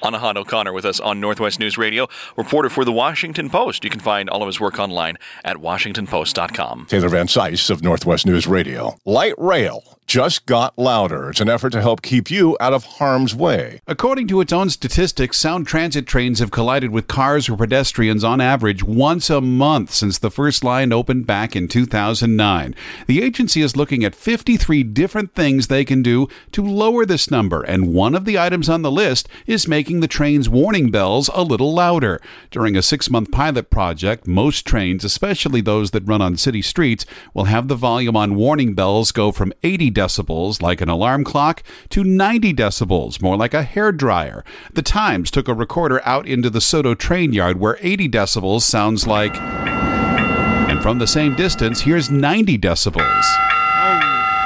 Anahad 0.04 0.36
O'Connor 0.36 0.74
with 0.74 0.84
us 0.84 1.00
on 1.00 1.18
Northwest 1.18 1.58
News 1.58 1.78
Radio, 1.78 2.08
reporter 2.36 2.68
for 2.68 2.84
The 2.84 2.92
Washington 2.92 3.48
Post. 3.48 3.84
You 3.84 3.90
can 3.90 4.00
find 4.00 4.28
all 4.28 4.42
of 4.42 4.46
his 4.46 4.60
work 4.60 4.78
online 4.78 5.16
at 5.44 5.56
WashingtonPost.com. 5.56 6.86
Taylor 6.90 7.08
Van 7.08 7.26
Cise 7.26 7.70
of 7.70 7.82
Northwest 7.82 8.26
News 8.26 8.46
Radio. 8.46 8.98
Light 9.06 9.32
rail 9.38 9.98
just 10.06 10.46
got 10.46 10.78
louder. 10.78 11.30
It's 11.30 11.40
an 11.40 11.48
effort 11.48 11.70
to 11.70 11.80
help 11.80 12.02
keep 12.02 12.30
you 12.30 12.56
out 12.60 12.72
of 12.72 12.84
harm's 12.84 13.34
way. 13.34 13.80
According 13.86 14.28
to 14.28 14.40
its 14.40 14.52
own 14.52 14.70
statistics, 14.70 15.38
Sound 15.38 15.66
Transit 15.66 16.06
trains 16.06 16.38
have 16.38 16.50
collided 16.50 16.90
with 16.90 17.08
cars 17.08 17.48
or 17.48 17.56
pedestrians 17.56 18.22
on 18.22 18.40
average 18.40 18.84
once 18.84 19.30
a 19.30 19.40
month 19.40 19.92
since 19.92 20.18
the 20.18 20.30
first 20.30 20.62
line 20.62 20.92
opened 20.92 21.26
back 21.26 21.56
in 21.56 21.68
2009. 21.68 22.74
The 23.06 23.22
agency 23.22 23.62
is 23.62 23.76
looking 23.76 24.04
at 24.04 24.14
53 24.14 24.82
different 24.82 25.34
things 25.34 25.66
they 25.66 25.84
can 25.84 26.02
do 26.02 26.28
to 26.52 26.62
lower 26.62 27.06
this 27.06 27.30
number, 27.30 27.62
and 27.62 27.94
one 27.94 28.14
of 28.14 28.24
the 28.24 28.38
items 28.38 28.68
on 28.68 28.82
the 28.82 28.90
list 28.90 29.28
is 29.46 29.66
making 29.66 30.00
the 30.00 30.08
train's 30.08 30.48
warning 30.48 30.90
bells 30.90 31.30
a 31.34 31.42
little 31.42 31.72
louder. 31.72 32.20
During 32.50 32.76
a 32.76 32.82
six 32.82 33.08
month 33.10 33.30
pilot 33.30 33.70
project, 33.70 34.26
most 34.26 34.66
trains, 34.66 35.04
especially 35.04 35.60
those 35.60 35.92
that 35.92 36.06
run 36.06 36.20
on 36.20 36.36
city 36.36 36.62
streets, 36.62 37.06
will 37.32 37.44
have 37.44 37.68
the 37.68 37.74
volume 37.74 38.16
on 38.16 38.34
warning 38.34 38.74
bells 38.74 39.10
go 39.10 39.32
from 39.32 39.52
80 39.62 39.93
decibels, 39.94 40.60
like 40.60 40.80
an 40.80 40.88
alarm 40.88 41.24
clock, 41.24 41.62
to 41.90 42.04
90 42.04 42.52
decibels, 42.52 43.22
more 43.22 43.36
like 43.36 43.54
a 43.54 43.62
hair 43.62 43.92
dryer. 43.92 44.44
The 44.72 44.82
Times 44.82 45.30
took 45.30 45.48
a 45.48 45.54
recorder 45.54 46.02
out 46.04 46.26
into 46.26 46.50
the 46.50 46.60
SODO 46.60 46.94
train 46.98 47.32
yard 47.32 47.58
where 47.58 47.78
80 47.80 48.08
decibels 48.08 48.62
sounds 48.62 49.06
like. 49.06 49.36
And 50.68 50.82
from 50.82 50.98
the 50.98 51.06
same 51.06 51.34
distance, 51.34 51.80
here's 51.80 52.10
90 52.10 52.58
decibels. 52.58 53.24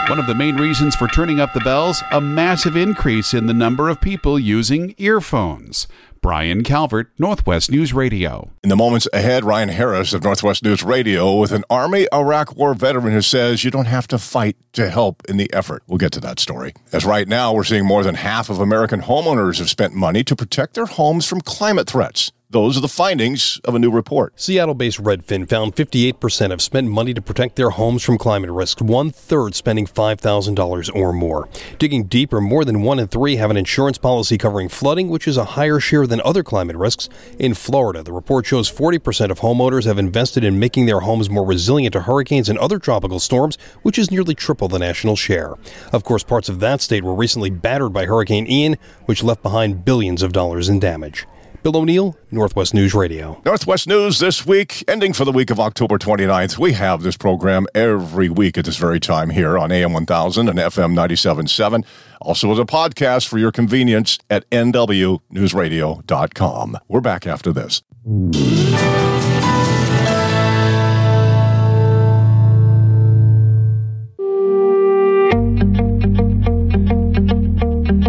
One 0.08 0.18
of 0.18 0.26
the 0.26 0.34
main 0.34 0.56
reasons 0.56 0.96
for 0.96 1.06
turning 1.06 1.38
up 1.38 1.52
the 1.52 1.60
bells, 1.60 2.02
a 2.12 2.20
massive 2.20 2.76
increase 2.76 3.34
in 3.34 3.44
the 3.44 3.52
number 3.52 3.90
of 3.90 4.00
people 4.00 4.38
using 4.38 4.94
earphones. 4.96 5.86
Brian 6.20 6.64
Calvert, 6.64 7.10
Northwest 7.18 7.70
News 7.70 7.92
Radio. 7.92 8.50
In 8.62 8.68
the 8.68 8.76
moments 8.76 9.08
ahead, 9.12 9.44
Ryan 9.44 9.68
Harris 9.68 10.12
of 10.12 10.22
Northwest 10.22 10.62
News 10.62 10.82
Radio 10.82 11.38
with 11.38 11.52
an 11.52 11.64
Army 11.70 12.06
Iraq 12.12 12.56
War 12.56 12.74
veteran 12.74 13.12
who 13.12 13.22
says 13.22 13.64
you 13.64 13.70
don't 13.70 13.86
have 13.86 14.08
to 14.08 14.18
fight 14.18 14.56
to 14.72 14.90
help 14.90 15.22
in 15.28 15.36
the 15.36 15.52
effort. 15.52 15.82
We'll 15.86 15.98
get 15.98 16.12
to 16.12 16.20
that 16.20 16.38
story. 16.38 16.74
As 16.92 17.04
right 17.04 17.28
now, 17.28 17.52
we're 17.52 17.64
seeing 17.64 17.86
more 17.86 18.02
than 18.02 18.16
half 18.16 18.50
of 18.50 18.60
American 18.60 19.02
homeowners 19.02 19.58
have 19.58 19.70
spent 19.70 19.94
money 19.94 20.24
to 20.24 20.36
protect 20.36 20.74
their 20.74 20.86
homes 20.86 21.26
from 21.26 21.40
climate 21.40 21.88
threats. 21.88 22.32
Those 22.50 22.78
are 22.78 22.80
the 22.80 22.88
findings 22.88 23.60
of 23.64 23.74
a 23.74 23.78
new 23.78 23.90
report. 23.90 24.40
Seattle 24.40 24.74
based 24.74 25.02
Redfin 25.02 25.46
found 25.46 25.76
58% 25.76 26.48
have 26.48 26.62
spent 26.62 26.88
money 26.88 27.12
to 27.12 27.20
protect 27.20 27.56
their 27.56 27.68
homes 27.68 28.02
from 28.02 28.16
climate 28.16 28.48
risks, 28.48 28.80
one 28.80 29.10
third 29.10 29.54
spending 29.54 29.86
$5,000 29.86 30.96
or 30.96 31.12
more. 31.12 31.50
Digging 31.78 32.04
deeper, 32.04 32.40
more 32.40 32.64
than 32.64 32.80
one 32.80 32.98
in 32.98 33.06
three 33.06 33.36
have 33.36 33.50
an 33.50 33.58
insurance 33.58 33.98
policy 33.98 34.38
covering 34.38 34.70
flooding, 34.70 35.10
which 35.10 35.28
is 35.28 35.36
a 35.36 35.44
higher 35.44 35.78
share 35.78 36.06
than 36.06 36.22
other 36.24 36.42
climate 36.42 36.76
risks. 36.76 37.10
In 37.38 37.52
Florida, 37.52 38.02
the 38.02 38.14
report 38.14 38.46
shows 38.46 38.72
40% 38.72 39.30
of 39.30 39.40
homeowners 39.40 39.84
have 39.84 39.98
invested 39.98 40.42
in 40.42 40.58
making 40.58 40.86
their 40.86 41.00
homes 41.00 41.28
more 41.28 41.44
resilient 41.44 41.92
to 41.92 42.00
hurricanes 42.00 42.48
and 42.48 42.58
other 42.58 42.78
tropical 42.78 43.20
storms, 43.20 43.58
which 43.82 43.98
is 43.98 44.10
nearly 44.10 44.34
triple 44.34 44.68
the 44.68 44.78
national 44.78 45.16
share. 45.16 45.52
Of 45.92 46.02
course, 46.02 46.22
parts 46.24 46.48
of 46.48 46.60
that 46.60 46.80
state 46.80 47.04
were 47.04 47.14
recently 47.14 47.50
battered 47.50 47.92
by 47.92 48.06
Hurricane 48.06 48.46
Ian, 48.46 48.78
which 49.04 49.22
left 49.22 49.42
behind 49.42 49.84
billions 49.84 50.22
of 50.22 50.32
dollars 50.32 50.70
in 50.70 50.80
damage. 50.80 51.26
Bill 51.62 51.76
O'Neill, 51.76 52.16
Northwest 52.30 52.72
News 52.74 52.94
Radio. 52.94 53.40
Northwest 53.44 53.86
News 53.88 54.18
this 54.20 54.46
week, 54.46 54.84
ending 54.88 55.12
for 55.12 55.24
the 55.24 55.32
week 55.32 55.50
of 55.50 55.58
October 55.60 55.98
29th. 55.98 56.56
We 56.58 56.72
have 56.74 57.02
this 57.02 57.16
program 57.16 57.66
every 57.74 58.28
week 58.28 58.56
at 58.58 58.64
this 58.64 58.76
very 58.76 59.00
time 59.00 59.30
here 59.30 59.58
on 59.58 59.72
AM 59.72 59.92
1000 59.92 60.48
and 60.48 60.56
FM 60.58 60.94
97.7. 60.94 61.84
Also 62.20 62.50
as 62.52 62.58
a 62.58 62.64
podcast 62.64 63.28
for 63.28 63.38
your 63.38 63.52
convenience 63.52 64.18
at 64.30 64.48
nwnewsradio.com. 64.50 66.78
We're 66.88 67.00
back 67.00 67.26
after 67.26 67.52
this. 67.52 67.82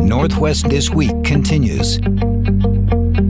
Northwest 0.01 0.69
This 0.69 0.89
Week 0.89 1.11
continues. 1.23 1.99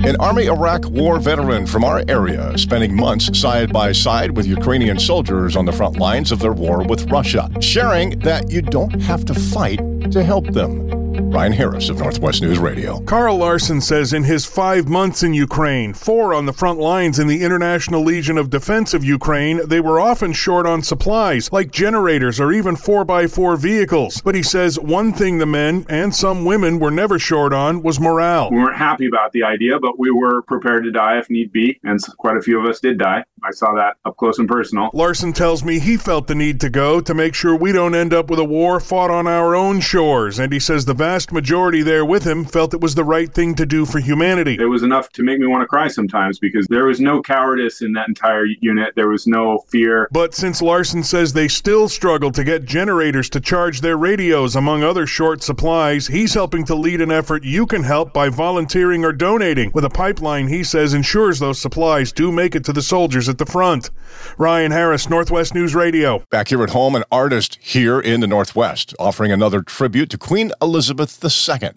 An 0.01 0.15
Army 0.21 0.45
Iraq 0.45 0.85
War 0.85 1.19
veteran 1.19 1.67
from 1.67 1.83
our 1.83 2.03
area 2.07 2.57
spending 2.57 2.95
months 2.95 3.37
side 3.37 3.73
by 3.73 3.91
side 3.91 4.31
with 4.31 4.47
Ukrainian 4.47 4.97
soldiers 4.97 5.57
on 5.57 5.65
the 5.65 5.73
front 5.73 5.97
lines 5.97 6.31
of 6.31 6.39
their 6.39 6.53
war 6.53 6.83
with 6.83 7.11
Russia, 7.11 7.49
sharing 7.59 8.17
that 8.19 8.49
you 8.49 8.61
don't 8.61 9.01
have 9.01 9.25
to 9.25 9.33
fight 9.33 9.79
to 10.11 10.23
help 10.23 10.47
them. 10.53 10.88
Ryan 11.29 11.53
Harris 11.53 11.89
of 11.89 11.99
Northwest 11.99 12.41
News 12.41 12.57
Radio. 12.57 13.01
Carl 13.01 13.37
Larson 13.37 13.81
says 13.81 14.13
in 14.13 14.23
his 14.23 14.47
five 14.47 14.87
months 14.87 15.21
in 15.21 15.35
Ukraine, 15.35 15.93
four 15.93 16.33
on 16.33 16.47
the 16.47 16.53
front 16.53 16.79
lines 16.79 17.19
in 17.19 17.27
the 17.27 17.43
International 17.43 18.01
Legion 18.03 18.35
of 18.35 18.49
Defense 18.49 18.95
of 18.95 19.03
Ukraine, 19.03 19.61
they 19.67 19.79
were 19.79 19.99
often 19.99 20.33
short 20.33 20.65
on 20.65 20.81
supplies, 20.81 21.51
like 21.51 21.71
generators 21.71 22.39
or 22.39 22.51
even 22.51 22.75
4x4 22.75 23.59
vehicles. 23.59 24.21
But 24.21 24.33
he 24.33 24.41
says 24.41 24.79
one 24.79 25.13
thing 25.13 25.37
the 25.37 25.45
men 25.45 25.85
and 25.87 26.15
some 26.15 26.45
women 26.45 26.79
were 26.79 26.89
never 26.89 27.19
short 27.19 27.53
on 27.53 27.83
was 27.83 27.99
morale. 27.99 28.49
We 28.49 28.57
weren't 28.57 28.77
happy 28.77 29.05
about 29.05 29.31
the 29.31 29.43
idea, 29.43 29.79
but 29.79 29.99
we 29.99 30.09
were 30.09 30.41
prepared 30.41 30.83
to 30.85 30.91
die 30.91 31.19
if 31.19 31.29
need 31.29 31.51
be, 31.51 31.79
and 31.83 31.99
quite 32.17 32.37
a 32.37 32.41
few 32.41 32.59
of 32.59 32.65
us 32.65 32.79
did 32.79 32.97
die. 32.97 33.23
I 33.43 33.51
saw 33.51 33.73
that 33.73 33.95
up 34.05 34.17
close 34.17 34.39
and 34.39 34.47
personal. 34.47 34.89
Larson 34.93 35.33
tells 35.33 35.63
me 35.63 35.79
he 35.79 35.97
felt 35.97 36.27
the 36.27 36.35
need 36.35 36.59
to 36.61 36.69
go 36.69 37.01
to 37.01 37.13
make 37.13 37.33
sure 37.33 37.55
we 37.55 37.71
don't 37.71 37.95
end 37.95 38.13
up 38.13 38.29
with 38.29 38.39
a 38.39 38.43
war 38.43 38.79
fought 38.79 39.11
on 39.11 39.27
our 39.27 39.55
own 39.55 39.79
shores, 39.79 40.39
and 40.39 40.51
he 40.51 40.59
says 40.59 40.85
the 40.85 40.93
vast 40.93 41.31
majority 41.31 41.81
there 41.81 42.05
with 42.05 42.25
him 42.25 42.45
felt 42.45 42.73
it 42.73 42.81
was 42.81 42.95
the 42.95 43.03
right 43.03 43.33
thing 43.33 43.55
to 43.55 43.65
do 43.65 43.85
for 43.85 43.99
humanity. 43.99 44.57
It 44.59 44.65
was 44.65 44.83
enough 44.83 45.09
to 45.13 45.23
make 45.23 45.39
me 45.39 45.47
want 45.47 45.61
to 45.61 45.67
cry 45.67 45.87
sometimes 45.87 46.39
because 46.39 46.67
there 46.67 46.85
was 46.85 46.99
no 46.99 47.21
cowardice 47.21 47.81
in 47.81 47.93
that 47.93 48.07
entire 48.07 48.45
unit. 48.45 48.93
There 48.95 49.09
was 49.09 49.27
no 49.27 49.59
fear. 49.69 50.07
But 50.11 50.33
since 50.33 50.61
Larson 50.61 51.03
says 51.03 51.33
they 51.33 51.47
still 51.47 51.87
struggle 51.87 52.31
to 52.31 52.43
get 52.43 52.65
generators 52.65 53.29
to 53.31 53.39
charge 53.39 53.81
their 53.81 53.97
radios, 53.97 54.55
among 54.55 54.83
other 54.83 55.07
short 55.07 55.43
supplies, 55.43 56.07
he's 56.07 56.33
helping 56.33 56.65
to 56.65 56.75
lead 56.75 57.01
an 57.01 57.11
effort 57.11 57.43
you 57.43 57.65
can 57.65 57.83
help 57.83 58.13
by 58.13 58.29
volunteering 58.29 59.05
or 59.05 59.13
donating 59.13 59.71
with 59.73 59.85
a 59.85 59.89
pipeline 59.89 60.47
he 60.47 60.63
says 60.63 60.93
ensures 60.93 61.39
those 61.39 61.59
supplies 61.59 62.11
do 62.11 62.31
make 62.31 62.55
it 62.55 62.63
to 62.65 62.73
the 62.73 62.81
soldiers 62.81 63.28
at 63.29 63.37
the 63.37 63.45
front. 63.45 63.89
Ryan 64.37 64.71
Harris, 64.71 65.09
Northwest 65.09 65.53
News 65.53 65.75
Radio. 65.75 66.23
Back 66.29 66.49
here 66.49 66.63
at 66.63 66.71
home, 66.71 66.95
an 66.95 67.03
artist 67.11 67.57
here 67.61 67.99
in 67.99 68.19
the 68.19 68.27
Northwest 68.27 68.93
offering 68.99 69.31
another 69.31 69.61
tribute 69.61 70.09
to 70.09 70.17
Queen 70.17 70.51
Elizabeth 70.61 71.23
II. 71.23 71.69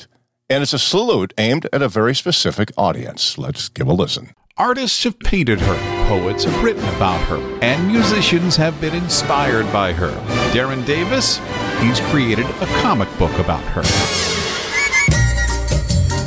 And 0.50 0.62
it's 0.62 0.72
a 0.72 0.78
salute 0.78 1.32
aimed 1.38 1.68
at 1.72 1.82
a 1.82 1.88
very 1.88 2.14
specific 2.14 2.72
audience. 2.76 3.38
Let's 3.38 3.68
give 3.68 3.86
a 3.86 3.92
listen. 3.92 4.32
Artists 4.58 5.04
have 5.04 5.18
painted 5.20 5.60
her, 5.60 6.06
poets 6.08 6.44
have 6.44 6.62
written 6.62 6.84
about 6.96 7.20
her, 7.26 7.38
and 7.62 7.86
musicians 7.86 8.54
have 8.56 8.78
been 8.82 8.94
inspired 8.94 9.70
by 9.72 9.94
her. 9.94 10.10
Darren 10.52 10.84
Davis, 10.84 11.38
he's 11.80 12.00
created 12.10 12.44
a 12.44 12.66
comic 12.82 13.08
book 13.18 13.36
about 13.38 13.64
her. 13.64 14.41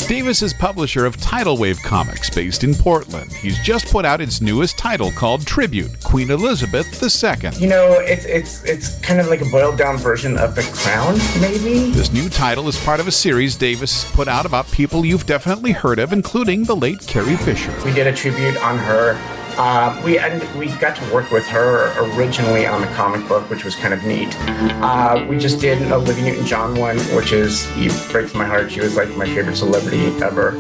Davis 0.08 0.44
is 0.44 0.54
publisher 0.54 1.08
of 1.08 1.18
Tidal 1.18 1.58
Wave 1.58 1.82
Comics 1.82 2.30
based 2.30 2.64
in 2.64 2.76
Portland. 2.76 3.32
He's 3.34 3.58
just 3.64 3.88
put 3.88 4.06
out 4.06 4.22
its 4.22 4.40
newest 4.40 4.78
title 4.78 5.12
called 5.12 5.48
Tribute 5.48 6.04
Queen 6.04 6.30
Elizabeth 6.30 6.86
II. 7.02 7.50
You 7.60 7.68
know, 7.68 7.94
it's 8.02 8.26
it's 8.26 8.64
it's 8.66 9.00
kind 9.00 9.20
of 9.20 9.28
like 9.30 9.42
a 9.42 9.46
boiled 9.46 9.80
down 9.80 9.98
version 9.98 10.38
of 10.38 10.54
The 10.54 10.62
Crown, 10.62 11.18
maybe. 11.42 11.90
This 11.90 12.14
new 12.14 12.30
title 12.30 12.68
is 12.68 12.80
part 12.86 13.00
of 13.00 13.08
a 13.08 13.12
series 13.12 13.56
Davis 13.56 14.10
put 14.12 14.28
out 14.28 14.46
about 14.46 14.70
people 14.72 15.04
you've 15.04 15.26
definitely 15.26 15.72
heard 15.72 15.98
of, 15.98 16.14
including 16.14 16.66
the 16.66 16.76
late 16.76 17.00
Carrie 17.08 17.38
Fisher. 17.38 17.76
We 17.84 17.92
did 17.92 18.06
a 18.06 18.14
tribute 18.14 18.58
on 18.58 18.78
her. 18.78 19.20
Uh, 19.58 20.02
we 20.04 20.20
and 20.20 20.44
we 20.58 20.68
got 20.80 20.96
to 20.98 21.14
work 21.14 21.32
with 21.32 21.48
her 21.48 21.94
originally 22.18 22.66
on 22.66 22.82
the 22.82 22.88
comic 22.88 23.26
book, 23.28 23.50
which 23.50 23.64
was 23.64 23.76
kind 23.76 23.94
of 23.94 24.04
neat. 24.04 24.36
Uh, 24.82 25.26
we 25.30 25.38
just 25.38 25.60
did 25.62 25.82
an 25.82 25.92
Olivia 25.92 26.26
Newton-John 26.26 26.78
one, 26.78 26.98
which 27.16 27.32
is 27.32 27.66
breaks 28.12 28.34
my 28.34 28.46
heart. 28.46 28.72
She 28.72 28.82
was 28.82 28.96
like 28.96 29.10
my 29.16 29.26
favorite 29.26 29.56
celebrity 29.56 30.08
ever. 30.22 30.58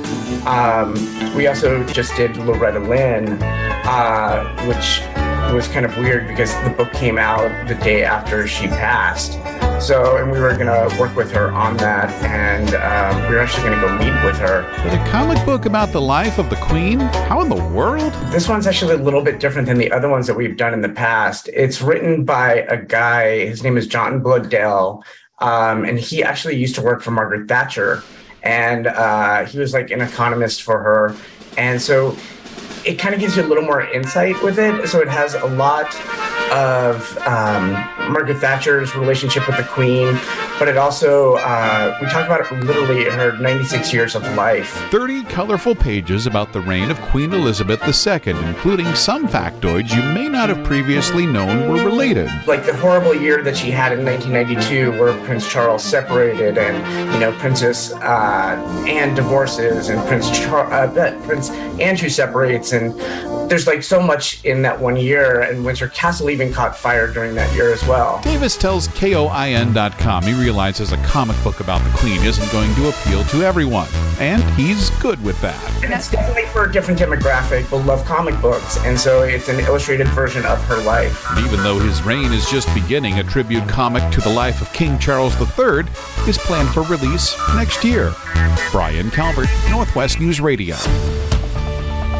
Um, 0.47 0.93
we 1.35 1.47
also 1.47 1.83
just 1.85 2.15
did 2.15 2.37
Loretta 2.37 2.79
Lynn, 2.79 3.37
uh, 3.43 4.45
which 4.65 5.01
was 5.53 5.67
kind 5.67 5.85
of 5.85 5.95
weird 5.97 6.27
because 6.27 6.53
the 6.63 6.69
book 6.69 6.91
came 6.93 7.17
out 7.17 7.67
the 7.67 7.75
day 7.75 8.03
after 8.03 8.47
she 8.47 8.67
passed. 8.67 9.37
So, 9.79 10.17
and 10.17 10.31
we 10.31 10.39
were 10.39 10.57
gonna 10.57 10.89
work 10.99 11.15
with 11.15 11.31
her 11.31 11.51
on 11.51 11.77
that, 11.77 12.09
and 12.23 12.73
um, 12.75 13.29
we 13.29 13.35
were 13.35 13.41
actually 13.41 13.69
gonna 13.69 13.81
go 13.81 13.93
meet 13.97 14.25
with 14.25 14.37
her. 14.39 14.63
But 14.83 14.93
a 14.93 15.11
comic 15.11 15.45
book 15.45 15.65
about 15.65 15.91
the 15.91 16.01
life 16.01 16.39
of 16.39 16.49
the 16.49 16.55
Queen? 16.55 17.01
How 17.01 17.41
in 17.41 17.49
the 17.49 17.63
world? 17.63 18.11
This 18.31 18.49
one's 18.49 18.65
actually 18.65 18.95
a 18.95 18.97
little 18.97 19.21
bit 19.21 19.39
different 19.39 19.67
than 19.67 19.77
the 19.77 19.91
other 19.91 20.09
ones 20.09 20.25
that 20.25 20.35
we've 20.35 20.57
done 20.57 20.73
in 20.73 20.81
the 20.81 20.89
past. 20.89 21.49
It's 21.53 21.83
written 21.83 22.23
by 22.25 22.61
a 22.69 22.81
guy, 22.81 23.45
his 23.45 23.63
name 23.63 23.77
is 23.77 23.85
John 23.85 24.23
Bloedel, 24.23 25.03
um, 25.39 25.85
and 25.85 25.99
he 25.99 26.23
actually 26.23 26.55
used 26.55 26.73
to 26.75 26.81
work 26.81 27.03
for 27.03 27.11
Margaret 27.11 27.47
Thatcher, 27.47 28.01
and 28.41 28.87
uh, 28.87 29.45
he 29.45 29.59
was 29.59 29.73
like 29.73 29.91
an 29.91 30.01
economist 30.01 30.63
for 30.63 30.79
her. 30.79 31.15
And 31.57 31.79
so 31.79 32.17
it 32.85 32.95
kind 32.95 33.13
of 33.13 33.19
gives 33.19 33.35
you 33.35 33.43
a 33.43 33.47
little 33.47 33.63
more 33.63 33.81
insight 33.81 34.41
with 34.41 34.57
it. 34.57 34.87
So 34.87 34.99
it 35.01 35.09
has 35.09 35.35
a 35.35 35.45
lot 35.45 35.93
of 36.51 37.17
um, 37.27 37.73
Margaret 38.09 38.37
Thatcher's 38.37 38.95
relationship 38.95 39.47
with 39.47 39.57
the 39.57 39.63
Queen, 39.63 40.17
but 40.59 40.67
it 40.67 40.77
also, 40.77 41.35
uh, 41.35 41.97
we 42.01 42.07
talk 42.07 42.25
about 42.25 42.41
it 42.41 42.51
literally 42.63 43.07
in 43.07 43.13
her 43.13 43.37
96 43.37 43.93
years 43.93 44.15
of 44.15 44.23
life. 44.35 44.69
30 44.91 45.23
colorful 45.25 45.75
pages 45.75 46.27
about 46.27 46.53
the 46.53 46.61
reign 46.61 46.89
of 46.91 46.99
Queen 47.03 47.33
Elizabeth 47.33 47.81
II, 47.83 48.33
including 48.47 48.93
some 48.95 49.27
factoids 49.27 49.93
you 49.93 50.01
may 50.13 50.29
not 50.29 50.49
have 50.49 50.63
previously 50.65 51.25
known 51.25 51.69
were 51.69 51.83
related. 51.83 52.29
Like 52.47 52.65
the 52.65 52.75
horrible 52.75 53.15
year 53.15 53.43
that 53.43 53.57
she 53.57 53.71
had 53.71 53.91
in 53.91 54.05
1992, 54.05 54.91
where 54.99 55.13
Prince 55.25 55.49
Charles 55.49 55.83
separated, 55.83 56.57
and 56.57 57.13
you 57.13 57.19
know 57.19 57.31
Princess 57.39 57.93
uh, 57.93 58.85
Anne 58.87 59.15
divorces, 59.15 59.89
and 59.89 60.05
Prince 60.07 60.29
Char- 60.37 60.71
uh, 60.71 61.21
Prince 61.25 61.49
Andrew 61.79 62.09
separates, 62.09 62.71
and 62.71 62.93
there's 63.49 63.67
like 63.67 63.83
so 63.83 64.01
much 64.01 64.43
in 64.43 64.61
that 64.63 64.79
one 64.79 64.95
year, 64.95 65.41
and 65.41 65.63
Windsor 65.63 65.89
Castle 65.89 66.29
even 66.29 66.51
caught 66.51 66.75
fire 66.77 67.07
during 67.11 67.35
that 67.35 67.53
year 67.55 67.71
as 67.71 67.85
well. 67.85 67.94
Davis 68.23 68.57
tells 68.57 68.87
KOIN.com 68.89 70.23
he 70.23 70.33
realizes 70.33 70.91
a 70.91 70.97
comic 70.97 71.41
book 71.43 71.59
about 71.59 71.83
the 71.83 71.97
Queen 71.97 72.21
isn't 72.23 72.51
going 72.51 72.73
to 72.75 72.89
appeal 72.89 73.23
to 73.25 73.43
everyone, 73.43 73.87
and 74.19 74.43
he's 74.55 74.89
good 75.01 75.21
with 75.23 75.39
that. 75.41 75.83
And 75.83 75.93
it's 75.93 76.09
definitely 76.09 76.45
for 76.47 76.65
a 76.65 76.71
different 76.71 76.99
demographic 76.99 77.69
will 77.71 77.81
love 77.81 78.03
comic 78.05 78.39
books, 78.41 78.77
and 78.85 78.99
so 78.99 79.23
it's 79.23 79.49
an 79.49 79.59
illustrated 79.61 80.07
version 80.09 80.45
of 80.45 80.63
her 80.65 80.81
life. 80.83 81.25
And 81.31 81.45
even 81.45 81.63
though 81.63 81.79
his 81.79 82.01
reign 82.03 82.31
is 82.31 82.49
just 82.49 82.73
beginning, 82.73 83.19
a 83.19 83.23
tribute 83.23 83.67
comic 83.67 84.11
to 84.13 84.21
the 84.21 84.29
life 84.29 84.61
of 84.61 84.71
King 84.73 84.97
Charles 84.99 85.35
III 85.39 85.85
is 86.27 86.37
planned 86.37 86.69
for 86.69 86.83
release 86.83 87.35
next 87.55 87.83
year. 87.83 88.13
Brian 88.71 89.11
Calvert, 89.11 89.49
Northwest 89.69 90.19
News 90.19 90.41
Radio. 90.41 90.75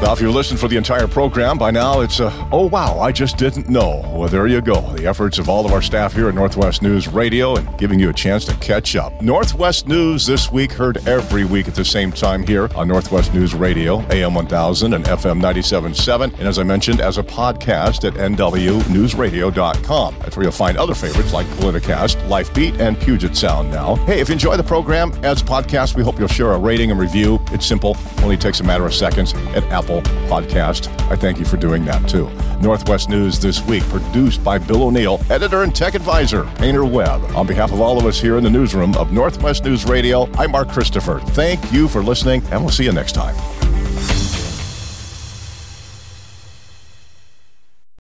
Now, 0.06 0.14
if 0.14 0.22
you 0.22 0.32
listened 0.32 0.60
for 0.60 0.68
the 0.68 0.78
entire 0.78 1.08
program 1.08 1.58
by 1.58 1.72
now, 1.72 2.02
it's 2.02 2.20
a, 2.20 2.32
oh 2.52 2.68
wow, 2.68 3.00
I 3.00 3.12
just 3.12 3.38
didn't 3.38 3.68
know. 3.68 4.08
Well, 4.14 4.30
there 4.30 4.46
you 4.46 4.62
go. 4.62 4.82
The 4.94 5.08
efforts 5.08 5.40
of 5.40 5.50
all 5.50 5.66
of 5.66 5.74
our 5.74 5.82
staff 5.82 6.14
here 6.14 6.30
at 6.30 6.36
Northwest 6.36 6.84
News 6.84 7.08
Radio 7.08 7.56
and 7.56 7.76
giving 7.80 8.00
you 8.00 8.12
a 8.12 8.14
chance 8.14 8.46
to 8.46 8.54
catch 8.58 8.96
up. 8.96 9.20
Northwest 9.20 9.88
News 9.88 10.28
this 10.28 10.52
week 10.52 10.74
heard 10.74 11.08
every 11.08 11.44
week 11.44 11.68
at 11.68 11.74
the 11.74 11.84
same 11.84 12.12
time 12.12 12.46
here 12.46 12.70
on 12.76 12.88
Northwest 12.88 13.34
News 13.34 13.56
Radio, 13.56 14.02
AM 14.12 14.36
1000 14.36 14.94
and 14.94 15.04
FM 15.06 15.42
97.7. 15.42 16.38
And 16.38 16.48
as 16.48 16.60
I 16.60 16.64
mentioned, 16.64 17.02
as 17.02 17.18
a 17.18 17.24
podcast 17.24 18.08
at 18.08 18.14
NWNewsRadio.com. 18.14 20.16
That's 20.20 20.38
where 20.38 20.44
you'll 20.44 20.52
find 20.52 20.78
other 20.78 20.94
favorites 20.94 21.34
like 21.34 21.48
Politicast, 21.48 22.30
Life 22.30 22.54
Beat, 22.54 22.80
and 22.80 22.96
Puget 23.00 23.36
Sound 23.36 23.72
now. 23.72 23.96
Hey, 24.06 24.20
if 24.20 24.30
you 24.30 24.34
enjoy 24.34 24.56
the 24.56 24.64
program 24.64 25.12
as 25.24 25.42
a 25.42 25.46
podcast, 25.46 25.96
we 25.96 26.04
hope 26.04 26.20
you'll 26.20 26.28
share 26.28 26.52
a 26.52 26.60
rating 26.60 26.92
and 26.92 27.00
review. 27.00 27.40
It's 27.48 27.66
simple, 27.66 27.98
only 28.22 28.38
takes 28.38 28.60
a 28.60 28.64
matter 28.64 28.86
of 28.86 28.94
seconds 28.94 29.34
at 29.56 29.64
Apple 29.96 30.12
Podcast. 30.28 30.90
I 31.12 31.16
thank 31.16 31.40
you 31.40 31.46
for 31.46 31.58
doing 31.58 31.86
that 31.86 32.08
too. 32.10 32.30
Northwest 32.62 33.10
News 33.10 33.40
this 33.40 33.64
week, 33.66 33.84
produced 33.84 34.44
by 34.44 34.58
Bill 34.58 34.84
O'Neill, 34.84 35.20
editor 35.30 35.64
and 35.64 35.76
tech 35.76 35.94
advisor, 35.94 36.46
Painter 36.56 36.86
Webb. 36.86 37.24
On 37.36 37.46
behalf 37.46 37.72
of 37.72 37.82
all 37.82 37.98
of 37.98 38.06
us 38.06 38.20
here 38.20 38.38
in 38.38 38.44
the 38.44 38.50
newsroom 38.50 38.96
of 38.96 39.12
Northwest 39.12 39.64
News 39.64 39.86
Radio, 39.86 40.30
I'm 40.34 40.52
Mark 40.52 40.70
Christopher. 40.70 41.20
Thank 41.20 41.72
you 41.72 41.88
for 41.88 42.02
listening, 42.02 42.44
and 42.52 42.62
we'll 42.62 42.72
see 42.72 42.86
you 42.86 42.92
next 42.92 43.14
time. 43.14 43.36